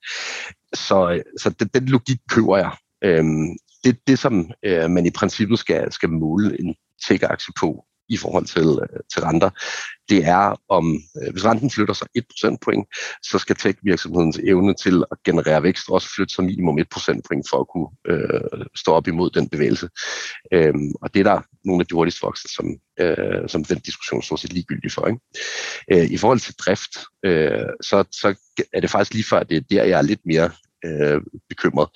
så, 0.74 1.22
så 1.40 1.50
den, 1.50 1.68
den 1.74 1.84
logik 1.84 2.18
køber 2.30 2.56
jeg. 2.56 2.70
Det, 3.84 3.98
det 4.06 4.18
som 4.18 4.50
man 4.64 5.06
i 5.06 5.10
princippet 5.10 5.58
skal, 5.58 5.92
skal 5.92 6.08
måle 6.08 6.60
en 6.60 6.74
tech-aktie 7.06 7.52
på, 7.60 7.84
i 8.09 8.17
forhold 8.17 8.45
til, 8.45 8.69
øh, 8.83 9.01
til 9.12 9.23
renter, 9.23 9.51
det 10.09 10.25
er 10.25 10.61
om, 10.69 11.01
øh, 11.23 11.33
hvis 11.33 11.45
renten 11.45 11.71
flytter 11.71 11.95
sig 11.95 12.07
1 12.14 12.25
procentpoint, 12.31 12.87
så 13.23 13.38
skal 13.38 13.57
tech-virksomhedens 13.57 14.38
evne 14.38 14.75
til 14.75 15.05
at 15.12 15.19
generere 15.25 15.62
vækst 15.62 15.90
også 15.90 16.09
flytte 16.14 16.35
sig 16.35 16.45
minimum 16.45 16.79
1 16.79 16.88
procentpoint 16.88 17.47
for 17.51 17.61
at 17.61 17.69
kunne 17.73 17.90
øh, 18.09 18.67
stå 18.77 18.93
op 18.93 19.09
imod 19.09 19.31
den 19.31 19.49
bevægelse. 19.49 19.88
Øhm, 20.53 20.93
og 21.03 21.14
det 21.14 21.21
er 21.21 21.25
der 21.25 21.40
nogle 21.64 21.81
af 21.81 21.87
de 21.87 21.95
hurtigst 21.95 22.23
voksne, 22.23 22.51
som, 22.51 22.67
øh, 23.01 23.49
som 23.49 23.64
den 23.64 23.79
diskussion 23.79 24.23
står 24.23 24.37
set 24.37 24.53
ligegyldig 24.53 24.93
for. 24.93 25.07
Ikke? 25.07 25.21
Øh, 25.93 26.11
I 26.11 26.17
forhold 26.17 26.40
til 26.40 26.55
drift, 26.55 26.97
øh, 27.25 27.69
så, 27.81 28.05
så 28.12 28.35
er 28.73 28.81
det 28.81 28.90
faktisk 28.90 29.14
lige 29.14 29.25
før, 29.31 29.43
det 29.43 29.57
er 29.57 29.61
der, 29.61 29.85
jeg 29.85 29.99
er 29.99 30.03
lidt 30.03 30.21
mere 30.27 30.51
øh, 30.85 31.21
bekymret. 31.49 31.88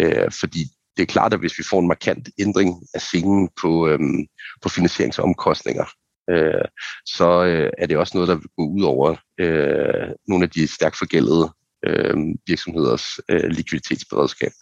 Øh, 0.00 0.30
fordi 0.40 0.64
det 0.96 1.02
er 1.02 1.06
klart, 1.06 1.32
at 1.32 1.40
hvis 1.40 1.58
vi 1.58 1.64
får 1.70 1.80
en 1.80 1.88
markant 1.88 2.28
ændring 2.38 2.82
af 2.94 3.00
scenen 3.00 3.48
på, 3.62 3.88
øhm, 3.88 4.26
på 4.62 4.68
finansieringsomkostninger, 4.68 5.84
øh, 6.30 6.64
så 7.06 7.44
øh, 7.44 7.70
er 7.78 7.86
det 7.86 7.96
også 7.96 8.16
noget, 8.16 8.28
der 8.28 8.34
vil 8.34 8.48
gå 8.56 8.64
ud 8.68 8.82
over 8.82 9.16
øh, 9.40 10.08
nogle 10.28 10.44
af 10.44 10.50
de 10.50 10.66
stærkt 10.68 10.98
forgældede 10.98 11.52
øh, 11.86 12.16
virksomheders 12.46 13.04
øh, 13.28 13.50
likviditetsberedskab. 13.50 14.52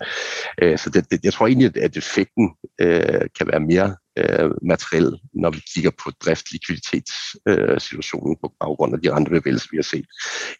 Øh, 0.63 0.79
så 0.79 0.91
det, 0.91 1.11
det, 1.11 1.25
jeg 1.25 1.33
tror 1.33 1.47
egentlig, 1.47 1.83
at 1.83 1.97
effekten 1.97 2.51
øh, 2.81 3.29
kan 3.39 3.47
være 3.47 3.61
mere 3.61 3.97
øh, 4.19 4.51
materiel, 4.63 5.19
når 5.35 5.51
vi 5.51 5.61
kigger 5.75 5.91
på 6.05 6.11
drift 6.25 6.53
likviditetssituationen 6.53 8.33
øh, 8.33 8.41
på 8.41 8.53
baggrund 8.61 8.95
af 8.95 9.01
de 9.01 9.15
rentebevægelser, 9.15 9.69
vi 9.71 9.77
har 9.77 9.83
set, 9.83 10.07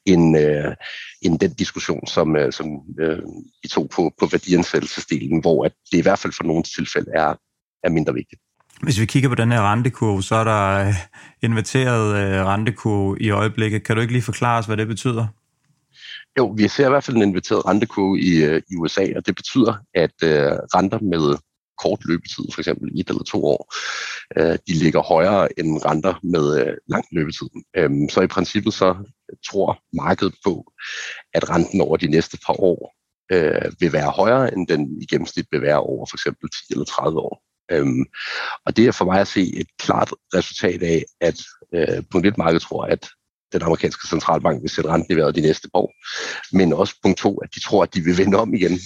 end, 0.07 0.39
øh, 0.39 0.75
end 1.23 1.39
den 1.39 1.53
diskussion, 1.53 2.07
som, 2.07 2.37
øh, 2.37 2.53
som 2.53 2.67
øh, 3.01 3.19
vi 3.63 3.69
tog 3.69 3.91
på, 3.97 4.13
på 4.21 4.27
værdiansættelsesdelen, 4.27 5.41
hvor 5.41 5.65
at 5.65 5.73
det 5.93 5.99
i 5.99 6.03
hvert 6.03 6.19
fald 6.19 6.33
for 6.33 6.45
nogle 6.45 6.63
tilfælde 6.63 7.11
er, 7.15 7.35
er 7.85 7.91
mindre 7.91 8.15
vigtigt. 8.15 8.43
Hvis 8.83 9.01
vi 9.01 9.07
kigger 9.07 9.29
på 9.29 9.35
den 9.35 9.53
her 9.53 9.73
rentekurve, 9.73 10.23
så 10.23 10.35
er 10.35 10.45
der 10.45 10.93
inverteret 11.43 12.15
rentekurve 12.47 13.21
i 13.21 13.31
øjeblikket. 13.31 13.85
Kan 13.85 13.97
du 13.97 14.03
ikke 14.03 14.13
lige 14.13 14.23
forklare 14.23 14.59
os, 14.59 14.67
hvad 14.67 14.77
det 14.77 14.89
betyder? 14.89 15.27
Jo, 16.39 16.47
vi 16.57 16.69
ser 16.69 16.87
i 16.87 16.89
hvert 16.89 17.05
fald 17.05 17.17
en 17.17 17.23
inverteret 17.23 17.67
rentekurve 17.67 18.21
i, 18.21 18.61
i 18.71 18.77
USA, 18.77 19.07
og 19.17 19.27
det 19.27 19.37
betyder, 19.37 19.75
at 19.95 20.15
øh, 20.23 20.53
renter 20.75 20.99
med 20.99 21.39
kort 21.83 22.01
løbetid, 22.05 22.45
for 22.53 22.61
eksempel 22.61 23.01
et 23.01 23.09
eller 23.09 23.23
to 23.23 23.45
år, 23.45 23.75
øh, 24.39 24.59
de 24.67 24.75
ligger 24.83 25.03
højere 25.03 25.59
end 25.59 25.85
renter 25.85 26.15
med 26.23 26.45
øh, 26.61 26.77
lang 26.89 27.05
løbetid. 27.13 27.49
Øhm, 27.77 28.09
så 28.09 28.21
i 28.21 28.27
princippet 28.27 28.75
så 28.75 28.97
tror 29.49 29.79
markedet 30.03 30.35
på, 30.45 30.73
at 31.35 31.51
renten 31.51 31.81
over 31.81 31.97
de 31.97 32.09
næste 32.17 32.39
par 32.47 32.57
år 32.61 32.95
øh, 33.33 33.73
vil 33.81 33.93
være 33.93 34.11
højere, 34.11 34.55
end 34.55 34.69
den 34.69 35.03
i 35.03 35.07
gennemsnit 35.07 35.47
vil 35.51 35.63
være 35.63 35.81
over 35.81 36.07
for 36.07 36.17
eksempel 36.17 36.51
10 36.51 36.73
eller 36.73 36.85
30 36.85 37.19
år. 37.21 37.43
Øhm, 37.73 38.05
og 38.67 38.77
det 38.77 38.87
er 38.87 38.93
for 38.93 39.05
mig 39.05 39.21
at 39.21 39.29
se 39.29 39.43
et 39.57 39.67
klart 39.79 40.11
resultat 40.35 40.83
af, 40.83 41.05
at 41.21 41.39
øh, 41.75 42.03
punkt 42.11 42.27
1 42.27 42.39
markedet 42.39 42.63
tror, 42.63 42.85
at 42.85 43.09
den 43.53 43.63
amerikanske 43.63 44.09
centralbank 44.09 44.63
vil 44.63 44.71
sætte 44.71 44.91
renten 44.91 45.13
i 45.13 45.17
vejret 45.17 45.35
de 45.35 45.41
næste 45.41 45.69
år. 45.75 45.93
Men 46.53 46.73
også 46.73 46.95
punkt 47.03 47.19
to, 47.19 47.39
at 47.39 47.55
de 47.55 47.61
tror, 47.61 47.83
at 47.83 47.95
de 47.95 48.01
vil 48.01 48.19
vende 48.19 48.39
om 48.39 48.55
igen 48.55 48.79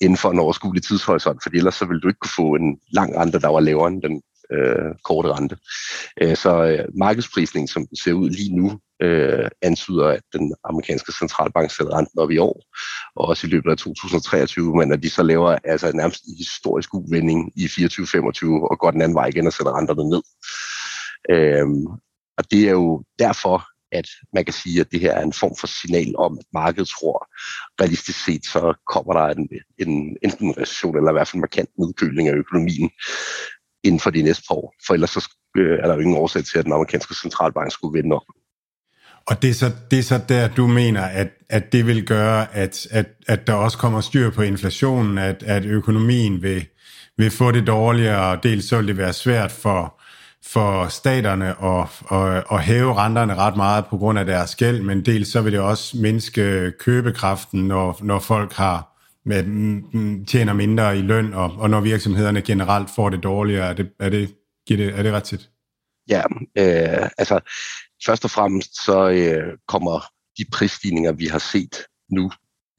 inden 0.00 0.16
for 0.16 0.30
en 0.30 0.38
overskuelig 0.38 0.82
tidshorisont, 0.82 1.42
for 1.42 1.50
ellers 1.54 1.74
så 1.74 1.84
vil 1.84 2.00
du 2.00 2.08
ikke 2.08 2.20
kunne 2.20 2.44
få 2.44 2.54
en 2.54 2.78
lang 2.92 3.16
rente, 3.16 3.40
der 3.40 3.48
var 3.48 3.60
lavere 3.60 3.88
end 3.88 4.02
den 4.02 4.22
øh, 4.52 4.94
korte 5.04 5.32
rente. 5.32 5.56
Øh, 6.22 6.36
så 6.36 6.64
øh, 6.64 6.84
markedsprisningen, 6.98 7.68
som 7.68 7.86
den 7.86 7.96
ser 7.96 8.12
ud 8.12 8.30
lige 8.30 8.56
nu, 8.56 8.80
øh, 9.02 9.48
antyder, 9.62 10.06
at 10.06 10.22
den 10.32 10.54
amerikanske 10.64 11.12
centralbank 11.18 11.70
sætter 11.70 11.96
renten 11.98 12.18
op 12.18 12.30
i 12.30 12.38
år, 12.38 12.62
og 13.16 13.28
også 13.28 13.46
i 13.46 13.50
løbet 13.50 13.70
af 13.70 13.76
2023, 13.76 14.76
men 14.76 14.92
at 14.92 15.02
de 15.02 15.10
så 15.10 15.22
laver 15.22 15.58
altså 15.64 15.92
nærmest 15.92 16.24
en 16.24 16.36
historisk 16.38 16.94
uvending 16.94 17.52
i 17.56 17.64
24-25 17.64 18.70
og 18.70 18.78
går 18.78 18.90
den 18.90 19.02
anden 19.02 19.14
vej 19.14 19.26
igen 19.26 19.46
og 19.46 19.52
sætter 19.52 19.76
renterne 19.78 20.08
ned. 20.10 20.22
Øh, 21.30 21.66
og 22.38 22.50
det 22.50 22.68
er 22.68 22.70
jo 22.70 23.02
derfor, 23.18 23.71
at 23.92 24.08
man 24.32 24.44
kan 24.44 24.54
sige, 24.54 24.80
at 24.80 24.92
det 24.92 25.00
her 25.00 25.12
er 25.12 25.22
en 25.22 25.32
form 25.32 25.56
for 25.60 25.66
signal 25.66 26.14
om, 26.18 26.38
at 26.38 26.44
markedet 26.54 26.88
tror, 26.88 27.28
realistisk 27.80 28.24
set, 28.24 28.46
så 28.46 28.74
kommer 28.92 29.12
der 29.12 29.26
en, 29.28 29.48
en, 29.78 30.16
enten 30.22 30.46
en 30.46 30.58
recession, 30.58 30.96
eller 30.96 31.10
i 31.10 31.12
hvert 31.12 31.28
fald 31.28 31.34
en 31.34 31.40
markant 31.40 31.70
nedkøling 31.78 32.28
af 32.28 32.34
økonomien 32.34 32.90
inden 33.84 34.00
for 34.00 34.10
de 34.10 34.22
næste 34.22 34.44
par 34.48 34.54
år. 34.54 34.74
For 34.86 34.94
ellers 34.94 35.10
så 35.10 35.28
øh, 35.56 35.78
er 35.78 35.86
der 35.86 35.94
jo 35.94 36.00
ingen 36.00 36.16
årsag 36.16 36.44
til, 36.44 36.58
at 36.58 36.64
den 36.64 36.72
amerikanske 36.72 37.14
centralbank 37.14 37.72
skulle 37.72 37.98
vende 37.98 38.16
op. 38.16 38.22
Og 39.26 39.42
det 39.42 39.50
er 39.50 39.54
så, 39.54 39.70
det 39.90 39.98
er 39.98 40.02
så 40.02 40.20
der, 40.28 40.48
du 40.48 40.66
mener, 40.66 41.02
at, 41.02 41.28
at 41.48 41.72
det 41.72 41.86
vil 41.86 42.06
gøre, 42.06 42.54
at, 42.54 42.86
at, 42.90 43.06
at 43.28 43.46
der 43.46 43.54
også 43.54 43.78
kommer 43.78 44.00
styr 44.00 44.30
på 44.30 44.42
inflationen, 44.42 45.18
at, 45.18 45.42
at 45.42 45.64
økonomien 45.64 46.42
vil, 46.42 46.66
vil 47.16 47.30
få 47.30 47.50
det 47.50 47.66
dårligere, 47.66 48.30
og 48.30 48.42
dels 48.42 48.64
så 48.64 48.76
vil 48.76 48.88
det 48.88 48.96
være 48.96 49.12
svært 49.12 49.52
for, 49.52 50.01
for 50.44 50.88
staterne 50.88 51.64
at, 51.64 51.88
at, 52.10 52.44
at 52.52 52.62
hæve 52.62 52.94
renterne 52.94 53.34
ret 53.34 53.56
meget 53.56 53.86
på 53.86 53.98
grund 53.98 54.18
af 54.18 54.26
deres 54.26 54.56
gæld, 54.56 54.82
men 54.82 55.04
dels 55.04 55.28
så 55.28 55.40
vil 55.40 55.52
det 55.52 55.60
også 55.60 55.96
mindske 55.96 56.72
købekraften, 56.78 57.68
når, 57.68 57.98
når 58.02 58.18
folk 58.18 58.52
har 58.52 58.92
med, 59.24 59.44
mm, 59.44 59.84
mm, 59.92 60.24
tjener 60.24 60.52
mindre 60.52 60.98
i 60.98 61.02
løn, 61.02 61.34
og, 61.34 61.54
og 61.58 61.70
når 61.70 61.80
virksomhederne 61.80 62.42
generelt 62.42 62.90
får 62.90 63.10
det 63.10 63.22
dårligere. 63.22 63.68
Er 63.68 63.72
det, 63.72 63.90
er 64.00 64.08
det, 64.08 64.34
giver 64.66 64.76
det, 64.76 64.98
er 64.98 65.02
det 65.02 65.12
ret 65.12 65.22
tit? 65.22 65.48
Ja, 66.08 66.22
øh, 66.58 67.08
altså 67.18 67.40
først 68.06 68.24
og 68.24 68.30
fremmest 68.30 68.84
så 68.84 69.08
øh, 69.10 69.58
kommer 69.68 70.00
de 70.38 70.44
prisstigninger, 70.52 71.12
vi 71.12 71.26
har 71.26 71.38
set 71.38 71.76
nu 72.10 72.30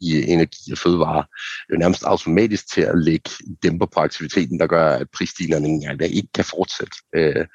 i 0.04 0.32
energi 0.32 0.72
og 0.72 0.78
fødevare, 0.78 1.26
jo 1.72 1.78
nærmest 1.78 2.04
automatisk 2.04 2.74
til 2.74 2.82
at 2.82 2.98
lægge 2.98 3.30
dæmper 3.64 3.86
på 3.86 4.00
aktiviteten, 4.00 4.60
der 4.60 4.68
gør, 4.68 4.90
at 4.90 5.08
prisstigningerne 5.18 6.10
ikke 6.10 6.30
kan 6.34 6.46
fortsætte. 6.46 6.96
Øh, 7.16 7.46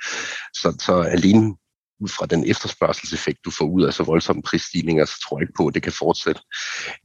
så, 0.54 0.76
så 0.86 1.00
alene 1.00 1.56
ud 2.00 2.08
fra 2.08 2.26
den 2.26 2.50
efterspørgselseffekt, 2.50 3.44
du 3.44 3.50
får 3.50 3.64
ud 3.64 3.82
af 3.82 3.94
så 3.94 4.02
voldsomme 4.02 4.42
prisstigninger, 4.42 5.04
så 5.04 5.14
tror 5.22 5.38
jeg 5.38 5.42
ikke 5.42 5.56
på, 5.56 5.66
at 5.66 5.74
det 5.74 5.82
kan 5.82 5.92
fortsætte. 5.92 6.40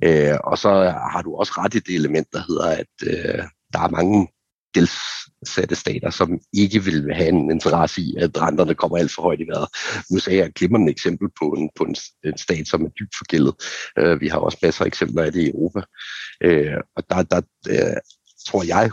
Øh, 0.04 0.38
og 0.44 0.58
så 0.58 0.70
har 1.12 1.22
du 1.22 1.36
også 1.36 1.54
ret 1.58 1.76
i 1.76 1.80
det 1.80 1.96
element, 1.96 2.28
der 2.34 2.42
hedder, 2.48 2.68
at 2.68 2.94
øh, 3.04 3.44
der 3.74 3.80
er 3.80 3.90
mange 3.90 4.28
dels 4.76 4.98
gældssatte 5.44 5.76
stater, 5.76 6.10
som 6.10 6.40
ikke 6.54 6.84
vil 6.84 7.14
have 7.14 7.30
en 7.30 7.52
interesse 7.52 8.02
i, 8.02 8.16
at 8.20 8.42
renterne 8.42 8.76
kommer 8.76 8.98
alt 8.98 9.12
for 9.12 9.22
højt 9.22 9.40
i 9.40 9.48
vejret. 9.48 9.68
USA 10.12 10.36
er 10.36 10.46
et 10.46 10.56
glimrende 10.56 10.92
eksempel 10.92 11.28
på 11.40 11.46
en, 11.58 11.70
på 11.76 11.84
en, 11.84 11.96
en 12.24 12.38
stat, 12.38 12.68
som 12.68 12.86
er 12.86 12.90
dybt 12.90 13.16
forgældet. 13.18 13.54
Øh, 14.00 14.22
vi 14.22 14.28
har 14.28 14.38
også 14.38 14.58
masser 14.62 14.84
af 14.84 14.88
eksempler 14.88 15.24
af 15.24 15.32
det 15.32 15.42
i 15.42 15.50
Europa. 15.50 15.82
Øh, 16.44 16.78
og 16.96 17.04
der, 17.10 17.24
der 17.24 17.42
øh, 17.70 17.98
tror 18.48 18.64
jeg, 18.64 18.92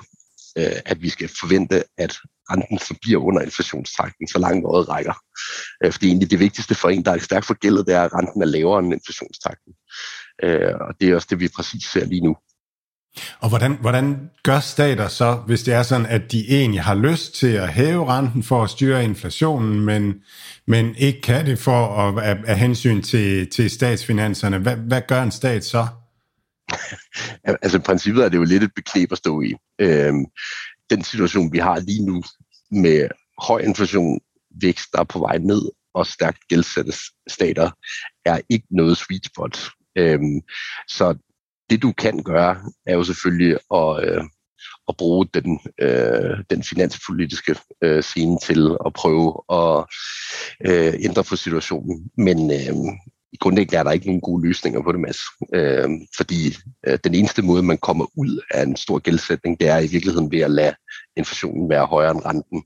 øh, 0.58 0.80
at 0.84 1.02
vi 1.02 1.08
skal 1.08 1.28
forvente, 1.40 1.84
at 1.98 2.12
renten 2.50 2.78
forbliver 2.78 3.22
under 3.22 3.40
inflationstakten, 3.42 4.28
så 4.28 4.38
langt 4.38 4.66
året 4.66 4.88
rækker. 4.88 5.16
Øh, 5.84 5.92
fordi 5.92 6.06
egentlig 6.06 6.30
det 6.30 6.40
vigtigste 6.40 6.74
for 6.74 6.88
en, 6.88 7.04
der 7.04 7.12
er 7.12 7.18
stærkt 7.18 7.46
forgældet, 7.46 7.86
det 7.86 7.94
er, 7.94 8.02
at 8.02 8.14
renten 8.14 8.42
er 8.42 8.46
lavere 8.46 8.78
end 8.78 8.92
inflationstakten. 8.92 9.72
Øh, 10.42 10.74
og 10.86 10.94
det 11.00 11.08
er 11.08 11.14
også 11.14 11.28
det, 11.30 11.40
vi 11.40 11.48
præcis 11.56 11.84
ser 11.84 12.04
lige 12.04 12.26
nu. 12.28 12.36
Og 13.40 13.48
hvordan, 13.48 13.76
hvordan 13.80 14.30
gør 14.42 14.60
stater 14.60 15.08
så, 15.08 15.34
hvis 15.34 15.62
det 15.62 15.74
er 15.74 15.82
sådan, 15.82 16.06
at 16.06 16.32
de 16.32 16.50
egentlig 16.50 16.82
har 16.82 16.94
lyst 16.94 17.34
til 17.34 17.52
at 17.52 17.72
hæve 17.72 18.06
renten 18.06 18.42
for 18.42 18.62
at 18.62 18.70
styre 18.70 19.04
inflationen, 19.04 19.80
men, 19.80 20.14
men 20.66 20.94
ikke 20.94 21.20
kan 21.20 21.46
det 21.46 21.58
for 21.58 21.86
at, 21.86 22.24
at, 22.24 22.38
at 22.46 22.58
hensyn 22.58 23.02
til, 23.02 23.50
til 23.50 23.70
statsfinanserne? 23.70 24.58
Hvad, 24.58 24.76
hvad 24.76 25.02
gør 25.08 25.22
en 25.22 25.30
stat 25.30 25.64
så? 25.64 25.86
altså 27.62 27.78
i 27.78 27.80
princippet 27.80 28.24
er 28.24 28.28
det 28.28 28.36
jo 28.36 28.44
lidt 28.44 28.62
et 28.62 28.74
beknep 28.74 29.12
at 29.12 29.18
stå 29.18 29.40
i. 29.40 29.54
Øhm, 29.78 30.24
den 30.90 31.04
situation, 31.04 31.52
vi 31.52 31.58
har 31.58 31.80
lige 31.80 32.06
nu 32.06 32.22
med 32.70 33.08
høj 33.38 33.60
inflation, 33.60 34.20
vækst, 34.62 34.92
der 34.92 35.00
er 35.00 35.04
på 35.04 35.18
vej 35.18 35.38
ned, 35.38 35.62
og 35.94 36.06
stærkt 36.06 36.48
gældsatte 36.48 36.92
stater, 37.28 37.70
er 38.24 38.40
ikke 38.48 38.66
noget 38.70 38.96
sweet 38.96 39.26
spot. 39.26 39.70
Øhm, 39.98 40.40
så 40.88 41.14
det 41.70 41.82
du 41.82 41.92
kan 41.92 42.22
gøre, 42.22 42.56
er 42.86 42.94
jo 42.94 43.04
selvfølgelig 43.04 43.58
at, 43.74 44.04
øh, 44.04 44.24
at 44.88 44.96
bruge 44.98 45.26
den, 45.34 45.60
øh, 45.80 46.38
den 46.50 46.62
finanspolitiske 46.62 47.56
øh, 47.82 48.02
scene 48.02 48.38
til 48.42 48.76
at 48.86 48.92
prøve 48.92 49.42
at 49.52 49.84
øh, 50.66 50.94
ændre 51.04 51.24
på 51.24 51.36
situationen. 51.36 52.10
Men 52.16 52.50
øh, 52.50 52.74
i 53.32 53.36
grundlæggende 53.40 53.78
er 53.78 53.82
der 53.82 53.90
ikke 53.90 54.06
nogen 54.06 54.20
gode 54.20 54.46
løsninger 54.46 54.82
på 54.82 54.92
det, 54.92 55.00
Mads. 55.00 55.18
Øh, 55.54 55.90
fordi 56.16 56.56
øh, 56.86 56.98
den 57.04 57.14
eneste 57.14 57.42
måde, 57.42 57.62
man 57.62 57.78
kommer 57.78 58.06
ud 58.16 58.40
af 58.50 58.62
en 58.62 58.76
stor 58.76 58.98
gældsætning, 58.98 59.60
det 59.60 59.68
er 59.68 59.78
i 59.78 59.86
virkeligheden 59.86 60.32
ved 60.32 60.40
at 60.40 60.50
lade 60.50 60.74
inflationen 61.16 61.70
være 61.70 61.86
højere 61.86 62.10
end 62.10 62.24
renten, 62.24 62.64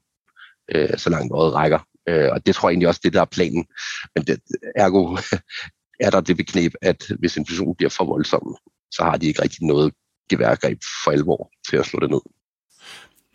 øh, 0.74 0.98
så 0.98 1.10
langt 1.10 1.32
året 1.32 1.54
rækker. 1.54 1.78
Øh, 2.08 2.28
og 2.32 2.46
det 2.46 2.54
tror 2.54 2.68
jeg 2.68 2.72
egentlig 2.72 2.88
også, 2.88 3.00
det 3.04 3.12
der 3.12 3.20
er 3.20 3.24
planen. 3.24 3.66
Men 4.14 4.24
det, 4.26 4.40
ergo 4.76 5.16
er 6.04 6.10
der 6.10 6.20
det 6.20 6.36
beknep, 6.36 6.72
at 6.82 7.04
hvis 7.18 7.36
inflationen 7.36 7.74
bliver 7.74 7.90
for 7.90 8.04
voldsom, 8.04 8.56
så 8.96 9.02
har 9.04 9.16
de 9.16 9.26
ikke 9.26 9.42
rigtig 9.42 9.66
noget 9.66 9.92
geværgreb 10.30 10.78
for 11.04 11.10
alvor 11.10 11.50
til 11.70 11.76
at 11.76 11.86
slå 11.86 12.00
det 12.00 12.10
ned. 12.10 12.20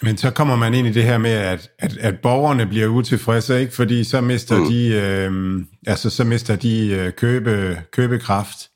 Men 0.01 0.17
så 0.17 0.31
kommer 0.31 0.55
man 0.55 0.73
ind 0.73 0.87
i 0.87 0.91
det 0.91 1.03
her 1.03 1.17
med, 1.17 1.31
at, 1.31 1.71
at, 1.79 1.97
at 1.97 2.19
borgerne 2.19 2.65
bliver 2.65 2.87
utilfredse, 2.87 3.61
ikke? 3.61 3.73
fordi 3.73 4.03
så 4.03 4.21
mister 4.21 4.57
mm. 4.57 4.67
de, 4.67 4.87
øh, 4.87 5.65
altså, 5.87 6.09
så 6.09 6.23
mister 6.23 6.55
de 6.55 6.87
øh, 6.87 7.13
købe, 7.13 7.81
købekraft. 7.91 8.69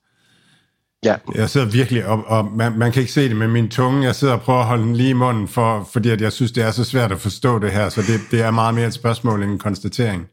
Ja. 1.05 1.15
Jeg 1.35 1.49
sidder 1.49 1.67
virkelig, 1.67 2.05
og, 2.05 2.23
og 2.27 2.51
man, 2.51 2.77
man 2.77 2.91
kan 2.91 3.01
ikke 3.01 3.11
se 3.11 3.29
det 3.29 3.37
med 3.37 3.47
min 3.47 3.69
tunge, 3.69 4.03
jeg 4.03 4.15
sidder 4.15 4.33
og 4.33 4.41
prøver 4.41 4.59
at 4.59 4.65
holde 4.65 4.83
den 4.83 4.95
lige 4.95 5.09
i 5.09 5.13
munden, 5.13 5.47
for, 5.47 5.89
fordi 5.93 6.09
at 6.09 6.21
jeg 6.21 6.31
synes, 6.31 6.51
det 6.51 6.63
er 6.63 6.71
så 6.71 6.83
svært 6.83 7.11
at 7.11 7.21
forstå 7.21 7.59
det 7.59 7.71
her, 7.71 7.89
så 7.89 8.01
det, 8.01 8.21
det 8.31 8.41
er 8.41 8.51
meget 8.51 8.75
mere 8.75 8.87
et 8.87 8.93
spørgsmål 8.93 9.43
end 9.43 9.51
en 9.51 9.59
konstatering. 9.59 10.27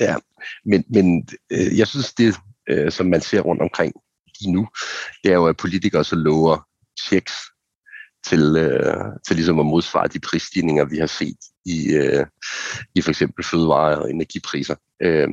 Ja, 0.00 0.16
men, 0.64 0.84
men 0.90 1.28
øh, 1.52 1.78
jeg 1.78 1.86
synes, 1.86 2.12
det, 2.12 2.34
øh, 2.70 2.92
som 2.92 3.06
man 3.06 3.20
ser 3.20 3.40
rundt 3.40 3.62
omkring 3.62 3.92
lige 4.40 4.52
nu, 4.52 4.68
det 5.24 5.30
er 5.30 5.34
jo, 5.34 5.46
at 5.46 5.56
politikere 5.56 6.04
så 6.04 6.16
lover 6.16 6.66
checks 7.06 7.32
til, 8.24 8.56
øh, 8.56 9.04
til 9.26 9.36
ligesom 9.36 9.60
at 9.60 9.66
modsvare 9.66 10.08
de 10.08 10.20
prisstigninger, 10.20 10.84
vi 10.84 10.98
har 10.98 11.06
set 11.06 11.38
i, 11.64 11.94
øh, 11.94 12.26
i 12.94 13.00
for 13.00 13.10
eksempel 13.10 13.44
fødevare- 13.44 13.98
og 13.98 14.10
energipriser. 14.10 14.76
Øh, 15.02 15.28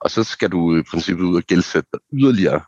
og 0.00 0.10
så 0.10 0.24
skal 0.24 0.50
du 0.50 0.78
i 0.78 0.82
princippet 0.82 1.24
ud 1.24 1.36
og 1.36 1.42
gældsætte 1.42 1.88
dig 1.92 2.00
yderligere 2.12 2.60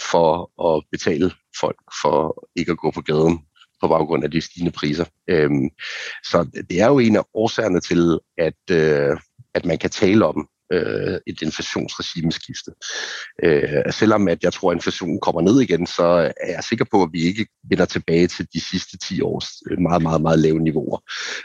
for 0.00 0.62
at 0.68 0.84
betale 0.92 1.32
folk 1.60 1.76
for 2.02 2.48
ikke 2.56 2.72
at 2.72 2.78
gå 2.78 2.90
på 2.90 3.00
gaden 3.00 3.38
på 3.80 3.88
baggrund 3.88 4.24
af 4.24 4.30
de 4.30 4.40
stigende 4.40 4.72
priser. 4.72 5.04
Øhm, 5.30 5.68
så 6.24 6.62
det 6.70 6.80
er 6.80 6.86
jo 6.86 6.98
en 6.98 7.16
af 7.16 7.24
årsagerne 7.34 7.80
til, 7.80 8.18
at, 8.38 8.62
øh, 8.70 9.16
at 9.54 9.64
man 9.64 9.78
kan 9.78 9.90
tale 9.90 10.26
om, 10.26 10.48
øh, 10.72 11.18
et 11.26 11.42
inflationsregimeskifte. 11.42 12.70
Øh, 13.42 13.92
selvom 13.92 14.28
at 14.28 14.44
jeg 14.44 14.52
tror, 14.52 14.70
at 14.70 14.74
inflationen 14.76 15.20
kommer 15.20 15.40
ned 15.40 15.60
igen, 15.60 15.86
så 15.86 16.04
er 16.40 16.52
jeg 16.52 16.64
sikker 16.64 16.84
på, 16.90 17.02
at 17.02 17.08
vi 17.12 17.22
ikke 17.22 17.46
vender 17.70 17.84
tilbage 17.84 18.26
til 18.26 18.46
de 18.54 18.60
sidste 18.60 18.98
10 18.98 19.20
års 19.20 19.48
øh, 19.70 19.78
meget, 19.78 20.02
meget, 20.02 20.22
meget 20.22 20.38
lave 20.38 20.60
niveauer. 20.60 20.98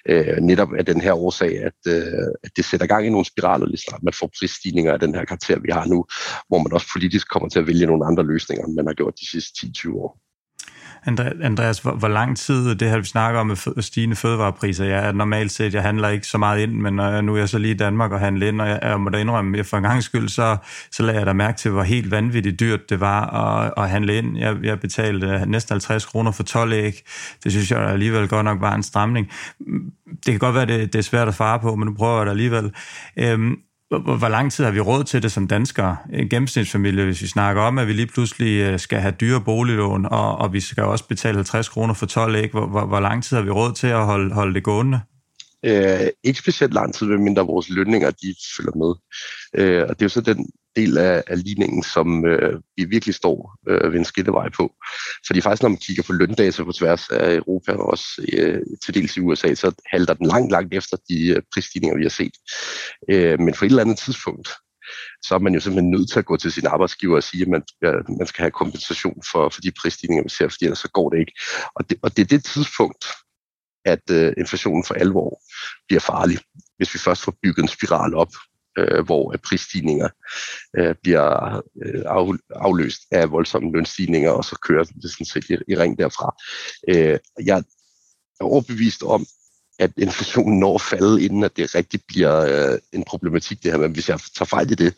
Øh, 0.10 0.38
netop 0.38 0.74
af 0.74 0.86
den 0.86 1.02
her 1.02 1.14
årsag, 1.14 1.64
at, 1.64 1.80
øh, 1.88 2.28
at 2.44 2.52
det 2.56 2.66
sætter 2.66 2.88
gang 2.88 3.06
i 3.06 3.10
nogle 3.10 3.26
spiraler, 3.26 3.66
lige 3.66 3.84
snart 3.88 4.04
man 4.04 4.14
får 4.14 4.32
prisstigninger 4.40 4.94
af 4.94 5.00
den 5.00 5.16
her 5.16 5.26
karakter, 5.26 5.60
vi 5.60 5.72
har 5.72 5.86
nu, 5.86 6.06
hvor 6.48 6.58
man 6.58 6.74
også 6.74 6.88
politisk 6.94 7.30
kommer 7.30 7.50
til 7.50 7.60
at 7.60 7.68
vælge 7.68 7.86
nogle 7.86 8.06
andre 8.06 8.24
løsninger, 8.24 8.66
end 8.66 8.76
man 8.76 8.88
har 8.88 8.94
gjort 8.94 9.20
de 9.20 9.30
sidste 9.30 9.66
10-20 9.66 9.96
år. 9.96 10.29
Andreas, 11.06 11.80
hvor, 11.80 11.92
hvor 11.92 12.08
lang 12.08 12.38
tid, 12.38 12.76
det 12.76 12.90
her 12.90 12.98
vi 12.98 13.06
snakker 13.06 13.40
om 13.40 13.48
med 13.48 13.82
stigende 13.82 14.16
fødevarepriser, 14.16 14.86
jeg 14.86 15.08
er 15.08 15.12
normalt 15.12 15.52
set, 15.52 15.74
jeg 15.74 15.82
handler 15.82 16.10
ikke 16.10 16.28
så 16.28 16.38
meget 16.38 16.64
ind, 16.64 16.74
men 16.74 16.94
når 16.94 17.10
jeg, 17.10 17.22
nu 17.22 17.34
er 17.34 17.38
jeg 17.38 17.50
så 17.50 17.58
lige 17.58 17.74
i 17.74 17.78
Danmark 17.78 18.12
og 18.12 18.20
handler 18.20 18.48
ind, 18.48 18.62
og 18.62 18.70
jeg, 18.70 18.80
jeg 18.82 19.00
må 19.00 19.10
da 19.10 19.18
indrømme, 19.18 19.60
at 19.60 19.66
for 19.66 19.78
en 19.78 19.84
gang 19.84 20.04
skyld, 20.04 20.30
så, 20.30 20.58
så 20.92 21.04
lader 21.04 21.18
jeg 21.18 21.26
da 21.26 21.34
mærke 21.34 21.58
til, 21.58 21.72
hvor 21.72 21.84
helt 21.84 22.12
vanvittigt 22.12 22.60
dyrt 22.60 22.90
det 22.90 23.00
var 23.00 23.26
at, 23.26 23.74
at 23.78 23.90
handle 23.90 24.18
ind. 24.18 24.38
Jeg, 24.38 24.58
jeg 24.64 24.80
betalte 24.80 25.28
øh, 25.28 25.46
næsten 25.46 25.74
50 25.74 26.06
kroner 26.06 26.32
for 26.32 26.44
12 26.44 26.74
æg. 26.74 27.04
Det 27.44 27.52
synes 27.52 27.72
jeg 27.72 27.80
alligevel 27.80 28.28
godt 28.28 28.46
nok 28.46 28.62
var 28.62 28.76
en 28.76 28.84
stramning. 28.84 29.30
Det 30.08 30.26
kan 30.26 30.40
godt 30.40 30.56
være, 30.56 30.66
det, 30.66 30.94
det 30.94 31.00
er 31.00 31.04
svært 31.04 31.28
at 31.28 31.36
fare 31.36 31.60
på, 31.60 31.76
men 31.76 31.88
nu 31.88 31.94
prøver 31.94 32.18
jeg 32.18 32.26
det 32.26 32.32
alligevel. 32.32 32.72
Øhm, 33.18 33.56
hvor, 33.90 34.18
hvor 34.18 34.30
lang 34.30 34.52
tid 34.52 34.64
har 34.64 34.72
vi 34.72 34.80
råd 34.80 35.04
til 35.04 35.24
det 35.24 35.32
som 35.32 35.48
danskere? 35.48 35.98
En 36.14 36.30
gennemsnitsfamilie, 36.30 37.06
hvis 37.06 37.22
vi 37.22 37.28
snakker 37.28 37.62
om, 37.62 37.78
at 37.78 37.88
vi 37.88 37.94
lige 37.94 38.08
pludselig 38.08 38.60
øh, 38.60 38.80
skal 38.80 39.00
have 39.00 39.14
dyre 39.22 39.42
boliglån, 39.42 40.06
og, 40.06 40.38
og 40.38 40.54
vi 40.54 40.60
skal 40.60 40.84
også 40.84 41.08
betale 41.08 41.36
50 41.36 41.70
kroner 41.70 41.94
for 41.94 42.06
12 42.06 42.36
æg. 42.36 42.52
Hvor, 42.52 42.68
hvor, 42.68 42.86
hvor 42.86 43.00
lang 43.00 43.24
tid 43.24 43.38
har 43.38 43.44
vi 43.44 43.50
råd 43.50 43.74
til 43.74 43.88
at 43.88 44.06
holde, 44.06 44.34
holde 44.34 44.54
det 44.54 44.64
gående? 44.64 45.00
Øh, 45.66 46.08
ikke 46.24 46.40
specielt 46.40 46.74
lang 46.74 46.94
tid, 46.94 47.08
mindre 47.08 47.46
vores 47.46 47.70
lønninger 47.70 48.12
de 48.12 48.36
følger 48.58 48.76
med. 48.76 48.96
Øh, 49.56 49.82
og 49.82 49.90
det 49.90 50.02
er 50.02 50.06
jo 50.06 50.10
så 50.10 50.22
den 50.22 50.50
del 50.76 50.98
af, 50.98 51.24
af 51.28 51.44
ligningen, 51.44 51.84
som 51.84 52.26
øh, 52.26 52.60
vi 52.78 52.86
virkelig 52.86 53.16
står 53.16 53.58
øh, 53.70 53.92
ved 53.92 54.00
en 54.00 54.06
skillevej 54.06 54.50
på. 54.50 54.76
Fordi 55.28 55.42
faktisk, 55.42 55.62
når 55.62 55.70
man 55.70 55.78
kigger 55.78 56.04
på 56.04 56.14
løndata 56.14 56.64
på 56.64 56.72
tværs 56.72 57.10
af 57.10 57.36
Europa 57.36 57.72
og 57.72 57.86
også 57.86 58.26
øh, 58.34 58.62
til 58.86 58.94
dels 58.94 59.18
i 59.18 59.20
USA, 59.20 59.54
så 59.54 59.72
halter 59.86 60.14
den 60.14 60.28
langt, 60.28 60.52
langt 60.52 60.74
efter 60.74 60.98
de 61.10 61.28
øh, 61.28 61.42
prisstigninger, 61.54 61.98
vi 61.98 62.04
har 62.04 62.10
set. 62.10 62.36
Øh, 63.10 63.40
men 63.40 63.54
for 63.54 63.66
et 63.66 63.70
eller 63.70 63.84
andet 63.84 63.98
tidspunkt, 63.98 64.50
så 65.26 65.36
er 65.36 65.40
man 65.40 65.54
jo 65.54 65.60
simpelthen 65.60 65.92
nødt 65.92 66.12
til 66.12 66.20
at 66.20 66.26
gå 66.26 66.38
til 66.38 66.52
sin 66.52 66.66
arbejdsgiver 66.66 67.16
og 67.16 67.24
sige, 67.24 67.42
at 67.42 67.48
man, 67.48 67.64
ja, 67.82 67.92
man 68.18 68.28
skal 68.28 68.42
have 68.42 68.52
kompensation 68.52 69.22
for, 69.32 69.50
for 69.50 69.62
de 69.62 69.72
prisstigninger, 69.82 70.24
vi 70.24 70.30
ser, 70.30 70.48
fordi 70.48 70.66
ellers 70.66 70.80
så 70.80 70.90
går 70.90 71.10
det 71.10 71.20
ikke. 71.20 71.34
Og 71.76 71.90
det, 71.90 71.98
og 72.02 72.18
det 72.18 72.22
er 72.22 72.38
det 72.38 72.44
tidspunkt, 72.46 73.06
at 73.86 74.06
øh, 74.12 74.34
inflationen 74.38 74.84
for 74.84 74.94
alvor 74.94 75.42
bliver 75.88 76.00
farlig, 76.00 76.40
hvis 76.78 76.94
vi 76.94 77.00
først 77.00 77.22
får 77.22 77.34
bygget 77.44 77.64
en 77.64 77.76
spiral 77.78 78.16
op, 78.16 78.34
øh, 78.78 79.06
hvor 79.06 79.36
prisstigninger 79.44 80.10
øh, 80.78 80.96
bliver 81.04 81.56
øh, 81.86 82.02
af, 82.06 82.38
afløst 82.56 83.02
af 83.12 83.32
voldsomme 83.32 83.72
lønstigninger, 83.72 84.32
og 84.32 84.46
så 84.46 84.56
kører 84.68 84.84
det 84.84 85.12
sådan 85.12 85.26
set 85.26 85.50
i, 85.50 85.58
i 85.68 85.78
ring 85.78 86.00
derfra. 86.00 86.36
Øh, 86.88 87.20
jeg 87.46 87.64
er 88.40 88.44
overbevist 88.44 89.04
om, 89.04 89.26
at 89.80 89.92
inflationen 89.98 90.60
når 90.60 90.76
at 90.76 90.82
falde, 90.82 91.24
inden 91.24 91.44
at 91.44 91.58
det 91.58 91.76
rigtig 91.76 92.00
bliver 92.08 92.72
øh, 92.72 92.80
en 92.94 93.04
problematik 93.04 93.64
det 93.64 93.72
her. 93.72 93.80
Men 93.80 93.92
hvis 93.92 94.10
jeg 94.10 94.20
tager 94.38 94.46
fejl 94.46 94.72
i 94.72 94.76
det, 94.76 94.96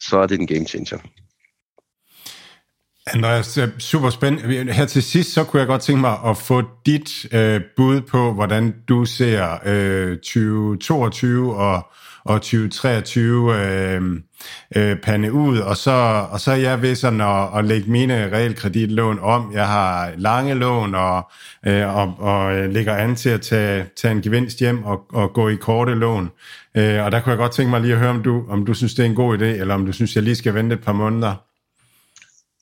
så 0.00 0.18
er 0.18 0.26
det 0.26 0.40
en 0.40 0.46
game 0.46 0.66
changer. 0.66 0.98
Andreas, 3.06 3.58
super 3.78 4.10
spændende. 4.10 4.72
Her 4.72 4.86
til 4.86 5.02
sidst, 5.02 5.32
så 5.32 5.44
kunne 5.44 5.60
jeg 5.60 5.66
godt 5.66 5.82
tænke 5.82 6.00
mig 6.00 6.18
at 6.26 6.36
få 6.36 6.62
dit 6.86 7.26
øh, 7.32 7.60
bud 7.76 8.00
på, 8.00 8.32
hvordan 8.32 8.74
du 8.88 9.04
ser 9.04 9.58
øh, 9.64 10.16
2022 10.16 11.56
og 11.56 11.86
og 12.24 12.40
2023 12.40 13.54
øh, 13.54 14.02
øh, 14.76 14.96
pande 14.96 15.32
ud, 15.32 15.58
og 15.58 15.76
så, 15.76 16.26
og 16.30 16.40
så 16.40 16.52
er 16.52 16.56
jeg 16.56 16.82
ved 16.82 16.94
sådan 16.94 17.20
at, 17.20 17.58
at 17.58 17.64
lægge 17.64 17.90
mine 17.90 18.32
realkreditlån 18.32 19.18
om. 19.22 19.50
Jeg 19.52 19.68
har 19.68 20.10
lange 20.16 20.54
lån 20.54 20.94
og, 20.94 21.30
øh, 21.66 21.96
og, 21.96 22.14
og 22.18 22.56
øh, 22.56 22.70
ligger 22.70 22.94
an 22.94 23.16
til 23.16 23.28
at 23.28 23.40
tage, 23.40 23.86
tage 23.96 24.12
en 24.12 24.22
gevinst 24.22 24.58
hjem 24.58 24.84
og, 24.84 25.00
og 25.12 25.32
gå 25.32 25.48
i 25.48 25.54
korte 25.54 25.94
lån. 25.94 26.30
Øh, 26.76 27.04
og 27.04 27.12
der 27.12 27.20
kunne 27.20 27.30
jeg 27.30 27.38
godt 27.38 27.52
tænke 27.52 27.70
mig 27.70 27.80
lige 27.80 27.92
at 27.92 27.98
høre, 27.98 28.10
om 28.10 28.22
du, 28.22 28.44
om 28.48 28.66
du 28.66 28.74
synes, 28.74 28.94
det 28.94 29.02
er 29.02 29.06
en 29.06 29.14
god 29.14 29.38
idé, 29.38 29.44
eller 29.44 29.74
om 29.74 29.86
du 29.86 29.92
synes, 29.92 30.14
jeg 30.14 30.22
lige 30.22 30.36
skal 30.36 30.54
vente 30.54 30.74
et 30.74 30.84
par 30.84 30.92
måneder. 30.92 31.34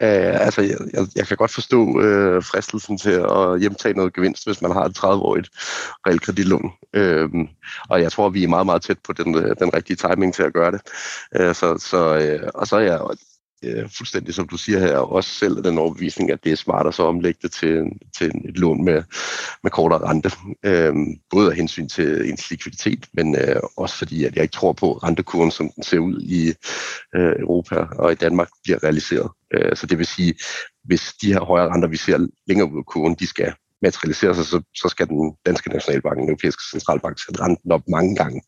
Uh, 0.02 0.44
altså, 0.46 0.62
jeg, 0.62 0.78
jeg, 0.92 1.06
jeg 1.16 1.26
kan 1.26 1.36
godt 1.36 1.50
forstå 1.50 2.00
øh, 2.00 2.42
fristelsen 2.42 2.98
til 2.98 3.10
at 3.10 3.60
hjemtage 3.60 3.94
noget 3.94 4.14
gevinst, 4.14 4.46
hvis 4.46 4.62
man 4.62 4.72
har 4.72 4.84
et 4.84 4.98
30-årigt 4.98 5.48
realkreditlån. 6.06 6.72
Uh, 6.96 7.48
og 7.88 8.02
jeg 8.02 8.12
tror, 8.12 8.28
vi 8.28 8.44
er 8.44 8.48
meget, 8.48 8.66
meget 8.66 8.82
tæt 8.82 8.98
på 9.04 9.12
den, 9.12 9.34
øh, 9.36 9.56
den 9.58 9.74
rigtige 9.74 9.96
timing 9.96 10.34
til 10.34 10.42
at 10.42 10.52
gøre 10.52 10.70
det. 10.70 10.80
Uh, 11.40 11.54
så, 11.54 11.78
så, 11.78 12.16
øh, 12.16 12.50
og 12.54 12.66
så 12.66 12.76
er 12.76 12.80
jeg 12.80 13.00
øh, 13.62 13.88
fuldstændig 13.96 14.34
som 14.34 14.48
du 14.48 14.56
siger 14.56 14.78
her, 14.78 14.96
også 14.96 15.30
selv 15.30 15.64
den 15.64 15.78
overbevisning, 15.78 16.30
at 16.30 16.44
det 16.44 16.52
er 16.52 16.56
smart 16.56 16.86
at 16.86 16.94
så 16.94 17.02
omlægge 17.02 17.38
det 17.42 17.52
til, 17.52 17.84
til 18.18 18.26
et 18.26 18.58
lån 18.58 18.84
med, 18.84 19.02
med 19.62 19.70
kortere 19.70 20.08
rente. 20.10 20.30
Øh, 20.64 20.94
både 21.30 21.50
af 21.50 21.56
hensyn 21.56 21.88
til 21.88 22.30
ens 22.30 22.50
likviditet, 22.50 23.06
men 23.12 23.36
øh, 23.36 23.56
også 23.76 23.98
fordi, 23.98 24.24
at 24.24 24.34
jeg 24.34 24.42
ikke 24.42 24.52
tror 24.52 24.72
på, 24.72 24.94
at 24.94 25.02
rentekurven, 25.02 25.50
som 25.50 25.70
den 25.76 25.82
ser 25.82 25.98
ud 25.98 26.20
i 26.20 26.48
øh, 27.16 27.34
Europa 27.40 27.76
og 27.76 28.12
i 28.12 28.14
Danmark, 28.14 28.48
bliver 28.64 28.84
realiseret. 28.84 29.30
Øh, 29.54 29.76
så 29.76 29.86
det 29.86 29.98
vil 29.98 30.06
sige, 30.06 30.34
hvis 30.84 31.14
de 31.22 31.32
her 31.32 31.40
højere 31.40 31.68
renter, 31.74 31.88
vi 31.88 31.96
ser 31.96 32.26
længere 32.46 32.72
ud 32.72 32.78
af 32.78 32.86
kurven, 32.86 33.14
de 33.14 33.26
skal 33.26 33.54
materialiserer 33.82 34.32
sig, 34.32 34.44
så, 34.44 34.62
så 34.74 34.88
skal 34.88 35.08
den 35.08 35.32
danske 35.46 35.70
nationalbank, 35.70 36.18
den 36.18 36.28
europæiske 36.28 36.62
centralbank, 36.70 37.16
sætte 37.24 37.42
renten 37.42 37.72
op 37.72 37.82
mange 37.88 38.16
gange. 38.16 38.42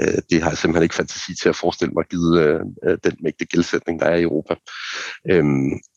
Øh, 0.00 0.18
det 0.30 0.42
har 0.42 0.50
jeg 0.50 0.58
simpelthen 0.58 0.82
ikke 0.82 0.94
fantasi 0.94 1.34
til 1.34 1.48
at 1.48 1.56
forestille 1.56 1.92
mig, 1.94 2.04
givet 2.10 2.40
øh, 2.40 2.60
øh, 2.86 2.98
den 3.04 3.14
mægtige 3.22 3.48
gældsætning, 3.52 4.00
der 4.00 4.06
er 4.06 4.16
i 4.16 4.22
Europa. 4.22 4.54
Øh, 5.30 5.44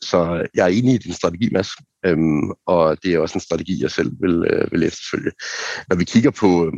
så 0.02 0.48
jeg 0.56 0.64
er 0.64 0.74
enig 0.80 0.94
i 0.94 1.04
din 1.06 1.14
strategi, 1.14 1.50
Mads, 1.52 1.70
øh, 2.06 2.18
og 2.66 3.04
det 3.04 3.14
er 3.14 3.20
også 3.20 3.36
en 3.36 3.48
strategi, 3.48 3.82
jeg 3.82 3.92
selv 3.92 4.12
vil, 4.22 4.36
øh, 4.52 4.72
vil 4.72 4.84
efterfølge. 4.84 5.32
Når 5.90 5.96
vi 5.96 6.04
kigger 6.04 6.32
på 6.32 6.72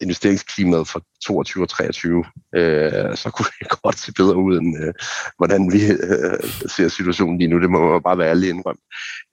investeringsklimaet 0.00 0.88
for 0.88 1.02
22 1.26 1.64
og 1.64 1.68
23, 1.68 2.24
øh, 2.56 3.16
så 3.16 3.30
kunne 3.30 3.46
det 3.60 3.68
godt 3.82 3.98
se 3.98 4.12
bedre 4.12 4.36
ud, 4.36 4.58
end 4.58 4.84
øh, 4.84 4.94
hvordan 5.38 5.72
vi 5.72 5.80
øh, 5.86 6.68
ser 6.68 6.88
situationen 6.88 7.38
lige 7.38 7.48
nu. 7.48 7.60
Det 7.60 7.70
må 7.70 7.98
bare 7.98 8.18
være 8.18 8.30
ærlig 8.30 8.48
indrømme. 8.48 8.82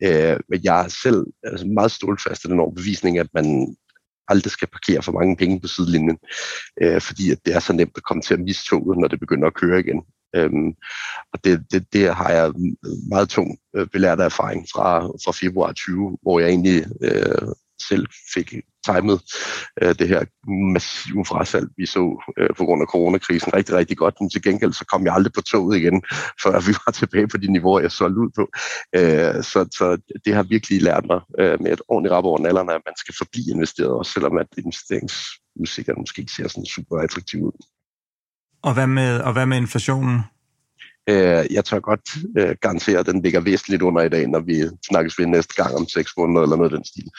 Øh, 0.04 0.40
men 0.50 0.60
jeg 0.64 0.86
er 0.86 0.88
selv 0.88 1.26
altså, 1.44 1.66
meget 1.68 1.92
stålfast 1.92 2.46
af 2.46 2.50
den 2.50 2.60
overbevisning, 2.60 3.20
at 3.20 3.28
man 3.34 3.76
aldrig 4.28 4.52
skal 4.52 4.68
parkere 4.68 5.04
for 5.04 5.12
mange 5.12 5.38
penge 5.38 5.62
på 5.62 5.68
sidelinjen, 5.68 6.18
øh, 6.82 7.02
fordi 7.02 7.32
at 7.32 7.38
det 7.46 7.56
er 7.56 7.60
så 7.60 7.74
nemt 7.74 7.98
at 7.98 8.04
komme 8.04 8.22
til 8.22 8.34
at 8.34 8.40
miste 8.40 8.70
toget, 8.70 8.98
når 8.98 9.08
det 9.08 9.20
begynder 9.20 9.48
at 9.48 9.54
køre 9.54 9.80
igen. 9.80 10.02
Øhm, 10.36 10.74
og 11.34 11.44
det, 11.44 11.66
det, 11.72 11.94
det 11.94 12.16
har 12.16 12.30
jeg 12.30 12.54
meget 13.10 13.30
tung 13.30 13.58
øh, 13.76 13.88
belært 13.88 14.20
af 14.20 14.26
erfaring 14.26 14.68
fra, 14.74 15.00
fra 15.26 15.32
februar 15.32 15.74
20, 15.74 16.18
hvor 16.22 16.40
jeg 16.40 16.50
egentlig 16.50 16.86
øh, 17.02 17.48
selv 17.90 18.08
fik 18.34 18.54
timet 18.86 19.22
øh, 19.82 19.96
det 20.00 20.08
her 20.08 20.22
massive 20.74 21.26
frasalg, 21.26 21.68
vi 21.78 21.86
så 21.86 22.34
øh, 22.38 22.50
på 22.58 22.64
grund 22.66 22.82
af 22.82 22.88
coronakrisen 22.88 23.54
rigtig, 23.54 23.76
rigtig 23.76 23.98
godt. 23.98 24.16
Men 24.20 24.30
til 24.30 24.42
gengæld 24.42 24.74
så 24.74 24.86
kom 24.86 25.06
jeg 25.06 25.14
aldrig 25.14 25.34
på 25.34 25.42
toget 25.42 25.78
igen, 25.78 26.04
før 26.44 26.60
vi 26.68 26.74
var 26.86 26.92
tilbage 26.92 27.28
på 27.28 27.38
de 27.38 27.52
niveauer, 27.52 27.80
jeg 27.80 27.92
solgte 27.92 28.20
ud 28.22 28.32
på. 28.36 28.44
Øh, 28.96 29.44
så, 29.44 29.60
så 29.78 29.98
det 30.26 30.34
har 30.34 30.44
virkelig 30.44 30.82
lært 30.82 31.06
mig 31.06 31.20
øh, 31.40 31.62
med 31.62 31.72
et 31.72 31.82
ordentligt 31.88 32.14
rap 32.14 32.24
over 32.24 32.40
nallerne, 32.40 32.74
at 32.74 32.82
man 32.86 32.98
skal 32.98 33.16
forblive 33.18 33.56
investeret, 33.56 33.92
også 33.92 34.12
selvom 34.12 34.38
at 34.38 34.48
investeringsudsigterne 34.58 36.00
måske 36.00 36.20
ikke 36.20 36.32
ser 36.32 36.48
sådan 36.48 36.66
super 36.66 36.98
attraktiv 36.98 37.40
ud. 37.44 37.58
Og 38.64 38.74
hvad 38.74 38.88
med, 38.88 39.20
og 39.20 39.34
hvad 39.34 39.46
med 39.46 39.58
inflationen? 39.58 40.20
Øh, 41.10 41.46
jeg 41.52 41.66
tør 41.66 41.80
godt 41.80 42.02
øh, 42.38 42.56
garantere, 42.62 43.00
at 43.00 43.06
den 43.06 43.22
ligger 43.22 43.40
væsentligt 43.40 43.82
under 43.82 44.02
i 44.02 44.10
dag, 44.10 44.28
når 44.28 44.40
vi 44.40 44.64
snakkes 44.90 45.20
ved 45.20 45.26
næste 45.26 45.64
gang 45.64 45.76
om 45.76 45.88
seks 45.88 46.12
måneder 46.18 46.42
eller 46.44 46.56
noget 46.56 46.72
af 46.72 46.78
den 46.78 46.86
stil. 46.86 47.10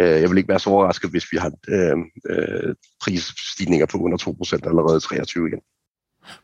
Øh, 0.00 0.20
jeg 0.20 0.30
vil 0.30 0.38
ikke 0.38 0.48
være 0.48 0.58
så 0.58 0.70
overrasket, 0.70 1.10
hvis 1.10 1.32
vi 1.32 1.36
har 1.36 1.52
øh, 1.68 1.96
øh, 2.30 2.74
prisstigninger 3.02 3.86
på 3.86 3.98
under 3.98 4.18
2% 4.18 4.68
allerede 4.68 5.00
23 5.00 5.48
igen. 5.48 5.60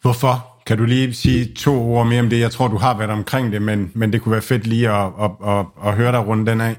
Hvorfor? 0.03 0.63
Kan 0.67 0.79
du 0.79 0.85
lige 0.85 1.15
sige 1.15 1.55
to 1.55 1.93
ord 1.93 2.07
mere 2.07 2.21
om 2.21 2.31
det? 2.31 2.41
Jeg 2.41 2.51
tror, 2.51 2.69
du 2.69 2.77
har 2.77 2.99
været 2.99 3.11
omkring 3.11 3.53
det, 3.53 3.63
men, 3.63 3.93
men 3.95 4.13
det 4.13 4.23
kunne 4.23 4.33
være 4.33 4.43
fedt 4.43 4.67
lige 4.67 4.91
at, 4.91 5.13
at, 5.21 5.31
at, 5.47 5.67
at 5.87 5.95
høre 5.95 6.13
dig 6.13 6.27
rundt 6.27 6.47
den 6.47 6.61
af. 6.61 6.77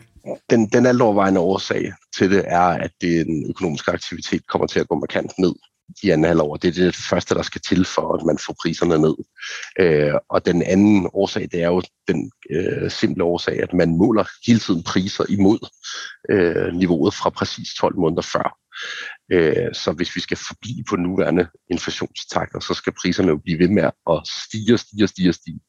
Den, 0.49 0.67
den 0.67 0.85
altovervejende 0.85 1.39
årsag 1.39 1.93
til 2.17 2.31
det 2.31 2.43
er, 2.47 2.59
at 2.85 2.91
den 3.01 3.49
økonomiske 3.49 3.91
aktivitet 3.91 4.47
kommer 4.47 4.67
til 4.67 4.79
at 4.79 4.87
gå 4.87 4.95
markant 4.95 5.31
ned 5.39 5.53
i 6.03 6.09
anden 6.09 6.27
halvår. 6.27 6.55
Det 6.55 6.67
er 6.67 6.85
det 6.85 6.95
første, 6.95 7.35
der 7.35 7.41
skal 7.41 7.61
til 7.61 7.85
for, 7.85 8.15
at 8.15 8.25
man 8.25 8.37
får 8.45 8.55
priserne 8.61 8.97
ned. 8.97 9.15
Øh, 9.79 10.13
og 10.29 10.45
den 10.45 10.63
anden 10.63 11.09
årsag, 11.13 11.47
det 11.51 11.63
er 11.63 11.67
jo 11.67 11.81
den 12.07 12.31
øh, 12.51 12.91
simple 12.91 13.23
årsag, 13.23 13.63
at 13.63 13.73
man 13.73 13.97
måler 13.97 14.23
hele 14.47 14.59
tiden 14.59 14.83
priser 14.83 15.25
imod 15.29 15.59
øh, 16.31 16.73
niveauet 16.73 17.13
fra 17.13 17.29
præcis 17.29 17.73
12 17.73 17.95
måneder 17.97 18.21
før. 18.21 18.59
Øh, 19.31 19.73
så 19.73 19.91
hvis 19.91 20.15
vi 20.15 20.21
skal 20.21 20.37
forblive 20.37 20.83
på 20.89 20.95
nuværende 20.95 21.47
inflationstakter, 21.71 22.59
så 22.59 22.73
skal 22.73 22.93
priserne 23.01 23.29
jo 23.29 23.37
blive 23.37 23.59
ved 23.59 23.67
med 23.67 23.83
at 23.83 24.21
stige 24.27 24.73
og 24.73 24.79
stige 24.79 25.03
og 25.03 25.09
stige 25.09 25.29
og 25.29 25.35
stige 25.35 25.59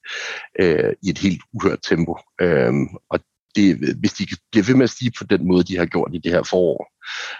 øh, 0.60 0.92
i 1.02 1.10
et 1.10 1.18
helt 1.18 1.42
uhørt 1.52 1.78
tempo. 1.82 2.16
Øh, 2.40 2.72
og 3.10 3.20
det, 3.56 3.96
hvis 4.00 4.12
de 4.12 4.26
bliver 4.50 4.64
ved 4.64 4.74
med 4.74 4.84
at 4.84 4.90
stige 4.90 5.12
på 5.18 5.24
den 5.24 5.48
måde, 5.48 5.64
de 5.64 5.76
har 5.76 5.86
gjort 5.86 6.10
i 6.14 6.18
det 6.18 6.32
her 6.32 6.42
forår, 6.42 6.90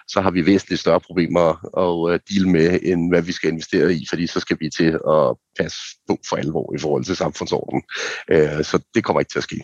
så 0.09 0.21
har 0.21 0.31
vi 0.31 0.47
væsentligt 0.47 0.81
større 0.81 1.01
problemer 1.01 1.49
at 1.85 2.15
øh, 2.15 2.21
deal 2.31 2.49
med, 2.49 2.79
end 2.83 3.11
hvad 3.11 3.23
vi 3.23 3.33
skal 3.33 3.51
investere 3.51 3.95
i, 3.95 4.07
fordi 4.11 4.27
så 4.27 4.41
skal 4.41 4.57
vi 4.61 4.71
til 4.79 4.99
at 5.09 5.37
passe 5.61 5.79
på 6.09 6.19
for 6.29 6.37
alvor 6.37 6.75
i 6.75 6.79
forhold 6.79 7.05
til 7.05 7.17
samfundsordenen. 7.17 7.83
Øh, 8.31 8.65
så 8.65 8.79
det 8.95 9.05
kommer 9.05 9.21
ikke 9.21 9.33
til 9.33 9.39
at 9.39 9.45
ske. 9.45 9.61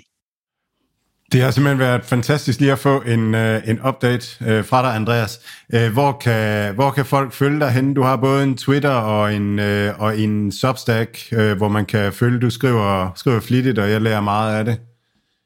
Det 1.32 1.42
har 1.42 1.51
simpelthen 1.51 1.78
været 1.78 2.05
fantastisk 2.05 2.61
lige 2.61 2.72
at 2.72 2.78
få 2.78 3.01
en, 3.01 3.34
øh, 3.34 3.68
en 3.68 3.80
update 3.88 4.26
fra 4.64 4.82
dig, 4.82 4.97
Andreas. 4.97 5.40
Hvor, 5.92 6.12
kan, 6.12 6.74
hvor 6.74 6.90
kan 6.90 7.07
folk 7.07 7.32
følge 7.32 7.61
dig 7.61 7.70
henne? 7.70 7.94
Du 7.94 8.03
har 8.03 8.16
både 8.16 8.42
en 8.42 8.57
Twitter 8.57 8.90
og 8.90 9.34
en, 9.34 9.59
og 9.99 10.18
en 10.18 10.53
Substack, 10.53 11.28
hvor 11.30 11.68
man 11.68 11.86
kan 11.86 12.12
følge, 12.12 12.40
du 12.40 12.51
skriver, 12.51 13.12
skriver 13.16 13.40
flittigt, 13.40 13.78
og 13.78 13.90
jeg 13.90 14.03
lærer 14.03 14.20
meget 14.20 14.59
af 14.59 14.64
det. 14.64 14.80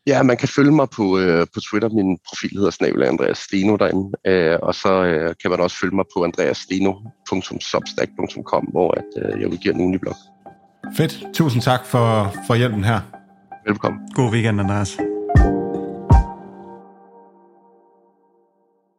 Ja, 0.07 0.23
man 0.23 0.37
kan 0.37 0.49
følge 0.49 0.71
mig 0.71 0.89
på, 0.97 1.19
øh, 1.19 1.47
på 1.55 1.61
Twitter. 1.61 1.89
Min 1.89 2.19
profil 2.29 2.57
hedder 2.57 2.71
Snabel 2.71 3.03
Andreas 3.03 3.39
Steno 3.39 3.77
derinde. 3.77 4.11
Øh, 4.27 4.59
og 4.63 4.75
så 4.75 5.05
øh, 5.05 5.35
kan 5.43 5.51
man 5.51 5.61
også 5.61 5.77
følge 5.81 5.97
mig 5.97 6.05
på 6.17 6.25
andreassteno.substack.com, 6.25 8.65
hvor 8.65 8.91
at, 8.91 9.05
øh, 9.23 9.41
jeg 9.41 9.49
udgiver 9.49 9.75
en 9.75 9.81
ugenlig 9.81 10.01
blog. 10.01 10.17
Fedt. 10.97 11.27
Tusind 11.35 11.63
tak 11.63 11.87
for, 11.87 12.35
for 12.47 12.55
hjælpen 12.55 12.85
her. 12.85 13.01
Velkommen. 13.67 14.01
God 14.15 14.33
weekend, 14.33 14.61
Andreas. 14.61 14.99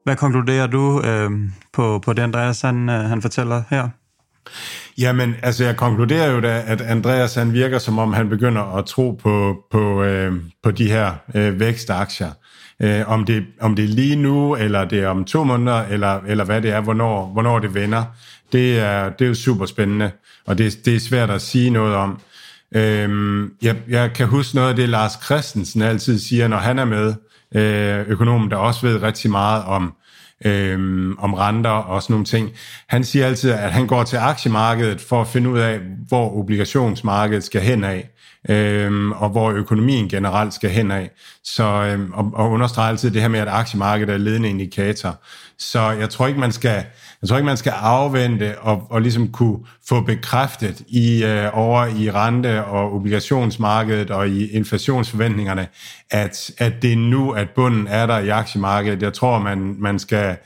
Hvad 0.04 0.16
konkluderer 0.16 0.68
du 0.68 1.02
øh, 1.06 1.32
på, 1.74 2.00
på 2.00 2.14
det, 2.14 2.22
Andreas 2.22 2.62
han, 2.62 2.90
øh, 2.90 2.96
han 2.96 3.22
fortæller 3.22 3.64
her? 3.70 3.90
Jamen, 5.02 5.36
altså 5.44 5.64
jeg 5.64 5.78
konkluderer 5.78 6.32
jo 6.32 6.40
da, 6.40 6.64
at 6.68 6.82
Andreas 6.82 7.36
han 7.36 7.54
virker 7.54 7.80
som 7.80 8.00
om, 8.00 8.14
han 8.14 8.30
begynder 8.30 8.78
at 8.78 8.86
tro 8.86 9.12
på, 9.12 9.58
på, 9.72 10.04
øh, 10.04 10.34
på 10.64 10.72
de 10.72 10.90
her 10.90 11.14
øh, 11.36 11.60
vækstaktier. 11.60 12.32
Øh, 12.82 13.10
om, 13.10 13.26
det, 13.26 13.46
om 13.62 13.76
det 13.76 13.86
er 13.86 13.90
lige 13.90 14.16
nu, 14.16 14.56
eller 14.56 14.86
det 14.86 15.00
er 15.00 15.08
om 15.08 15.26
to 15.26 15.44
måneder, 15.44 15.82
eller, 15.82 16.20
eller 16.28 16.44
hvad 16.44 16.62
det 16.62 16.72
er, 16.72 16.82
hvornår, 16.82 17.26
hvornår 17.26 17.60
det 17.60 17.74
vender, 17.74 18.04
det 18.52 18.80
er, 18.80 19.10
det 19.10 19.26
er 19.26 19.30
jo 19.30 19.36
super 19.36 19.66
spændende, 19.66 20.12
og 20.46 20.58
det, 20.58 20.86
det 20.86 20.96
er 20.96 21.00
svært 21.00 21.30
at 21.30 21.42
sige 21.42 21.70
noget 21.70 21.96
om. 21.96 22.20
Øh, 22.76 23.10
jeg, 23.62 23.76
jeg 23.88 24.14
kan 24.14 24.28
huske 24.28 24.56
noget 24.56 24.70
af 24.70 24.76
det, 24.76 24.90
Lars 24.90 25.14
Christensen 25.26 25.82
altid 25.82 26.20
siger, 26.20 26.48
når 26.48 26.58
han 26.58 26.80
er 26.80 26.86
med, 26.86 27.14
øh, 27.56 28.10
økonomen, 28.10 28.52
der 28.52 28.58
også 28.58 28.88
ved 28.88 29.02
rigtig 29.02 29.32
meget 29.32 29.64
om 29.64 29.94
øhm, 30.46 31.18
om 31.20 31.34
renter 31.34 31.70
og 31.70 32.04
sådan 32.04 32.14
nogle 32.14 32.26
ting. 32.26 32.52
Han 32.88 33.04
siger 33.04 33.26
altid, 33.26 33.52
at 33.52 33.72
han 33.72 33.88
går 33.88 34.04
til 34.04 34.18
aktiemarkedet 34.18 35.02
for 35.02 35.22
at 35.22 35.28
finde 35.28 35.50
ud 35.50 35.60
af, 35.60 35.80
hvor 36.08 36.38
obligationsmarkedet 36.38 37.44
skal 37.44 37.62
hen 37.62 37.84
af, 37.84 38.10
øh, 38.50 39.10
og 39.22 39.30
hvor 39.30 39.52
økonomien 39.52 40.10
generelt 40.10 40.54
skal 40.54 40.70
hen 40.70 40.92
af. 40.92 41.12
Så, 41.44 41.64
øh, 41.64 42.10
og, 42.14 42.32
og 42.34 42.52
understreger 42.52 42.90
altid 42.90 43.12
det 43.12 43.22
her 43.22 43.30
med, 43.30 43.40
at 43.40 43.48
aktiemarkedet 43.48 44.14
er 44.14 44.18
ledende 44.18 44.50
indikator. 44.50 45.22
Så 45.60 45.82
jeg 45.82 46.10
tror 46.10 46.28
ikke, 46.28 46.40
man 46.40 46.52
skal 46.52 46.84
jeg 47.22 47.30
tror 47.30 47.38
ikke, 47.38 47.46
man 47.46 47.58
skal 47.58 47.74
afvente 47.76 48.60
og, 48.60 48.88
og 48.90 49.02
ligesom 49.02 49.32
kunne 49.32 49.60
få 49.90 50.02
bekræftet 50.02 50.82
i 50.88 51.24
øh, 51.24 51.50
over 51.54 51.86
i 51.86 52.12
rente- 52.12 52.66
og 52.66 52.94
obligationsmarkedet 52.96 54.12
og 54.12 54.30
i 54.30 54.48
inflationsforventningerne, 54.48 55.68
at, 56.12 56.52
at 56.58 56.82
det 56.82 56.94
er 56.94 56.98
nu, 56.98 57.32
at 57.32 57.50
bunden 57.50 57.88
er 57.88 58.06
der 58.06 58.20
i 58.20 58.30
aktiemarkedet. 58.30 59.02
Jeg 59.02 59.14
tror, 59.14 59.40
man, 59.40 59.76
man 59.80 60.00
skal 60.00 60.38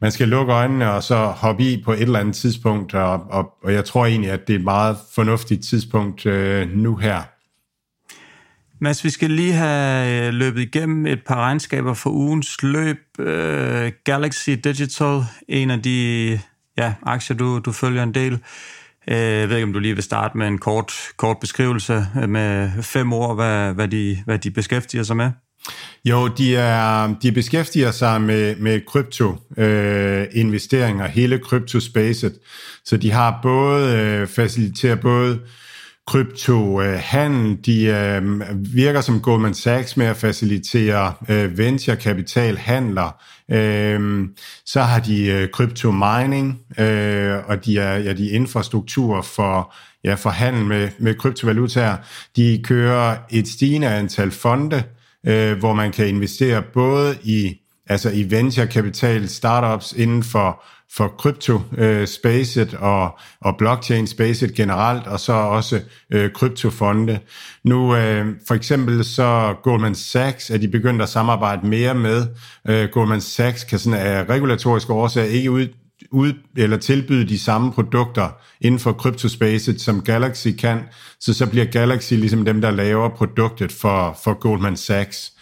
man 0.00 0.12
skal 0.12 0.28
lukke 0.28 0.52
øjnene 0.52 0.92
og 0.92 1.02
så 1.02 1.16
hoppe 1.16 1.64
i 1.64 1.82
på 1.84 1.92
et 1.92 2.00
eller 2.00 2.18
andet 2.18 2.34
tidspunkt, 2.34 2.94
og, 2.94 3.26
og, 3.30 3.52
og 3.64 3.72
jeg 3.72 3.84
tror 3.84 4.06
egentlig, 4.06 4.30
at 4.30 4.46
det 4.46 4.54
er 4.54 4.58
et 4.58 4.64
meget 4.64 4.96
fornuftigt 5.14 5.64
tidspunkt 5.64 6.26
øh, 6.26 6.70
nu 6.70 6.96
her. 6.96 7.33
Mads, 8.80 9.04
vi 9.04 9.10
skal 9.10 9.30
lige 9.30 9.52
have 9.52 10.26
øh, 10.26 10.34
løbet 10.34 10.60
igennem 10.60 11.06
et 11.06 11.20
par 11.26 11.36
regnskaber 11.36 11.94
for 11.94 12.10
ugens 12.10 12.62
løb. 12.62 12.98
Uh, 13.18 13.24
Galaxy 14.04 14.50
Digital, 14.50 15.22
en 15.48 15.70
af 15.70 15.82
de 15.82 16.40
ja, 16.78 16.94
aktier, 17.02 17.36
du, 17.36 17.58
du 17.58 17.72
følger 17.72 18.02
en 18.02 18.14
del. 18.14 18.32
Uh, 18.32 18.38
jeg 19.14 19.48
ved 19.48 19.56
ikke, 19.56 19.66
om 19.66 19.72
du 19.72 19.78
lige 19.78 19.94
vil 19.94 20.02
starte 20.02 20.38
med 20.38 20.48
en 20.48 20.58
kort, 20.58 20.92
kort 21.16 21.36
beskrivelse 21.40 22.06
med 22.28 22.70
fem 22.82 23.12
ord, 23.12 23.34
hvad, 23.34 23.72
hvad, 23.72 23.88
de, 23.88 24.18
hvad 24.24 24.38
de 24.38 24.50
beskæftiger 24.50 25.02
sig 25.02 25.16
med. 25.16 25.30
Jo, 26.04 26.28
de, 26.28 26.56
er, 26.56 27.14
de 27.22 27.32
beskæftiger 27.32 27.90
sig 27.90 28.20
med, 28.20 28.56
med 28.56 28.80
krypto-investeringer, 28.86 31.06
hele 31.06 31.38
kryptospacet. 31.38 32.34
Så 32.84 32.96
de 32.96 33.10
har 33.10 33.38
både 33.42 33.96
øh, 33.96 34.26
faciliterer 34.26 34.96
både 34.96 35.40
kryptohandel. 36.06 37.52
Øh, 37.52 37.58
de 37.66 37.84
øh, 37.84 38.40
virker 38.74 39.00
som 39.00 39.20
Goldman 39.20 39.54
Sachs 39.54 39.96
med 39.96 40.06
at 40.06 40.16
facilitere 40.16 41.14
øh, 41.28 41.58
venturekapitalhandler. 41.58 43.22
Øh, 43.50 44.28
så 44.66 44.82
har 44.82 45.00
de 45.00 45.26
øh, 45.26 45.48
kryptomining, 45.48 46.60
øh, 46.78 47.36
og 47.48 47.64
de 47.64 47.78
er, 47.78 47.96
ja, 47.96 48.12
de 48.12 48.30
er 48.30 48.34
infrastruktur 48.34 49.22
for, 49.22 49.74
ja, 50.04 50.14
for 50.14 50.30
handel 50.30 50.64
med, 50.64 50.88
med 50.98 51.14
kryptovalutaer. 51.14 51.96
De 52.36 52.60
kører 52.64 53.16
et 53.30 53.48
stigende 53.48 53.88
antal 53.88 54.30
fonde, 54.30 54.82
øh, 55.26 55.58
hvor 55.58 55.74
man 55.74 55.92
kan 55.92 56.08
investere 56.08 56.62
både 56.62 57.16
i 57.22 57.60
altså 57.86 58.10
i 58.10 58.30
venture 58.30 58.66
kapital 58.66 59.28
startups 59.28 59.92
inden 59.92 60.22
for 60.22 60.64
for 60.92 61.08
krypto 61.08 61.60
øh, 61.78 62.08
og, 62.80 63.18
og 63.40 63.56
blockchain 63.58 64.06
spacet 64.06 64.54
generelt, 64.54 65.06
og 65.06 65.20
så 65.20 65.32
også 65.32 65.80
øh, 66.10 66.32
kryptofonde. 66.32 67.18
Nu 67.64 67.96
øh, 67.96 68.26
for 68.48 68.54
eksempel 68.54 69.04
så 69.04 69.54
Goldman 69.62 69.94
Sachs 69.94 70.50
er 70.50 70.58
de 70.58 70.68
begyndt 70.68 71.02
at 71.02 71.08
samarbejde 71.08 71.66
mere 71.66 71.94
med. 71.94 72.26
Øh, 72.68 72.88
Goldman 72.88 73.20
Sachs 73.20 73.64
kan 73.64 73.78
sådan 73.78 73.98
af 73.98 74.24
regulatoriske 74.24 74.92
årsager 74.92 75.26
ikke 75.26 75.50
ud, 75.50 75.68
ud 76.10 76.32
eller 76.56 76.76
tilbyde 76.76 77.28
de 77.28 77.38
samme 77.38 77.72
produkter 77.72 78.28
inden 78.60 78.80
for 78.80 78.92
kryptospacet, 78.92 79.80
som 79.80 80.02
Galaxy 80.02 80.48
kan, 80.58 80.78
så 81.20 81.34
så 81.34 81.46
bliver 81.46 81.64
Galaxy 81.64 82.12
ligesom 82.12 82.44
dem, 82.44 82.60
der 82.60 82.70
laver 82.70 83.08
produktet 83.08 83.72
for, 83.72 84.18
for 84.24 84.34
Goldman 84.40 84.76
Sachs. 84.76 85.32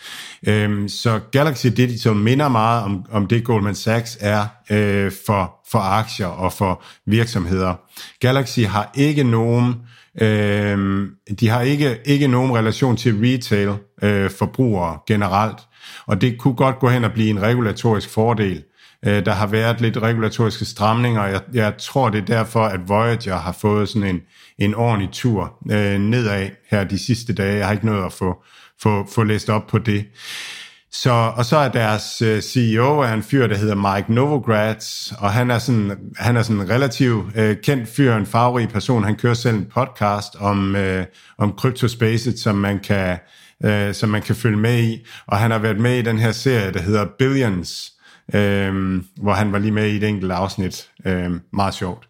Øhm, 0.46 0.88
så 0.88 1.20
Galaxy 1.32 1.66
Digital 1.66 2.14
minder 2.14 2.48
meget 2.48 2.84
om, 2.84 3.04
om 3.10 3.26
det 3.26 3.44
Goldman 3.44 3.74
Sachs 3.74 4.18
er 4.20 4.46
øh, 4.70 5.12
for, 5.26 5.54
for 5.70 5.78
aktier 5.78 6.26
og 6.26 6.52
for 6.52 6.82
virksomheder. 7.06 7.74
Galaxy 8.20 8.60
har 8.60 8.90
ikke 8.94 9.24
nogen 9.24 9.74
øh, 10.20 11.06
de 11.40 11.48
har 11.48 11.60
ikke, 11.60 11.98
ikke 12.04 12.28
nogen 12.28 12.56
relation 12.56 12.96
til 12.96 13.14
retail 13.22 13.72
øh, 14.02 14.30
forbrugere 14.30 14.98
generelt, 15.06 15.58
og 16.06 16.20
det 16.20 16.38
kunne 16.38 16.54
godt 16.54 16.78
gå 16.78 16.88
hen 16.88 17.04
og 17.04 17.12
blive 17.12 17.30
en 17.30 17.42
regulatorisk 17.42 18.08
fordel. 18.08 18.62
Øh, 19.07 19.24
der 19.24 19.32
har 19.32 19.46
været 19.46 19.80
lidt 19.80 19.98
regulatoriske 19.98 20.64
stramninger, 20.64 21.20
og 21.20 21.30
jeg, 21.30 21.40
jeg 21.53 21.74
tror, 21.78 22.11
det 22.11 22.20
er 22.20 22.24
derfor, 22.24 22.64
at 22.64 22.88
Voyager 22.88 23.36
har 23.36 23.53
fået 23.53 23.88
sådan 23.88 24.09
en, 24.09 24.20
en 24.59 24.74
ordentlig 24.74 25.09
tur 25.12 25.59
øh, 25.70 25.98
nedad 25.98 26.48
her 26.70 26.84
de 26.84 26.98
sidste 26.98 27.32
dage. 27.32 27.57
Jeg 27.57 27.66
har 27.66 27.72
ikke 27.72 27.86
nået 27.86 28.05
at 28.05 28.12
få, 28.12 28.44
få, 28.82 29.07
få 29.14 29.22
læst 29.22 29.50
op 29.50 29.66
på 29.66 29.78
det. 29.78 30.05
Så, 30.92 31.32
og 31.36 31.44
så 31.44 31.57
er 31.57 31.68
deres 31.68 32.22
øh, 32.22 32.42
CEO 32.42 32.98
er 32.98 33.12
en 33.12 33.22
fyr, 33.22 33.46
der 33.46 33.57
hedder 33.57 33.94
Mike 33.94 34.14
Novogratz, 34.14 35.12
og 35.12 35.32
han 35.32 35.50
er 35.50 35.59
sådan, 35.59 35.98
han 36.16 36.36
er 36.36 36.42
sådan 36.42 36.61
en 36.61 36.70
relativt 36.70 37.36
øh, 37.36 37.57
kendt 37.62 37.88
fyr, 37.88 38.16
en 38.16 38.26
farverig 38.26 38.68
person. 38.68 39.05
Han 39.05 39.16
kører 39.16 39.34
selv 39.34 39.57
en 39.57 39.66
podcast 39.74 40.36
om, 40.40 40.76
øh, 40.76 41.05
om 41.38 41.55
CryptoSpaces, 41.59 42.40
som 42.40 42.55
man 42.55 42.78
kan 42.78 43.18
øh, 43.64 43.94
som 43.94 44.09
man 44.09 44.22
kan 44.22 44.34
følge 44.36 44.57
med 44.57 44.82
i. 44.82 45.07
Og 45.26 45.38
han 45.38 45.50
har 45.50 45.59
været 45.59 45.80
med 45.80 45.98
i 45.98 46.03
den 46.03 46.18
her 46.18 46.32
serie, 46.32 46.72
der 46.72 46.80
hedder 46.80 47.07
Billions, 47.18 47.92
øh, 48.35 49.03
hvor 49.16 49.33
han 49.33 49.53
var 49.53 49.59
lige 49.59 49.73
med 49.73 49.87
i 49.87 49.97
et 49.97 50.05
enkelt 50.05 50.33
afsnit. 50.33 50.91
Øh, 51.07 51.31
meget 51.53 51.75
sjovt. 51.75 52.09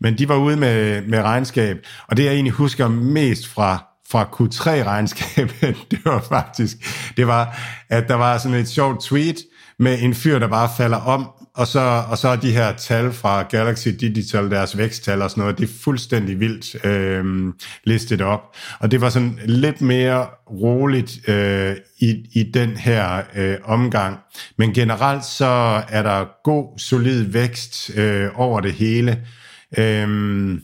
Men 0.00 0.18
de 0.18 0.28
var 0.28 0.36
ude 0.36 0.56
med, 0.56 1.02
med 1.02 1.22
regnskab, 1.22 1.86
og 2.08 2.16
det 2.16 2.24
jeg 2.24 2.32
egentlig 2.32 2.52
husker 2.52 2.88
mest 2.88 3.48
fra 3.48 3.84
fra 4.10 4.24
Q3-regnskabet, 4.24 5.76
det 5.90 5.98
var 6.04 6.20
faktisk, 6.28 6.76
det 7.16 7.26
var, 7.26 7.58
at 7.88 8.08
der 8.08 8.14
var 8.14 8.38
sådan 8.38 8.58
et 8.58 8.68
sjovt 8.68 9.02
tweet 9.02 9.36
med 9.78 9.98
en 10.02 10.14
fyr, 10.14 10.38
der 10.38 10.48
bare 10.48 10.68
falder 10.76 10.96
om, 10.96 11.28
og 11.54 11.66
så, 11.66 12.04
og 12.10 12.18
så 12.18 12.28
er 12.28 12.36
de 12.36 12.52
her 12.52 12.76
tal 12.76 13.12
fra 13.12 13.42
Galaxy 13.42 13.88
Digital, 13.88 14.50
deres 14.50 14.78
væksttal 14.78 15.22
og 15.22 15.30
sådan 15.30 15.40
noget, 15.40 15.58
det 15.58 15.64
er 15.64 15.72
fuldstændig 15.82 16.40
vildt 16.40 16.84
øh, 16.84 17.52
listet 17.84 18.20
op. 18.20 18.56
Og 18.78 18.90
det 18.90 19.00
var 19.00 19.10
sådan 19.10 19.38
lidt 19.44 19.80
mere 19.80 20.26
roligt 20.50 21.28
øh, 21.28 21.76
i, 21.98 22.24
i 22.32 22.42
den 22.54 22.76
her 22.76 23.22
øh, 23.34 23.56
omgang. 23.64 24.18
Men 24.58 24.72
generelt 24.72 25.24
så 25.24 25.82
er 25.88 26.02
der 26.02 26.26
god, 26.44 26.78
solid 26.78 27.22
vækst 27.22 27.90
øh, 27.96 28.28
over 28.34 28.60
det 28.60 28.72
hele. 28.72 29.26
Øh, 29.78 30.58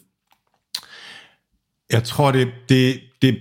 jeg 1.93 2.05
tror, 2.05 2.30
det, 2.30 2.49
det, 2.68 3.01
det 3.22 3.38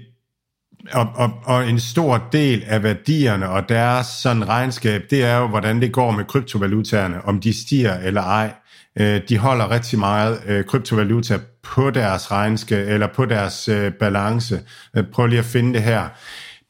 og, 0.94 1.08
og, 1.16 1.32
og 1.44 1.70
en 1.70 1.80
stor 1.80 2.28
del 2.32 2.64
af 2.68 2.84
værdierne 2.84 3.50
og 3.50 3.70
deres 3.70 4.08
sådan 4.08 4.50
regnskab, 4.50 5.04
det 5.10 5.24
er 5.24 5.38
jo, 5.38 5.48
hvordan 5.48 5.82
det 5.82 5.92
går 5.92 6.12
med 6.12 6.26
kryptovalutaerne, 6.26 7.26
om 7.26 7.40
de 7.40 7.62
stiger 7.62 7.98
eller 7.98 8.22
ej. 8.22 8.54
Øh, 9.00 9.22
de 9.30 9.38
holder 9.38 9.72
rigtig 9.72 10.00
meget 10.00 10.42
øh, 10.46 10.66
kryptovaluta 10.66 11.40
på 11.64 11.90
deres 11.90 12.32
regnskab, 12.32 12.88
eller 12.88 13.08
på 13.08 13.26
deres 13.26 13.68
øh, 13.68 13.94
balance. 13.94 14.62
Øh, 14.98 15.04
prøv 15.14 15.28
lige 15.28 15.40
at 15.40 15.46
finde 15.46 15.74
det 15.74 15.84
her. 15.84 16.10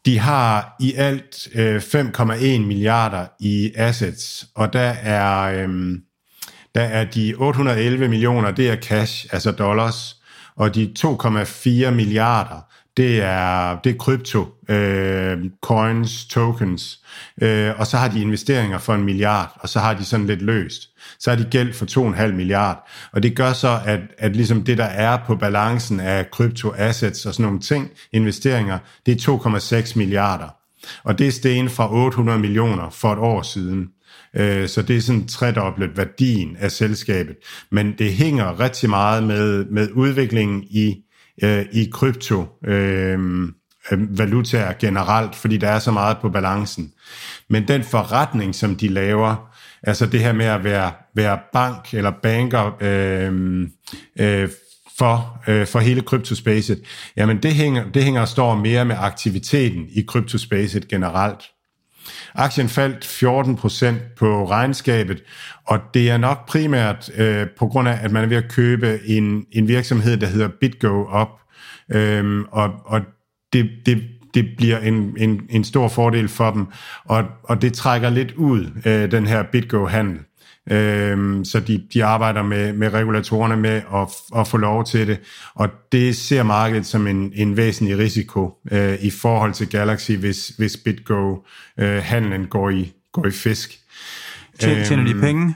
De 0.05 0.19
har 0.19 0.75
i 0.79 0.93
alt 0.93 1.47
øh, 1.55 1.77
5,1 1.77 2.59
milliarder 2.59 3.25
i 3.39 3.71
assets, 3.75 4.47
og 4.55 4.73
der 4.73 4.95
er, 5.03 5.41
øh, 5.41 5.97
der 6.75 6.81
er 6.81 7.05
de 7.05 7.33
811 7.37 8.07
millioner, 8.07 8.51
det 8.51 8.69
er 8.69 8.75
cash, 8.75 9.27
altså 9.31 9.51
dollars, 9.51 10.15
og 10.55 10.75
de 10.75 10.93
2,4 10.99 11.89
milliarder, 11.89 12.68
det 12.99 13.21
er, 13.21 13.79
det 13.83 13.89
er 13.89 13.97
krypto, 13.97 14.47
øh, 14.69 15.37
coins, 15.61 16.25
tokens, 16.25 16.99
øh, 17.41 17.79
og 17.79 17.87
så 17.87 17.97
har 17.97 18.07
de 18.07 18.21
investeringer 18.21 18.77
for 18.77 18.93
en 18.93 19.03
milliard, 19.03 19.57
og 19.59 19.69
så 19.69 19.79
har 19.79 19.93
de 19.93 20.05
sådan 20.05 20.25
lidt 20.27 20.41
løst. 20.41 20.81
Så 21.19 21.29
har 21.29 21.37
de 21.37 21.47
gæld 21.51 21.73
for 21.73 21.85
2,5 21.85 22.31
milliard, 22.31 22.89
og 23.11 23.23
det 23.23 23.35
gør 23.35 23.53
så, 23.53 23.79
at, 23.85 23.99
at 24.17 24.35
ligesom 24.35 24.63
det, 24.63 24.77
der 24.77 24.85
er 24.85 25.17
på 25.27 25.35
balancen 25.35 25.99
af 25.99 26.31
kryptoassets 26.31 27.25
og 27.25 27.33
sådan 27.33 27.43
nogle 27.43 27.59
ting, 27.59 27.89
investeringer, 28.11 28.79
det 29.05 29.27
er 29.27 29.81
2,6 29.83 29.97
milliarder. 29.97 30.55
Og 31.03 31.19
det 31.19 31.27
er 31.27 31.31
sten 31.31 31.69
fra 31.69 31.93
800 31.93 32.39
millioner 32.39 32.89
for 32.89 33.13
et 33.13 33.19
år 33.19 33.41
siden. 33.41 33.87
Øh, 34.35 34.67
så 34.67 34.81
det 34.81 34.97
er 34.97 35.01
sådan 35.01 35.27
tredoblet 35.27 35.97
værdien 35.97 36.57
af 36.59 36.71
selskabet. 36.71 37.35
Men 37.71 37.93
det 37.97 38.13
hænger 38.13 38.59
rigtig 38.59 38.89
meget 38.89 39.23
med, 39.23 39.65
med 39.65 39.89
udviklingen 39.91 40.63
i 40.63 40.95
øh, 41.43 41.65
i 41.71 41.89
krypto 41.91 42.45
øh, 42.65 43.19
øh 43.91 44.17
valutaer 44.17 44.73
generelt, 44.79 45.35
fordi 45.35 45.57
der 45.57 45.67
er 45.67 45.79
så 45.79 45.91
meget 45.91 46.17
på 46.17 46.29
balancen. 46.29 46.93
Men 47.49 47.67
den 47.67 47.83
forretning, 47.83 48.55
som 48.55 48.75
de 48.75 48.87
laver, 48.87 49.49
altså 49.83 50.05
det 50.05 50.19
her 50.19 50.33
med 50.33 50.45
at 50.45 50.63
være, 50.63 50.91
være 51.15 51.39
bank 51.53 51.93
eller 51.93 52.11
banker 52.23 52.77
øh, 52.81 53.61
øh, 54.19 54.49
for, 54.97 55.41
øh, 55.47 55.67
for 55.67 55.79
hele 55.79 56.01
kryptospacet, 56.01 56.81
jamen 57.17 57.43
det 57.43 57.53
hænger, 57.53 57.91
det 57.91 58.03
hænger 58.03 58.21
og 58.21 58.27
står 58.27 58.55
mere 58.55 58.85
med 58.85 58.95
aktiviteten 58.99 59.85
i 59.89 60.01
kryptospacet 60.01 60.87
generelt. 60.87 61.41
Aktien 62.35 62.69
faldt 62.69 63.05
14% 63.05 64.15
på 64.17 64.49
regnskabet, 64.49 65.23
og 65.65 65.79
det 65.93 66.09
er 66.09 66.17
nok 66.17 66.47
primært 66.47 67.09
øh, 67.17 67.47
på 67.57 67.67
grund 67.67 67.87
af, 67.87 67.99
at 68.01 68.11
man 68.11 68.23
er 68.23 68.27
ved 68.27 68.37
at 68.37 68.51
købe 68.51 68.99
en, 69.05 69.45
en 69.51 69.67
virksomhed, 69.67 70.17
der 70.17 70.27
hedder 70.27 70.47
BitGo 70.61 71.05
op, 71.05 71.39
øhm, 71.91 72.45
og, 72.51 72.73
og 72.85 73.01
det, 73.53 73.69
det, 73.85 74.03
det 74.33 74.45
bliver 74.57 74.79
en, 74.79 75.15
en, 75.17 75.41
en 75.49 75.63
stor 75.63 75.87
fordel 75.87 76.27
for 76.27 76.51
dem, 76.51 76.65
og, 77.05 77.25
og 77.43 77.61
det 77.61 77.73
trækker 77.73 78.09
lidt 78.09 78.31
ud, 78.31 78.65
øh, 78.85 79.11
den 79.11 79.27
her 79.27 79.43
BitGo-handel. 79.43 80.19
Øhm, 80.71 81.45
så 81.45 81.59
de, 81.59 81.83
de 81.93 82.05
arbejder 82.05 82.43
med, 82.43 82.73
med 82.73 82.93
regulatorerne 82.93 83.57
med 83.57 83.81
at, 83.93 84.39
at 84.39 84.47
få 84.47 84.57
lov 84.57 84.85
til 84.85 85.07
det, 85.07 85.19
og 85.53 85.69
det 85.91 86.15
ser 86.15 86.43
markedet 86.43 86.85
som 86.85 87.07
en, 87.07 87.31
en 87.35 87.57
væsentlig 87.57 87.97
risiko 87.97 88.57
øh, 88.71 88.97
i 89.01 89.09
forhold 89.09 89.53
til 89.53 89.69
Galaxy, 89.69 90.11
hvis, 90.11 90.47
hvis 90.47 90.77
BitGo-handlen 90.77 92.41
øh, 92.41 92.47
går, 92.47 92.69
i, 92.69 92.93
går 93.11 93.25
i 93.25 93.31
fisk. 93.31 93.79
Tjener 94.59 95.03
de 95.03 95.11
øhm, 95.11 95.21
penge? 95.21 95.55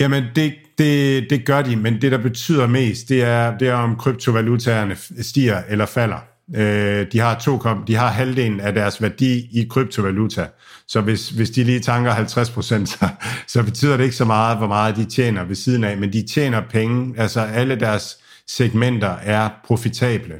Jamen, 0.00 0.24
det, 0.36 0.54
det, 0.78 1.26
det 1.30 1.44
gør 1.46 1.62
de, 1.62 1.76
men 1.76 2.02
det, 2.02 2.12
der 2.12 2.18
betyder 2.18 2.66
mest, 2.66 3.08
det 3.08 3.22
er, 3.22 3.58
det 3.58 3.68
er 3.68 3.74
om 3.74 3.96
kryptovalutaerne 3.96 4.96
stiger 5.22 5.62
eller 5.68 5.86
falder. 5.86 6.33
Øh, 6.56 7.06
de, 7.12 7.18
har 7.18 7.38
to, 7.38 7.62
de 7.86 7.94
har 7.94 8.08
halvdelen 8.08 8.60
af 8.60 8.74
deres 8.74 9.02
værdi 9.02 9.60
i 9.60 9.66
kryptovaluta. 9.70 10.46
Så 10.88 11.00
hvis, 11.00 11.28
hvis 11.28 11.50
de 11.50 11.64
lige 11.64 11.80
tanker 11.80 12.10
50 12.10 12.48
så, 12.90 13.08
så 13.46 13.62
betyder 13.62 13.96
det 13.96 14.04
ikke 14.04 14.16
så 14.16 14.24
meget, 14.24 14.58
hvor 14.58 14.66
meget 14.66 14.96
de 14.96 15.04
tjener 15.04 15.44
ved 15.44 15.56
siden 15.56 15.84
af, 15.84 15.96
men 15.96 16.12
de 16.12 16.26
tjener 16.34 16.62
penge. 16.70 17.14
Altså 17.20 17.40
alle 17.40 17.80
deres 17.80 18.16
segmenter 18.46 19.16
er 19.22 19.50
profitable 19.64 20.34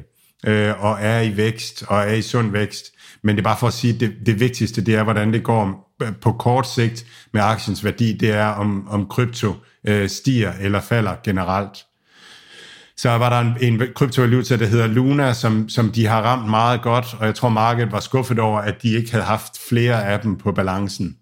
øh, 0.45 0.83
og 0.83 0.97
er 1.01 1.21
i 1.21 1.37
vækst 1.37 1.83
og 1.87 1.99
er 2.01 2.13
i 2.13 2.21
sund 2.21 2.51
vækst. 2.51 2.85
Men 3.23 3.35
det 3.35 3.41
er 3.41 3.43
bare 3.43 3.57
for 3.59 3.67
at 3.67 3.73
sige, 3.73 3.93
at 3.93 3.99
det, 3.99 4.13
det 4.25 4.39
vigtigste, 4.39 4.85
det 4.85 4.95
er, 4.95 5.03
hvordan 5.03 5.33
det 5.33 5.43
går 5.43 5.93
øh, 6.01 6.15
på 6.21 6.31
kort 6.31 6.69
sigt 6.69 7.05
med 7.33 7.41
aktiens 7.41 7.83
værdi, 7.83 8.13
det 8.13 8.31
er, 8.31 8.47
om, 8.47 8.87
om 8.89 9.07
krypto 9.07 9.53
øh, 9.87 10.09
stiger 10.09 10.53
eller 10.61 10.81
falder 10.81 11.15
generelt. 11.23 11.84
Så 12.97 13.09
var 13.09 13.29
der 13.29 13.39
en, 13.39 13.73
en 13.73 13.87
kryptovaluta, 13.95 14.57
der 14.57 14.65
hedder 14.65 14.87
Luna, 14.87 15.33
som, 15.33 15.69
som 15.69 15.89
de 15.89 16.05
har 16.05 16.21
ramt 16.21 16.49
meget 16.49 16.81
godt, 16.81 17.05
og 17.19 17.25
jeg 17.25 17.35
tror, 17.35 17.49
markedet 17.49 17.91
var 17.91 17.99
skuffet 17.99 18.39
over, 18.39 18.59
at 18.59 18.81
de 18.81 18.95
ikke 18.95 19.11
havde 19.11 19.25
haft 19.25 19.53
flere 19.69 20.05
af 20.05 20.19
dem 20.19 20.35
på 20.37 20.51
balancen. 20.51 21.17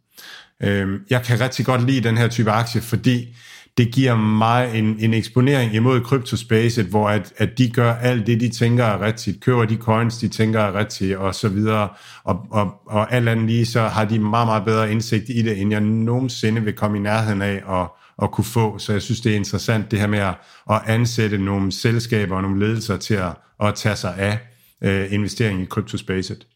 Øh, 0.63 0.99
jeg 1.09 1.23
kan 1.23 1.39
rigtig 1.41 1.65
godt 1.65 1.83
lide 1.83 2.07
den 2.07 2.17
her 2.17 2.27
type 2.27 2.51
aktie, 2.51 2.81
fordi 2.81 3.35
det 3.77 3.91
giver 3.91 4.15
mig 4.15 4.71
en, 4.75 4.95
en 4.99 5.13
eksponering 5.13 5.75
imod 5.75 6.01
kryptospacet, 6.01 6.85
hvor 6.85 7.09
at, 7.09 7.33
at 7.37 7.57
de 7.57 7.69
gør 7.69 7.93
alt 7.93 8.27
det, 8.27 8.39
de 8.39 8.49
tænker 8.49 8.83
er 8.83 9.01
rigtigt, 9.01 9.43
køber 9.43 9.65
de 9.65 9.75
coins, 9.75 10.17
de 10.17 10.27
tænker 10.27 10.59
er 10.59 10.79
rigtigt, 10.79 11.17
og 11.17 11.35
så 11.35 11.49
videre, 11.49 11.89
og, 12.23 12.47
og, 12.51 12.73
og 12.85 13.13
alt 13.13 13.29
andet 13.29 13.45
lige, 13.45 13.65
så 13.65 13.81
har 13.81 14.05
de 14.05 14.19
meget, 14.19 14.47
meget 14.47 14.65
bedre 14.65 14.91
indsigt 14.91 15.29
i 15.29 15.41
det, 15.41 15.61
end 15.61 15.71
jeg 15.71 15.81
nogensinde 15.81 16.61
vil 16.61 16.73
komme 16.73 16.97
i 16.97 17.01
nærheden 17.01 17.41
af 17.41 17.55
at, 17.69 17.87
at 18.21 18.31
kunne 18.31 18.45
få. 18.45 18.77
Så 18.77 18.91
jeg 18.91 19.01
synes, 19.01 19.21
det 19.21 19.31
er 19.31 19.35
interessant 19.35 19.91
det 19.91 19.99
her 19.99 20.07
med 20.07 20.19
at, 20.19 20.35
at 20.71 20.81
ansætte 20.85 21.37
nogle 21.37 21.71
selskaber 21.71 22.35
og 22.35 22.41
nogle 22.41 22.59
ledelser 22.59 22.97
til 22.97 23.13
at, 23.13 23.31
at 23.63 23.75
tage 23.75 23.95
sig 23.95 24.17
af 24.17 24.39
øh, 24.83 25.13
investering 25.13 25.61
i 25.61 25.65
kryptospacet. 25.65 26.47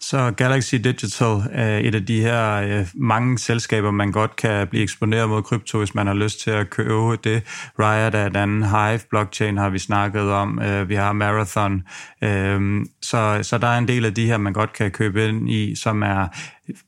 Så 0.00 0.30
Galaxy 0.36 0.74
Digital 0.74 1.42
er 1.52 1.78
et 1.78 1.94
af 1.94 2.06
de 2.06 2.20
her 2.20 2.62
øh, 2.62 2.86
mange 2.94 3.38
selskaber, 3.38 3.90
man 3.90 4.12
godt 4.12 4.36
kan 4.36 4.68
blive 4.68 4.82
eksponeret 4.82 5.28
mod 5.28 5.42
krypto, 5.42 5.78
hvis 5.78 5.94
man 5.94 6.06
har 6.06 6.14
lyst 6.14 6.40
til 6.40 6.50
at 6.50 6.70
købe 6.70 7.16
det. 7.24 7.42
Riot 7.78 8.14
er 8.14 8.26
et 8.26 8.36
andet, 8.36 8.70
Hive 8.70 9.00
Blockchain 9.10 9.56
har 9.56 9.70
vi 9.70 9.78
snakket 9.78 10.22
om, 10.22 10.62
øh, 10.62 10.88
vi 10.88 10.94
har 10.94 11.12
Marathon. 11.12 11.82
Øh, 12.24 12.84
så, 13.02 13.38
så 13.42 13.58
der 13.58 13.66
er 13.66 13.78
en 13.78 13.88
del 13.88 14.04
af 14.04 14.14
de 14.14 14.26
her, 14.26 14.36
man 14.36 14.52
godt 14.52 14.72
kan 14.72 14.90
købe 14.90 15.28
ind 15.28 15.50
i, 15.50 15.74
som 15.74 16.02
er 16.02 16.28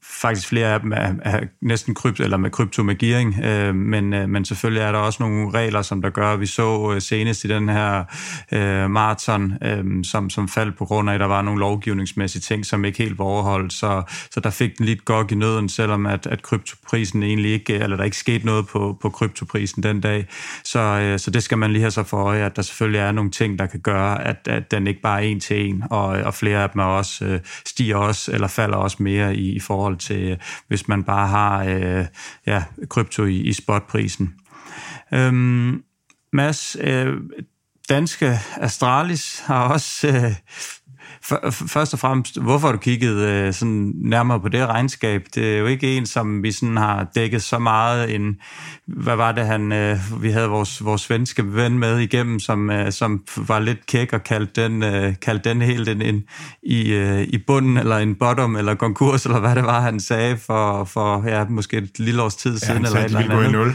faktisk 0.02 0.48
flere 0.48 0.74
af 0.74 0.80
dem 0.80 0.92
er, 0.92 1.14
er 1.22 1.40
næsten 1.60 1.94
krypt, 1.94 2.20
eller 2.20 2.36
med 2.36 2.50
kryptomagiering, 2.50 3.38
øh, 3.44 3.74
men, 3.74 4.14
øh, 4.14 4.28
men 4.28 4.44
selvfølgelig 4.44 4.82
er 4.82 4.92
der 4.92 4.98
også 4.98 5.22
nogle 5.22 5.50
regler, 5.50 5.82
som 5.82 6.02
der 6.02 6.10
gør, 6.10 6.36
vi 6.36 6.46
så 6.46 6.92
øh, 6.94 7.02
senest 7.02 7.44
i 7.44 7.48
den 7.48 7.68
her 7.68 8.04
øh, 8.52 8.90
maraton, 8.90 9.52
øh, 9.62 10.04
som, 10.04 10.30
som 10.30 10.48
faldt 10.48 10.78
på 10.78 10.84
grund 10.84 11.10
af, 11.10 11.14
at 11.14 11.20
der 11.20 11.26
var 11.26 11.42
nogle 11.42 11.60
lovgivningsmæssige 11.60 12.40
ting, 12.42 12.66
som 12.66 12.84
ikke 12.84 12.98
helt 12.98 13.18
var 13.18 13.24
overholdt, 13.24 13.72
så, 13.72 14.02
så 14.30 14.40
der 14.40 14.50
fik 14.50 14.78
den 14.78 14.86
lidt 14.86 15.04
godt 15.04 15.30
i 15.30 15.34
nøden, 15.34 15.68
selvom 15.68 16.06
at, 16.06 16.26
at 16.26 16.42
kryptoprisen 16.42 17.22
egentlig 17.22 17.52
ikke, 17.52 17.74
eller 17.74 17.96
der 17.96 18.04
ikke 18.04 18.16
skete 18.16 18.46
noget 18.46 18.66
på, 18.66 18.98
på 19.02 19.10
kryptoprisen 19.10 19.82
den 19.82 20.00
dag, 20.00 20.26
så, 20.64 20.78
øh, 20.78 21.18
så 21.18 21.30
det 21.30 21.42
skal 21.42 21.58
man 21.58 21.72
lige 21.72 21.82
have 21.82 21.90
så 21.90 22.02
for 22.02 22.16
øje, 22.16 22.44
at 22.44 22.56
der 22.56 22.62
selvfølgelig 22.62 23.00
er 23.00 23.12
nogle 23.12 23.30
ting, 23.30 23.58
der 23.58 23.66
kan 23.66 23.80
gøre, 23.80 24.26
at, 24.26 24.48
at 24.48 24.70
den 24.70 24.86
ikke 24.86 25.00
bare 25.00 25.24
er 25.24 25.28
en 25.28 25.40
til 25.40 25.68
en, 25.68 25.84
og, 25.90 26.06
og 26.06 26.34
flere 26.34 26.62
af 26.62 26.70
dem 26.70 26.80
er 26.80 26.84
også, 26.84 27.24
øh, 27.24 27.40
stiger 27.66 27.96
også, 27.96 28.32
eller 28.32 28.48
falder 28.48 28.76
også 28.76 28.96
mere 29.00 29.36
i, 29.36 29.52
i 29.52 29.60
forhold 29.68 29.96
til, 29.96 30.38
hvis 30.68 30.88
man 30.88 31.04
bare 31.04 31.28
har 31.28 31.64
øh, 31.64 32.06
ja, 32.46 32.64
krypto 32.88 33.24
i, 33.24 33.36
i 33.36 33.52
spotprisen. 33.52 34.34
Øhm, 35.12 35.82
Mads, 36.32 36.76
øh, 36.80 37.14
danske 37.88 38.38
Astralis 38.56 39.40
har 39.40 39.68
også 39.68 40.08
øh, 40.08 40.34
først 41.50 41.92
og 41.92 41.98
fremmest, 41.98 42.40
hvorfor 42.40 42.68
har 42.68 42.72
du 42.72 42.78
kigget 42.78 43.16
øh, 43.16 43.54
sådan 43.54 43.92
nærmere 43.94 44.40
på 44.40 44.48
det 44.48 44.66
regnskab? 44.66 45.26
Det 45.34 45.54
er 45.54 45.58
jo 45.58 45.66
ikke 45.66 45.96
en, 45.96 46.06
som 46.06 46.42
vi 46.42 46.52
sådan 46.52 46.76
har 46.76 47.06
dækket 47.14 47.42
så 47.42 47.58
meget 47.58 48.14
en, 48.14 48.36
hvad 48.86 49.16
var 49.16 49.32
det 49.32 49.46
han, 49.46 49.72
øh, 49.72 50.22
vi 50.22 50.30
havde 50.30 50.48
vores, 50.48 50.84
vores 50.84 51.02
svenske 51.02 51.54
ven 51.54 51.78
med 51.78 51.98
igennem, 51.98 52.40
som, 52.40 52.70
øh, 52.70 52.92
som 52.92 53.24
var 53.36 53.58
lidt 53.58 53.86
kæk 53.86 54.12
og 54.12 54.24
kaldte 54.24 54.62
den, 54.62 54.82
øh, 54.82 55.14
kaldte 55.22 55.50
den 55.50 55.62
helt 55.62 55.88
en, 55.88 56.02
en 56.02 56.24
i, 56.62 56.92
øh, 56.92 57.22
i 57.22 57.38
bunden, 57.46 57.76
eller 57.76 57.96
en 57.96 58.14
bottom, 58.14 58.56
eller 58.56 58.74
konkurs, 58.74 59.24
eller 59.24 59.40
hvad 59.40 59.54
det 59.54 59.64
var, 59.64 59.80
han 59.80 60.00
sagde 60.00 60.36
for, 60.36 60.84
for 60.84 61.28
ja, 61.28 61.44
måske 61.48 61.76
et 61.76 61.98
lille 61.98 62.22
års 62.22 62.36
tid 62.36 62.58
siden. 62.58 62.68
Ja, 62.68 62.74
han 62.74 62.76
eller 62.76 62.90
sagde, 62.90 63.04
eller 63.04 63.20
de 63.20 63.28
ville 63.28 63.42
gå 63.42 63.48
i 63.48 63.52
nul. 63.52 63.74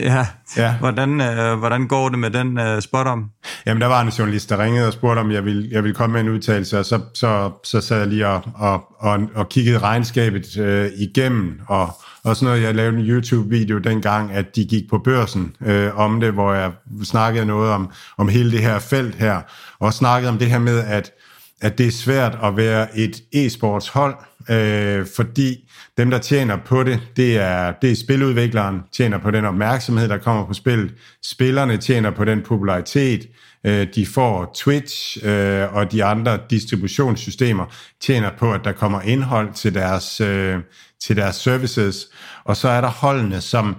Ja, 0.00 0.26
ja. 0.56 0.74
Hvordan, 0.74 1.20
øh, 1.20 1.58
hvordan 1.58 1.88
går 1.88 2.08
det 2.08 2.18
med 2.18 2.30
den 2.30 2.58
øh, 2.58 2.82
spot 2.82 3.06
om? 3.06 3.30
Jamen, 3.66 3.80
der 3.80 3.86
var 3.86 4.00
en 4.00 4.08
journalist, 4.08 4.50
der 4.50 4.62
ringede 4.64 4.86
og 4.86 4.92
spurgte, 4.92 5.20
om 5.20 5.30
jeg 5.30 5.44
ville, 5.44 5.68
jeg 5.70 5.82
ville 5.82 5.94
komme 5.94 6.12
med 6.12 6.20
en 6.20 6.28
udtalelse, 6.28 6.78
og 6.78 6.84
så, 6.84 7.00
så, 7.14 7.50
så 7.64 7.80
sad 7.80 7.98
jeg 7.98 8.06
lige 8.06 8.26
og, 8.26 8.42
og, 8.54 8.84
og, 8.98 9.20
og 9.34 9.48
kiggede 9.48 9.78
regnskabet 9.78 10.58
øh, 10.58 10.90
igennem, 10.96 11.60
og, 11.66 11.92
og 12.24 12.36
sådan 12.36 12.46
noget. 12.46 12.62
Jeg 12.62 12.74
lavede 12.74 12.98
en 12.98 13.04
YouTube-video 13.06 13.78
dengang, 13.78 14.32
at 14.32 14.56
de 14.56 14.64
gik 14.64 14.90
på 14.90 14.98
børsen 14.98 15.56
øh, 15.66 15.98
om 15.98 16.20
det, 16.20 16.32
hvor 16.32 16.52
jeg 16.54 16.72
snakkede 17.04 17.46
noget 17.46 17.70
om, 17.70 17.90
om 18.18 18.28
hele 18.28 18.52
det 18.52 18.60
her 18.60 18.78
felt 18.78 19.14
her, 19.14 19.40
og 19.78 19.94
snakkede 19.94 20.30
om 20.30 20.38
det 20.38 20.50
her 20.50 20.58
med, 20.58 20.78
at, 20.78 21.12
at 21.60 21.78
det 21.78 21.86
er 21.86 21.90
svært 21.92 22.38
at 22.42 22.56
være 22.56 22.98
et 22.98 23.22
e-sports 23.34 23.92
hold, 23.92 24.14
øh, 24.50 25.06
fordi 25.16 25.70
dem, 25.98 26.10
der 26.10 26.18
tjener 26.18 26.56
på 26.56 26.82
det, 26.82 27.00
det 27.16 27.36
er, 27.36 27.72
det 27.82 27.90
er 27.90 27.96
spiludvikleren, 27.96 28.80
tjener 28.92 29.18
på 29.18 29.30
den 29.30 29.44
opmærksomhed, 29.44 30.08
der 30.08 30.18
kommer 30.18 30.46
på 30.46 30.54
spillet. 30.54 30.94
Spillerne 31.22 31.76
tjener 31.76 32.10
på 32.10 32.24
den 32.24 32.42
popularitet, 32.42 33.28
øh, 33.66 33.86
de 33.94 34.06
får 34.06 34.52
Twitch 34.54 35.26
øh, 35.26 35.74
og 35.74 35.92
de 35.92 36.04
andre 36.04 36.38
distributionssystemer 36.50 37.66
tjener 38.00 38.30
på, 38.38 38.52
at 38.52 38.60
der 38.64 38.72
kommer 38.72 39.00
indhold 39.00 39.54
til 39.54 39.74
deres, 39.74 40.20
øh, 40.20 40.58
til 41.00 41.16
deres 41.16 41.36
services. 41.36 42.06
Og 42.44 42.56
så 42.56 42.68
er 42.68 42.80
der 42.80 42.88
holdene, 42.88 43.40
som, 43.40 43.76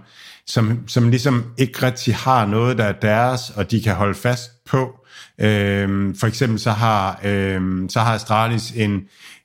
som, 0.47 0.87
som 0.87 1.09
ligesom 1.09 1.45
ikke 1.57 1.85
rigtig 1.85 2.15
har 2.15 2.45
noget, 2.45 2.77
der 2.77 2.85
er 2.85 2.91
deres, 3.01 3.49
og 3.49 3.71
de 3.71 3.81
kan 3.81 3.95
holde 3.95 4.15
fast 4.15 4.65
på. 4.65 4.97
Øhm, 5.41 6.15
for 6.15 6.27
eksempel 6.27 6.59
så 6.59 6.71
har, 6.71 7.19
øhm, 7.23 7.89
så 7.89 7.99
har 7.99 8.15
Astralis 8.15 8.71
en, 8.71 9.01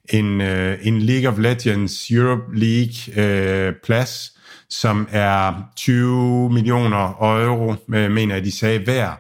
en, 0.09 0.41
øh, 0.41 0.79
en 0.83 1.03
League 1.03 1.29
of 1.29 1.39
Legends 1.39 2.11
Europe 2.11 2.43
League 2.55 3.25
øh, 3.25 3.75
plads, 3.85 4.33
som 4.71 5.09
er 5.11 5.53
20 5.77 6.53
millioner 6.53 7.23
euro, 7.43 7.75
øh, 7.95 8.11
mener 8.11 8.35
jeg, 8.35 8.45
de 8.45 8.59
sagde 8.59 8.79
hver. 8.79 9.13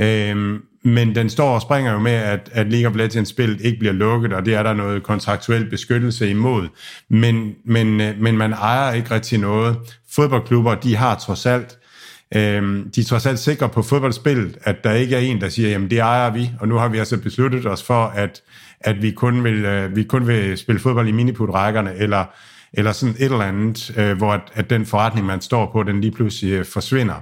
Øh, 0.00 0.60
men 0.84 1.14
den 1.14 1.30
står 1.30 1.54
og 1.54 1.62
springer 1.62 1.92
jo 1.92 1.98
med, 1.98 2.12
at, 2.12 2.50
at 2.52 2.66
League 2.72 2.90
of 2.90 2.96
Legends-spillet 2.96 3.60
ikke 3.60 3.78
bliver 3.78 3.92
lukket, 3.92 4.32
og 4.32 4.46
det 4.46 4.54
er 4.54 4.62
der 4.62 4.74
noget 4.74 5.02
kontraktuel 5.02 5.70
beskyttelse 5.70 6.30
imod. 6.30 6.68
Men, 7.08 7.54
men, 7.64 8.00
øh, 8.00 8.20
men 8.20 8.38
man 8.38 8.52
ejer 8.52 8.92
ikke 8.92 9.10
rigtig 9.10 9.38
noget. 9.38 9.76
Fodboldklubber, 10.14 10.74
de 10.74 10.96
har 10.96 11.14
trods 11.14 11.46
alt 11.46 11.78
Øhm, 12.36 12.90
de 12.90 13.00
er 13.00 13.04
trods 13.04 13.26
alt 13.26 13.38
sikre 13.38 13.68
på 13.68 13.82
fodboldspillet, 13.82 14.58
at 14.62 14.84
der 14.84 14.92
ikke 14.92 15.16
er 15.16 15.20
en, 15.20 15.40
der 15.40 15.48
siger, 15.48 15.68
jamen 15.68 15.90
det 15.90 15.98
ejer 15.98 16.30
vi, 16.30 16.50
og 16.60 16.68
nu 16.68 16.76
har 16.76 16.88
vi 16.88 16.98
altså 16.98 17.18
besluttet 17.18 17.66
os 17.66 17.82
for, 17.82 18.04
at, 18.04 18.42
at 18.80 19.02
vi, 19.02 19.10
kun 19.10 19.44
vil, 19.44 19.64
øh, 19.64 19.96
vi 19.96 20.02
kun 20.02 20.26
vil 20.26 20.58
spille 20.58 20.80
fodbold 20.80 21.08
i 21.08 21.12
miniput-rækkerne, 21.12 21.94
eller, 21.94 22.24
eller 22.72 22.92
sådan 22.92 23.14
et 23.18 23.24
eller 23.24 23.42
andet, 23.44 23.98
øh, 23.98 24.16
hvor 24.16 24.32
at, 24.32 24.40
at 24.54 24.70
den 24.70 24.86
forretning, 24.86 25.26
man 25.26 25.40
står 25.40 25.72
på, 25.72 25.82
den 25.82 26.00
lige 26.00 26.10
pludselig 26.10 26.52
øh, 26.52 26.64
forsvinder. 26.64 27.14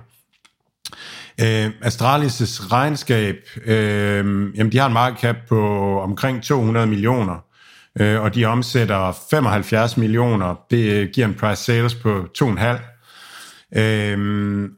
Øh, 1.40 1.66
Astralis' 1.66 2.72
regnskab, 2.72 3.36
øh, 3.64 4.16
jamen 4.56 4.72
de 4.72 4.78
har 4.78 4.86
en 4.86 4.92
market 4.92 5.20
cap 5.20 5.36
på 5.48 6.00
omkring 6.00 6.42
200 6.42 6.86
millioner, 6.86 7.44
øh, 8.00 8.20
og 8.22 8.34
de 8.34 8.44
omsætter 8.44 9.16
75 9.30 9.96
millioner. 9.96 10.54
Det 10.70 10.92
øh, 10.92 11.08
giver 11.08 11.26
en 11.26 11.34
price 11.34 11.64
sales 11.64 11.94
på 11.94 12.26
2,5. 12.42 13.80
Øhm, 13.80 14.70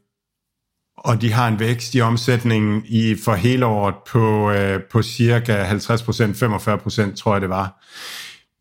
og 1.04 1.20
de 1.20 1.32
har 1.32 1.48
en 1.48 1.60
vækst 1.60 1.94
i 1.94 2.00
omsætningen 2.00 2.82
i, 2.84 3.16
for 3.24 3.34
hele 3.34 3.66
året 3.66 3.94
på, 4.06 4.50
øh, 4.50 4.80
på 4.92 5.02
cirka 5.02 5.64
50% 5.64 5.68
45% 5.68 7.14
tror 7.16 7.34
jeg 7.34 7.40
det 7.40 7.48
var. 7.48 7.82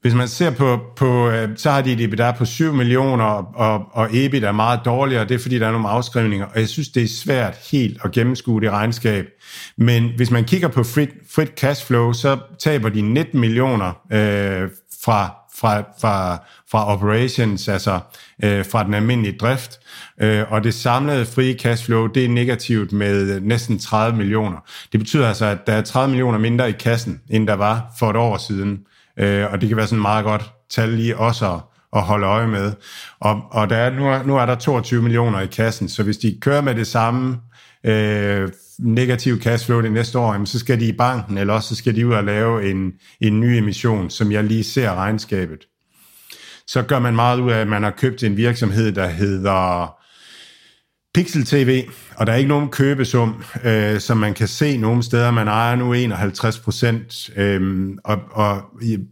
Hvis 0.02 0.14
man 0.14 0.28
ser 0.28 0.52
på, 0.52 0.80
på 0.96 1.30
øh, 1.30 1.50
så 1.56 1.72
har 1.72 1.82
de 1.82 1.94
et 1.94 2.02
EBITDA 2.02 2.32
på 2.32 2.46
7 2.46 2.74
millioner, 2.74 3.26
og, 3.56 3.86
og 3.92 4.10
EBIT 4.12 4.44
er 4.44 4.52
meget 4.52 4.80
dårligere, 4.86 5.28
det 5.28 5.36
er 5.36 5.40
fordi, 5.40 5.60
der 5.60 5.68
er 5.68 5.72
nogle 5.72 5.90
afskrivninger, 5.90 6.46
og 6.46 6.60
jeg 6.60 6.70
synes, 6.70 6.90
det 6.90 7.04
er 7.04 7.08
svært 7.08 7.58
helt 7.72 7.98
at 8.04 8.12
gennemskue 8.12 8.62
det 8.62 8.72
regnskab. 8.72 9.26
Men 9.78 10.12
hvis 10.16 10.32
man 10.32 10.44
kigger 10.44 10.68
på 10.68 10.84
frit, 10.84 11.10
frit 11.36 11.50
cash 11.60 11.86
flow, 11.86 12.14
så 12.14 12.40
taber 12.60 12.90
de 12.90 13.02
19 13.02 13.40
millioner 13.40 13.88
øh, 14.12 14.70
fra, 15.04 15.41
fra, 15.62 15.84
fra, 16.02 16.38
fra 16.72 16.94
operations, 16.94 17.68
altså 17.68 18.00
øh, 18.44 18.66
fra 18.66 18.84
den 18.84 18.94
almindelige 18.94 19.38
drift, 19.38 19.80
øh, 20.22 20.52
og 20.52 20.64
det 20.64 20.74
samlede 20.74 21.26
frie 21.26 21.54
cashflow, 21.60 22.08
det 22.08 22.26
er 22.26 22.30
negativt 22.30 22.92
med 22.92 23.40
næsten 23.40 23.80
30 23.80 24.18
millioner. 24.18 24.58
Det 24.92 25.00
betyder 25.00 25.28
altså, 25.28 25.46
at 25.46 25.68
der 25.68 25.74
er 25.74 25.82
30 25.82 26.10
millioner 26.10 26.38
mindre 26.38 26.70
i 26.70 26.72
kassen, 26.72 27.22
end 27.30 27.48
der 27.48 27.54
var 27.54 27.94
for 28.00 28.10
et 28.10 28.16
år 28.16 28.38
siden, 28.38 28.80
øh, 29.18 29.52
og 29.52 29.62
det 29.62 29.70
kan 29.70 29.78
være 29.78 29.88
sådan 29.88 30.00
et 30.00 30.02
meget 30.02 30.26
godt 30.26 30.52
tal 30.70 30.90
lige 30.90 31.18
også 31.18 31.54
at, 31.54 31.60
at 31.96 32.02
holde 32.02 32.28
øje 32.28 32.48
med. 32.48 32.74
Og, 33.20 33.42
og 33.52 33.70
der 33.70 33.78
er, 33.78 33.90
nu, 33.90 34.08
er, 34.08 34.24
nu 34.24 34.38
er 34.38 34.46
der 34.46 34.56
22 34.56 35.02
millioner 35.02 35.40
i 35.40 35.48
kassen, 35.48 35.90
så 35.90 36.04
hvis 36.04 36.18
de 36.18 36.38
kører 36.42 36.62
med 36.62 36.76
det 36.76 36.88
samme 36.88 37.38
øh, 37.84 38.50
negativ 38.82 39.42
cashflow 39.42 39.82
det 39.82 39.92
næste 39.92 40.20
år, 40.20 40.34
jamen, 40.34 40.48
så 40.48 40.60
skal 40.60 40.80
de 40.80 40.88
i 40.88 40.92
banken, 40.92 41.38
eller 41.38 41.54
også 41.54 41.70
så 41.70 41.76
skal 41.76 41.96
de 41.96 42.08
ud 42.08 42.14
og 42.14 42.24
lave 42.24 42.70
en, 42.70 42.94
en 43.22 43.40
ny 43.40 43.46
emission, 43.46 44.10
som 44.10 44.32
jeg 44.32 44.44
lige 44.44 44.64
ser 44.64 44.96
regnskabet. 44.96 45.60
Så 46.68 46.82
gør 46.82 47.00
man 47.00 47.16
meget 47.16 47.40
ud 47.40 47.52
af, 47.52 47.58
at 47.58 47.68
man 47.68 47.84
har 47.84 47.92
købt 47.92 48.24
en 48.24 48.38
virksomhed, 48.38 48.92
der 48.92 49.08
hedder 49.08 49.88
Pixel 51.14 51.46
TV, 51.46 51.84
og 52.16 52.28
der 52.28 52.34
er 52.34 52.38
ikke 52.38 52.50
nogen 52.50 52.70
købesum, 52.70 53.44
øh, 53.64 54.00
som 54.00 54.18
man 54.18 54.34
kan 54.34 54.48
se 54.48 54.78
nogle 54.78 55.04
steder. 55.04 55.32
Man 55.32 55.48
ejer 55.48 55.76
nu 55.76 55.94
51 55.94 56.60
procent, 56.60 57.30
øh, 57.36 57.90
og, 58.04 58.20
og 58.32 58.62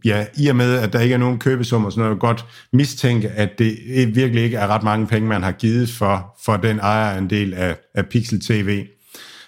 ja, 0.04 0.26
i 0.36 0.48
og 0.48 0.56
med, 0.56 0.74
at 0.74 0.92
der 0.92 1.00
ikke 1.00 1.14
er 1.14 1.18
nogen 1.18 1.38
købesum 1.38 1.84
og 1.84 1.92
sådan 1.92 2.04
noget, 2.04 2.20
godt 2.20 2.46
mistænke, 2.72 3.28
at 3.28 3.50
det 3.58 3.76
virkelig 4.14 4.42
ikke 4.42 4.56
er 4.56 4.66
ret 4.66 4.82
mange 4.82 5.06
penge, 5.06 5.28
man 5.28 5.42
har 5.42 5.52
givet 5.52 5.90
for, 5.90 6.36
for 6.44 6.56
den 6.56 6.78
ejerandel 6.78 7.54
af, 7.54 7.76
af 7.94 8.06
Pixel 8.06 8.40
TV. 8.40 8.86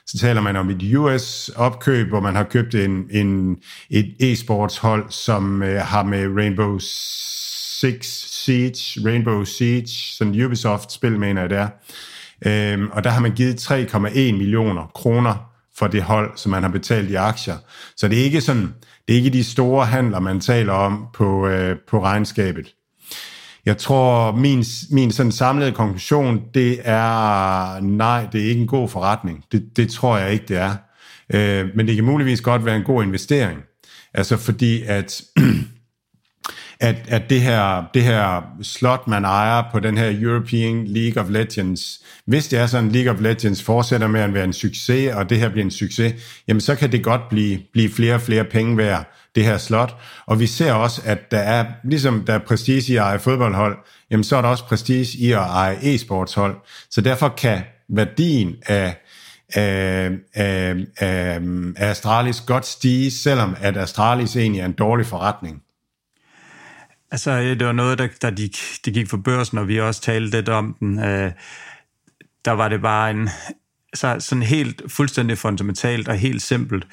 Så 0.07 0.19
taler 0.19 0.41
man 0.41 0.57
om 0.57 0.71
et 0.71 0.95
US-opkøb, 0.97 2.09
hvor 2.09 2.21
man 2.21 2.35
har 2.35 2.45
købt 2.45 2.75
en, 2.75 3.07
en, 3.11 3.57
et 3.91 4.15
e-sports 4.21 4.81
hold, 4.81 5.11
som 5.11 5.63
øh, 5.63 5.81
har 5.81 6.03
med 6.03 6.37
Rainbow 6.37 6.79
Six 6.79 8.07
Siege, 8.45 9.09
Rainbow 9.09 9.45
Siege, 9.45 9.89
sådan 9.89 10.45
Ubisoft-spil, 10.45 11.19
mener 11.19 11.41
jeg 11.41 11.51
det 11.51 11.59
er, 11.59 11.69
Øhm, 12.47 12.91
og 12.93 13.05
der 13.05 13.11
har 13.11 13.21
man 13.21 13.35
givet 13.35 13.71
3,1 13.71 14.33
millioner 14.33 14.87
kroner 14.95 15.53
for 15.79 15.87
det 15.87 16.03
hold, 16.03 16.31
som 16.37 16.51
man 16.51 16.63
har 16.63 16.71
betalt 16.71 17.11
i 17.11 17.15
aktier. 17.15 17.57
Så 17.97 18.09
det 18.09 18.21
er 18.21 18.25
ikke 18.25 18.41
sådan, 18.41 18.75
det 19.09 19.13
er 19.13 19.17
ikke 19.17 19.31
de 19.31 19.45
store 19.45 19.87
handler, 19.87 20.21
man 20.21 20.41
taler 20.41 20.73
om 20.73 21.07
på, 21.15 21.49
øh, 21.49 21.77
på 21.89 22.03
regnskabet. 22.03 22.75
Jeg 23.67 23.79
tror, 23.79 24.33
min, 24.33 24.65
min 24.91 25.13
sådan 25.13 25.33
samlede 25.33 25.73
konklusion, 25.73 26.41
det 26.55 26.81
er, 26.85 27.81
nej, 27.81 28.27
det 28.33 28.41
er 28.41 28.49
ikke 28.49 28.61
en 28.61 28.67
god 28.67 28.89
forretning. 28.89 29.45
Det, 29.53 29.77
det 29.77 29.91
tror 29.91 30.19
jeg 30.19 30.33
ikke, 30.33 30.45
det 30.49 30.57
er. 30.57 30.75
Øh, 31.35 31.69
men 31.75 31.87
det 31.87 31.95
kan 31.95 32.05
muligvis 32.05 32.41
godt 32.41 32.65
være 32.65 32.77
en 32.77 32.83
god 32.83 33.05
investering. 33.05 33.59
Altså 34.15 34.37
fordi, 34.37 34.83
at 34.83 35.23
at, 36.81 36.97
at 37.09 37.31
det, 37.31 37.41
her, 37.41 37.85
det 37.95 38.03
her 38.03 38.43
slot, 38.63 39.09
man 39.09 39.25
ejer 39.25 39.63
på 39.73 39.81
den 39.81 39.99
her 39.99 40.21
European 40.21 40.85
League 40.87 41.23
of 41.23 41.31
Legends, 41.31 42.05
hvis 42.27 42.49
det 42.49 42.59
er 42.59 42.67
sådan, 42.67 42.93
League 42.93 43.13
of 43.13 43.21
Legends 43.21 43.63
fortsætter 43.63 44.07
med 44.07 44.21
at 44.21 44.35
være 44.35 44.45
en 44.45 44.53
succes, 44.53 45.15
og 45.15 45.31
det 45.31 45.39
her 45.39 45.49
bliver 45.49 45.65
en 45.65 45.71
succes, 45.71 46.43
jamen 46.49 46.61
så 46.61 46.75
kan 46.75 46.93
det 46.93 47.05
godt 47.05 47.29
blive, 47.29 47.59
blive 47.73 47.91
flere 47.91 48.15
og 48.15 48.21
flere 48.21 48.45
penge 48.45 48.77
værd, 48.77 49.17
det 49.35 49.45
her 49.45 49.59
slot. 49.59 49.97
Og 50.27 50.41
vi 50.41 50.47
ser 50.47 50.73
også, 50.73 51.03
at 51.05 51.31
der 51.31 51.39
er, 51.39 51.67
ligesom 51.85 52.25
der 52.25 52.35
er 52.35 52.39
prestige 52.39 52.93
i 52.93 52.97
at 52.97 53.03
eje 53.03 53.19
fodboldhold, 53.19 53.79
jamen 54.11 54.25
så 54.25 54.37
er 54.37 54.43
der 54.43 54.49
også 54.49 54.65
prestige 54.65 55.19
i 55.19 55.33
at 55.33 55.39
eje 55.39 55.77
e-sportshold. 55.83 56.57
Så 56.91 57.01
derfor 57.01 57.29
kan 57.29 57.63
værdien 57.89 58.57
af, 58.67 58.97
af, 59.55 60.11
af, 60.35 60.77
af, 60.99 61.41
af 61.77 61.91
Astralis 61.91 62.41
godt 62.41 62.67
stige, 62.67 63.11
selvom 63.11 63.57
at 63.61 63.77
Astralis 63.77 64.37
egentlig 64.37 64.61
er 64.61 64.67
en 64.67 64.73
dårlig 64.73 65.07
forretning. 65.07 65.63
Altså, 67.11 67.41
det 67.41 67.67
var 67.67 67.73
noget, 67.73 67.99
der, 67.99 68.09
der 68.23 68.31
gik, 68.31 68.59
de 68.85 68.91
gik 68.91 69.11
for 69.11 69.17
børsen, 69.17 69.59
og 69.59 69.69
vi 69.69 69.81
også 69.81 70.01
talte 70.01 70.31
lidt 70.31 70.49
om 70.49 70.77
den. 70.81 70.99
Øh, 70.99 71.33
der 72.45 72.51
var 72.51 72.69
det 72.69 72.83
bare 72.83 73.11
en, 73.11 73.29
så, 73.95 74.17
sådan 74.19 74.43
helt 74.43 74.83
fuldstændig 74.89 75.39
fundamentalt 75.39 76.09
og 76.09 76.17
helt 76.17 76.43
simpelt. 76.43 76.87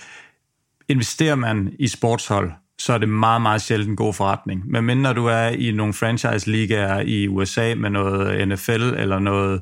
Investerer 0.89 1.35
man 1.35 1.73
i 1.79 1.87
sportshold, 1.87 2.51
så 2.79 2.93
er 2.93 2.97
det 2.97 3.09
meget, 3.09 3.41
meget 3.41 3.61
sjældent 3.61 3.89
en 3.89 3.95
god 3.95 4.13
forretning. 4.13 4.63
Men 4.67 4.83
mindre 4.83 5.13
du 5.13 5.25
er 5.25 5.47
i 5.47 5.71
nogle 5.71 5.93
franchise-ligaer 5.93 6.99
i 6.99 7.27
USA 7.27 7.75
med 7.75 7.89
noget 7.89 8.47
NFL 8.47 8.81
eller 8.97 9.19
noget, 9.19 9.61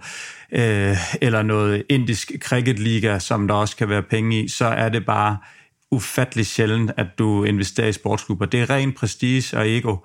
øh, 0.52 0.98
eller 1.22 1.42
noget 1.42 1.84
indisk 1.90 2.32
cricket-liga, 2.40 3.20
som 3.20 3.48
der 3.48 3.56
også 3.56 3.78
kan 3.78 3.90
være 3.90 4.04
penge 4.04 4.44
i, 4.44 4.48
så 4.48 4.66
er 4.66 4.90
det 4.90 5.06
bare 5.06 5.38
ufattelig 5.92 6.46
sjældent, 6.46 6.92
at 6.98 7.08
du 7.18 7.44
investerer 7.44 7.88
i 7.88 7.94
sportsklubber. 7.94 8.46
Det 8.46 8.62
er 8.62 8.70
ren 8.70 8.94
prestige 8.94 9.58
og 9.58 9.70
ego. 9.70 9.96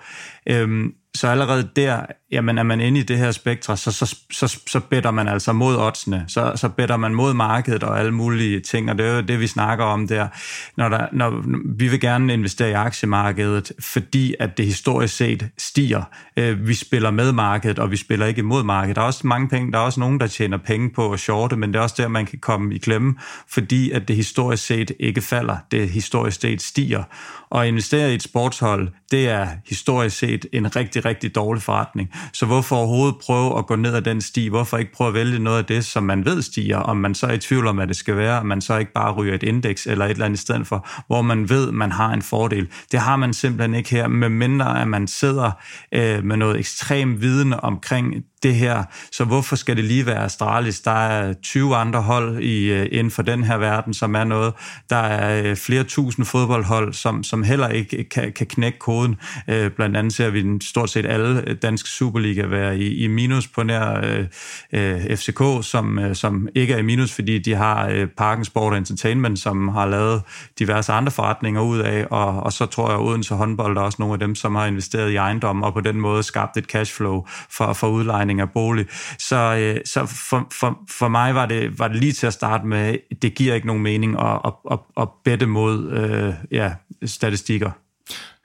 Øhm, 0.46 0.94
så 1.14 1.28
allerede 1.28 1.68
der, 1.76 2.00
jamen 2.30 2.58
er 2.58 2.62
man 2.62 2.80
inde 2.80 3.00
i 3.00 3.02
det 3.02 3.18
her 3.18 3.30
spektre, 3.30 3.76
så, 3.76 3.92
så, 3.92 4.16
så, 4.30 4.60
så 4.66 4.80
bedder 4.80 5.10
man 5.10 5.28
altså 5.28 5.52
mod 5.52 5.76
oddsene, 5.76 6.24
så, 6.28 6.52
så 6.56 6.68
bedder 6.68 6.96
man 6.96 7.14
mod 7.14 7.34
markedet 7.34 7.82
og 7.82 7.98
alle 7.98 8.12
mulige 8.12 8.60
ting, 8.60 8.90
og 8.90 8.98
det 8.98 9.06
er 9.06 9.14
jo 9.14 9.20
det, 9.20 9.40
vi 9.40 9.46
snakker 9.46 9.84
om 9.84 10.08
der. 10.08 10.28
Når, 10.76 10.88
der, 10.88 11.06
når 11.12 11.42
vi 11.76 11.88
vil 11.88 12.00
gerne 12.00 12.32
investere 12.32 12.70
i 12.70 12.72
aktiemarkedet, 12.72 13.72
fordi 13.80 14.34
at 14.40 14.56
det 14.56 14.66
historisk 14.66 15.16
set 15.16 15.48
stiger. 15.58 16.02
Øh, 16.36 16.68
vi 16.68 16.74
spiller 16.74 17.10
med 17.10 17.32
markedet, 17.32 17.78
og 17.78 17.90
vi 17.90 17.96
spiller 17.96 18.26
ikke 18.26 18.38
imod 18.38 18.64
markedet. 18.64 18.96
Der 18.96 19.02
er 19.02 19.06
også 19.06 19.26
mange 19.26 19.48
penge, 19.48 19.72
der 19.72 19.78
er 19.78 19.82
også 19.82 20.00
nogen, 20.00 20.20
der 20.20 20.26
tjener 20.26 20.56
penge 20.56 20.90
på 20.90 21.12
at 21.12 21.20
shorte, 21.20 21.56
men 21.56 21.72
det 21.72 21.78
er 21.78 21.82
også 21.82 21.96
der, 21.98 22.08
man 22.08 22.26
kan 22.26 22.38
komme 22.38 22.74
i 22.74 22.78
klemme, 22.78 23.14
fordi 23.48 23.90
at 23.90 24.08
det 24.08 24.16
historisk 24.16 24.66
set 24.66 24.92
ikke 25.00 25.20
falder, 25.20 25.56
det 25.70 25.88
historisk 25.88 26.40
set 26.40 26.62
stiger. 26.62 27.02
Og 27.50 27.68
investere 27.68 28.12
i 28.12 28.14
et 28.14 28.22
sportshold, 28.22 28.88
det 29.12 29.28
er 29.28 29.48
historisk 29.66 30.18
set 30.18 30.46
en 30.52 30.76
rigtig, 30.76 31.04
rigtig 31.04 31.34
dårlig 31.34 31.62
forretning. 31.62 32.10
Så 32.32 32.46
hvorfor 32.46 32.76
overhovedet 32.76 33.16
prøve 33.22 33.58
at 33.58 33.66
gå 33.66 33.76
ned 33.76 33.94
ad 33.94 34.02
den 34.02 34.20
sti? 34.20 34.48
Hvorfor 34.48 34.78
ikke 34.78 34.92
prøve 34.92 35.08
at 35.08 35.14
vælge 35.14 35.38
noget 35.38 35.58
af 35.58 35.64
det, 35.64 35.84
som 35.84 36.02
man 36.02 36.24
ved 36.24 36.42
stiger, 36.42 36.78
om 36.78 36.96
man 36.96 37.14
så 37.14 37.26
er 37.26 37.32
i 37.32 37.38
tvivl 37.38 37.66
om, 37.66 37.76
hvad 37.76 37.86
det 37.86 37.96
skal 37.96 38.16
være, 38.16 38.40
om 38.40 38.46
man 38.46 38.60
så 38.60 38.76
ikke 38.76 38.92
bare 38.92 39.12
ryger 39.12 39.34
et 39.34 39.42
indeks 39.42 39.86
eller 39.86 40.04
et 40.04 40.10
eller 40.10 40.24
andet 40.24 40.38
i 40.38 40.42
stedet 40.42 40.66
for, 40.66 40.88
hvor 41.06 41.22
man 41.22 41.48
ved, 41.48 41.72
man 41.72 41.92
har 41.92 42.12
en 42.12 42.22
fordel. 42.22 42.68
Det 42.92 43.00
har 43.00 43.16
man 43.16 43.34
simpelthen 43.34 43.74
ikke 43.74 43.90
her, 43.90 44.08
med 44.08 44.28
mindre 44.28 44.80
at 44.80 44.88
man 44.88 45.08
sidder 45.08 45.50
øh, 45.94 46.24
med 46.24 46.36
noget 46.36 46.58
ekstrem 46.58 47.20
viden 47.20 47.52
omkring 47.52 48.14
det 48.42 48.54
her, 48.54 48.84
så 49.12 49.24
hvorfor 49.24 49.56
skal 49.56 49.76
det 49.76 49.84
lige 49.84 50.06
være 50.06 50.24
Astralis? 50.24 50.80
Der 50.80 50.90
er 50.90 51.32
20 51.32 51.76
andre 51.76 52.02
hold 52.02 52.42
i, 52.42 52.72
øh, 52.72 52.88
inden 52.92 53.10
for 53.10 53.22
den 53.22 53.44
her 53.44 53.56
verden, 53.56 53.94
som 53.94 54.14
er 54.14 54.24
noget. 54.24 54.52
Der 54.90 54.96
er 54.96 55.50
øh, 55.50 55.56
flere 55.56 55.84
tusind 55.84 56.26
fodboldhold, 56.26 56.92
som, 56.92 57.24
som 57.24 57.42
heller 57.42 57.68
ikke 57.68 58.04
kan, 58.04 58.32
kan 58.32 58.46
knække 58.46 58.78
koden. 58.78 59.16
Øh, 59.48 59.70
blandt 59.70 59.96
andet 59.96 60.12
ser 60.12 60.30
vi 60.30 60.44
stort 60.62 60.90
set 60.90 61.06
alle 61.06 61.54
danske 61.62 61.88
Superliga 61.88 62.46
være 62.46 62.78
i, 62.78 63.04
i 63.04 63.06
minus 63.06 63.48
på 63.48 63.62
nær 63.62 64.00
øh, 64.04 64.26
øh 64.72 65.16
FCK, 65.16 65.42
som, 65.62 66.14
som 66.14 66.48
ikke 66.54 66.74
er 66.74 66.78
i 66.78 66.82
minus, 66.82 67.12
fordi 67.12 67.38
de 67.38 67.54
har 67.54 67.88
øh, 67.88 68.06
Parken 68.06 68.44
Sport 68.44 68.76
Entertainment, 68.76 69.38
som 69.38 69.68
har 69.68 69.86
lavet 69.86 70.22
diverse 70.58 70.92
andre 70.92 71.12
forretninger 71.12 71.60
ud 71.60 71.78
af, 71.78 72.06
og, 72.10 72.42
og 72.42 72.52
så 72.52 72.66
tror 72.66 72.90
jeg, 72.90 73.00
at 73.00 73.04
Odense 73.04 73.34
håndbold 73.34 73.76
er 73.76 73.80
også 73.80 73.96
nogle 74.00 74.12
af 74.12 74.18
dem, 74.18 74.34
som 74.34 74.54
har 74.54 74.66
investeret 74.66 75.10
i 75.10 75.16
ejendom, 75.16 75.62
og 75.62 75.74
på 75.74 75.80
den 75.80 76.00
måde 76.00 76.22
skabt 76.22 76.56
et 76.56 76.64
cashflow 76.64 77.26
for, 77.50 77.72
for 77.72 77.88
udlejning 77.88 78.31
af 78.40 78.50
bolig. 78.50 78.86
Så, 79.18 79.36
øh, 79.36 79.76
så 79.84 80.06
for, 80.06 80.46
for, 80.60 80.78
for 80.90 81.08
mig 81.08 81.34
var 81.34 81.46
det, 81.46 81.78
var 81.78 81.88
det 81.88 81.96
lige 81.96 82.12
til 82.12 82.26
at 82.26 82.32
starte 82.32 82.66
med, 82.66 82.96
det 83.22 83.34
giver 83.34 83.54
ikke 83.54 83.66
nogen 83.66 83.82
mening 83.82 84.20
at, 84.20 84.40
at, 84.44 84.52
at, 84.70 84.78
at 85.00 85.08
bette 85.24 85.46
mod 85.46 85.90
øh, 85.90 86.34
ja, 86.50 86.72
statistikker. 87.04 87.70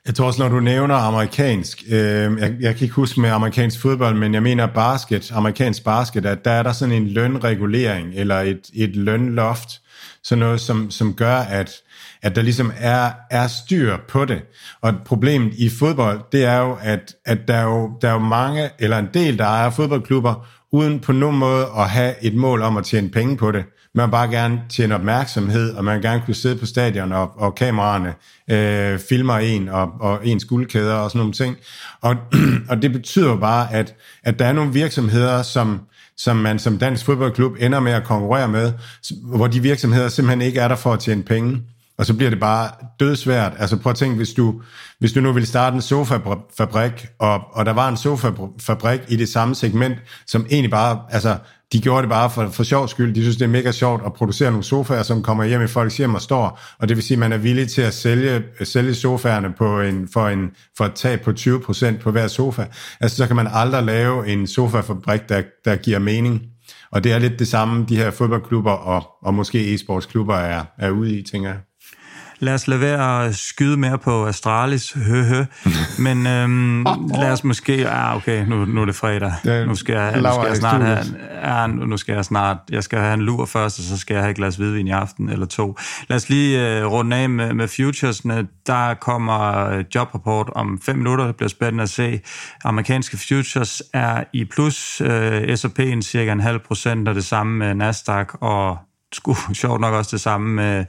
Jeg 0.08 0.16
tror 0.16 0.26
også, 0.26 0.42
når 0.42 0.50
du 0.50 0.60
nævner 0.60 0.96
amerikansk, 0.96 1.84
øh, 1.90 1.94
jeg, 1.94 2.56
jeg 2.60 2.76
kan 2.76 2.84
ikke 2.84 2.96
huske 2.96 3.22
med 3.22 3.30
amerikansk 3.30 3.82
fodbold, 3.82 4.16
men 4.16 4.34
jeg 4.34 4.44
mener 4.44 4.68
basket, 4.68 5.32
amerikansk 5.32 5.84
basket, 5.84 6.26
at 6.26 6.46
der 6.46 6.52
er 6.52 6.64
der 6.64 6.72
sådan 6.72 6.96
en 6.96 7.08
lønregulering, 7.08 8.12
eller 8.16 8.36
et, 8.36 8.70
et 8.74 8.96
lønloft, 8.96 9.70
sådan 10.24 10.40
noget, 10.40 10.62
som, 10.62 10.92
som 10.92 11.14
gør, 11.14 11.36
at, 11.36 11.72
at 12.22 12.36
der 12.36 12.42
ligesom 12.42 12.72
er, 12.78 13.12
er 13.32 13.48
styr 13.48 13.98
på 14.10 14.26
det. 14.26 14.42
Og 14.82 14.94
problemet 15.06 15.54
i 15.54 15.70
fodbold, 15.70 16.22
det 16.32 16.46
er 16.46 16.60
jo, 16.60 16.78
at, 16.82 17.16
at 17.26 17.38
der, 17.48 17.54
er 17.54 17.64
jo, 17.64 17.92
der 18.02 18.10
er 18.10 18.14
jo 18.14 18.20
mange, 18.20 18.70
eller 18.80 18.98
en 18.98 19.10
del, 19.14 19.38
der 19.38 19.46
ejer 19.46 19.70
fodboldklubber, 19.70 20.48
uden 20.72 21.00
på 21.00 21.12
nogen 21.12 21.38
måde 21.38 21.66
at 21.78 21.90
have 21.90 22.14
et 22.22 22.36
mål 22.36 22.62
om 22.62 22.78
at 22.78 22.86
tjene 22.86 23.10
penge 23.10 23.38
på 23.38 23.52
det. 23.52 23.64
Man 23.96 24.06
vil 24.06 24.12
bare 24.12 24.32
gerne 24.32 24.62
tjene 24.70 24.96
opmærksomhed, 24.96 25.74
og 25.74 25.86
man 25.86 25.96
vil 25.96 26.04
gerne 26.04 26.22
kunne 26.26 26.36
sidde 26.36 26.56
på 26.56 26.66
stadion, 26.66 27.12
og, 27.12 27.32
og 27.38 27.56
kameraerne 27.56 28.14
øh, 28.50 29.00
filmer 29.00 29.38
en, 29.38 29.70
og, 29.70 29.92
og 30.00 30.28
ens 30.28 30.46
guldkæder 30.46 30.96
og 30.96 31.12
sådan 31.12 31.20
nogle 31.20 31.34
ting. 31.34 31.56
Og, 32.02 32.16
og 32.70 32.82
det 32.82 32.92
betyder 32.92 33.36
bare, 33.36 33.74
at, 33.74 33.96
at 34.24 34.40
der 34.40 34.46
er 34.46 34.54
nogle 34.54 34.74
virksomheder, 34.74 35.42
som, 35.42 35.80
som 36.18 36.36
man 36.36 36.60
som 36.60 36.78
dansk 36.78 37.06
fodboldklub 37.06 37.56
ender 37.60 37.80
med 37.80 37.92
at 37.92 38.04
konkurrere 38.04 38.48
med, 38.48 38.74
hvor 39.22 39.48
de 39.48 39.62
virksomheder 39.62 40.08
simpelthen 40.08 40.42
ikke 40.42 40.60
er 40.60 40.68
der 40.68 40.76
for 40.76 40.94
at 40.94 41.00
tjene 41.00 41.24
penge. 41.24 41.62
Og 41.98 42.06
så 42.06 42.14
bliver 42.14 42.30
det 42.30 42.40
bare 42.40 42.70
dødsvært. 43.00 43.54
Altså 43.60 43.78
prøv 43.78 43.90
at 43.90 43.96
tænke, 43.96 44.16
hvis 44.16 44.34
du, 44.34 44.62
hvis 45.00 45.14
du 45.14 45.22
nu 45.22 45.34
ville 45.34 45.48
starte 45.48 45.76
en 45.76 45.82
sofafabrik, 45.82 47.08
og, 47.20 47.42
og 47.52 47.66
der 47.66 47.74
var 47.74 47.90
en 47.90 47.98
sofafabrik 47.98 49.02
i 49.08 49.16
det 49.16 49.30
samme 49.30 49.56
segment, 49.56 49.98
som 50.28 50.46
egentlig 50.50 50.72
bare, 50.72 51.02
altså 51.10 51.38
de 51.74 51.82
gjorde 51.82 52.02
det 52.02 52.10
bare 52.10 52.30
for, 52.30 52.50
for 52.50 52.64
sjov 52.64 52.88
skyld. 52.88 53.16
De 53.16 53.22
synes, 53.22 53.38
det 53.38 53.46
er 53.46 53.50
mega 53.50 53.72
sjovt 53.72 54.02
at 54.06 54.14
producere 54.14 54.50
nogle 54.52 54.64
sofaer, 54.64 55.04
som 55.04 55.24
kommer 55.24 55.44
hjem 55.44 55.64
i 55.64 55.68
folks 55.68 55.98
hjem 55.98 56.16
og 56.16 56.22
står. 56.22 56.60
Og 56.80 56.90
det 56.90 56.98
vil 56.98 57.04
sige, 57.04 57.16
at 57.16 57.20
man 57.20 57.32
er 57.34 57.38
villig 57.38 57.70
til 57.70 57.82
at 57.82 57.94
sælge, 57.94 58.44
sælge 58.64 58.96
sofaerne 58.96 59.54
på 59.58 59.82
en, 59.82 60.08
for, 60.14 60.28
en, 60.28 60.52
for 60.78 60.86
et 60.86 60.94
tab 60.94 61.22
på 61.22 61.32
20% 61.32 61.98
på 61.98 62.12
hver 62.12 62.28
sofa. 62.28 62.66
Altså 63.02 63.18
så 63.18 63.28
kan 63.28 63.36
man 63.36 63.48
aldrig 63.52 63.84
lave 63.84 64.28
en 64.28 64.48
sofafabrik, 64.48 65.30
der, 65.30 65.42
der 65.66 65.76
giver 65.76 66.00
mening. 66.00 66.42
Og 66.92 67.04
det 67.04 67.12
er 67.12 67.20
lidt 67.20 67.40
det 67.40 67.48
samme, 67.48 67.86
de 67.90 67.98
her 67.98 68.12
fodboldklubber 68.12 68.72
og, 68.72 69.08
og 69.22 69.34
måske 69.34 69.76
e-sportsklubber 69.76 70.36
er, 70.36 70.66
er 70.78 70.90
ude 70.90 71.20
i, 71.20 71.24
tænker 71.24 71.50
jeg 71.50 71.60
lad 72.40 72.54
os 72.54 72.68
lade 72.68 72.82
være 72.82 73.26
at 73.26 73.36
skyde 73.36 73.78
mere 73.78 73.98
på 73.98 74.26
Astralis, 74.26 74.92
høhø. 74.92 75.46
Men 76.06 76.28
øhm, 76.28 76.84
lad 77.16 77.32
os 77.32 77.44
måske... 77.44 77.82
Ja, 77.82 78.16
okay, 78.16 78.46
nu, 78.46 78.66
nu 78.66 78.82
er 78.82 78.86
det 78.86 78.96
fredag. 78.96 79.32
Nu 79.68 79.76
skal 79.76 79.96
jeg, 79.96 80.22
nu 80.22 80.30
skal 80.34 80.48
jeg 80.48 80.58
snart 80.58 80.82
have... 80.82 80.98
Ja, 81.44 81.68
nu 81.68 81.98
skal 81.98 82.16
jeg 82.16 82.26
snart... 82.26 82.58
Jeg 82.72 82.84
skal 82.84 83.00
have 83.00 83.14
en 83.14 83.22
lur 83.22 83.46
først, 83.46 83.80
og 83.80 83.86
så 83.86 83.98
skal 83.98 84.14
jeg 84.14 84.24
have 84.24 84.32
et 84.32 84.38
glas 84.38 84.56
hvidvin 84.56 84.88
i 84.88 84.92
aften, 84.92 85.30
eller 85.30 85.46
to. 85.46 85.78
Lad 86.10 86.16
os 86.16 86.30
lige 86.30 86.86
uh, 86.86 86.92
runde 86.92 87.16
af 87.16 87.30
med, 87.30 87.54
med 87.54 87.68
futuresne. 87.68 88.48
Der 88.68 88.94
kommer 88.94 89.84
jobrapport 89.96 90.50
om 90.56 90.82
fem 90.82 90.98
minutter. 90.98 91.26
Det 91.26 91.36
bliver 91.36 91.50
spændende 91.50 91.84
at 91.84 91.90
se. 91.90 92.22
Amerikanske 92.64 93.18
futures 93.18 93.84
er 93.94 94.24
i 94.34 94.46
plus. 94.46 95.02
Uh, 95.02 95.08
S&P'en 95.08 96.02
cirka 96.02 96.32
en 96.32 96.40
halv 96.40 96.60
procent, 96.60 97.08
og 97.08 97.16
det 97.16 97.26
samme 97.26 97.58
med 97.58 97.76
Nasdaq 97.76 98.34
og 98.42 98.78
sgu 99.14 99.36
sjovt 99.54 99.82
nok 99.82 99.94
også 99.94 100.10
det 100.12 100.22
samme 100.22 100.56
med, 100.56 100.86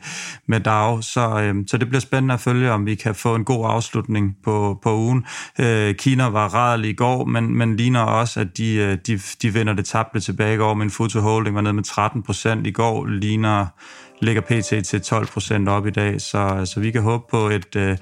med 0.46 0.60
DAO. 0.60 1.00
Så, 1.00 1.40
øh, 1.40 1.54
så 1.66 1.76
det 1.76 1.88
bliver 1.88 2.00
spændende 2.00 2.34
at 2.34 2.40
følge, 2.40 2.72
om 2.72 2.86
vi 2.86 2.94
kan 2.94 3.14
få 3.14 3.34
en 3.34 3.44
god 3.44 3.66
afslutning 3.70 4.36
på, 4.44 4.78
på 4.82 4.96
ugen. 4.96 5.26
Øh, 5.60 5.94
Kina 5.94 6.28
var 6.28 6.48
rædelig 6.54 6.90
i 6.90 6.94
går, 6.94 7.24
men, 7.24 7.58
men 7.58 7.76
ligner 7.76 8.00
også, 8.00 8.40
at 8.40 8.56
de, 8.56 8.74
øh, 8.74 8.98
de, 9.06 9.20
de 9.42 9.52
vinder 9.52 9.72
det 9.72 9.84
tabte 9.84 10.20
tilbage 10.20 10.54
i 10.54 10.56
går. 10.56 10.74
Men 10.74 10.90
Futu 10.90 11.20
Holding 11.20 11.54
var 11.54 11.62
nede 11.62 11.74
med 11.74 11.82
13 11.82 12.22
procent 12.22 12.66
i 12.66 12.70
går, 12.70 13.06
ligner 13.06 13.66
ligger 14.20 14.42
pt. 14.42 14.86
til 14.86 15.02
12 15.02 15.26
procent 15.26 15.68
op 15.68 15.86
i 15.86 15.90
dag, 15.90 16.20
så, 16.20 16.62
så 16.64 16.80
vi 16.80 16.90
kan 16.90 17.02
håbe 17.02 17.24
på 17.30 17.48
et, 17.48 17.76
øh, 17.76 17.96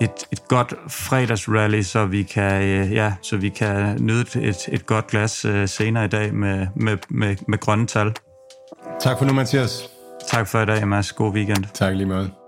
et, 0.00 0.10
et 0.32 0.48
godt 0.48 0.74
fredagsrally, 0.88 1.82
så 1.82 2.06
vi 2.06 2.22
kan, 2.22 2.62
øh, 2.62 2.92
ja, 2.92 3.12
så 3.22 3.36
vi 3.36 3.48
kan 3.48 3.96
nyde 4.00 4.24
et, 4.42 4.56
et 4.72 4.86
godt 4.86 5.06
glas 5.06 5.46
senere 5.66 6.04
i 6.04 6.08
dag 6.08 6.34
med, 6.34 6.66
med, 6.76 6.96
med, 7.08 7.36
med 7.48 7.58
grønne 7.58 7.86
tal. 7.86 8.12
Tak 9.00 9.18
for 9.18 9.24
nu, 9.24 9.32
Mathias. 9.32 9.90
Tak 10.28 10.46
for 10.46 10.62
i 10.62 10.66
dag, 10.66 10.88
Mads. 10.88 11.12
God 11.12 11.32
weekend. 11.32 11.64
Tak 11.74 11.94
lige 11.94 12.06
meget. 12.06 12.45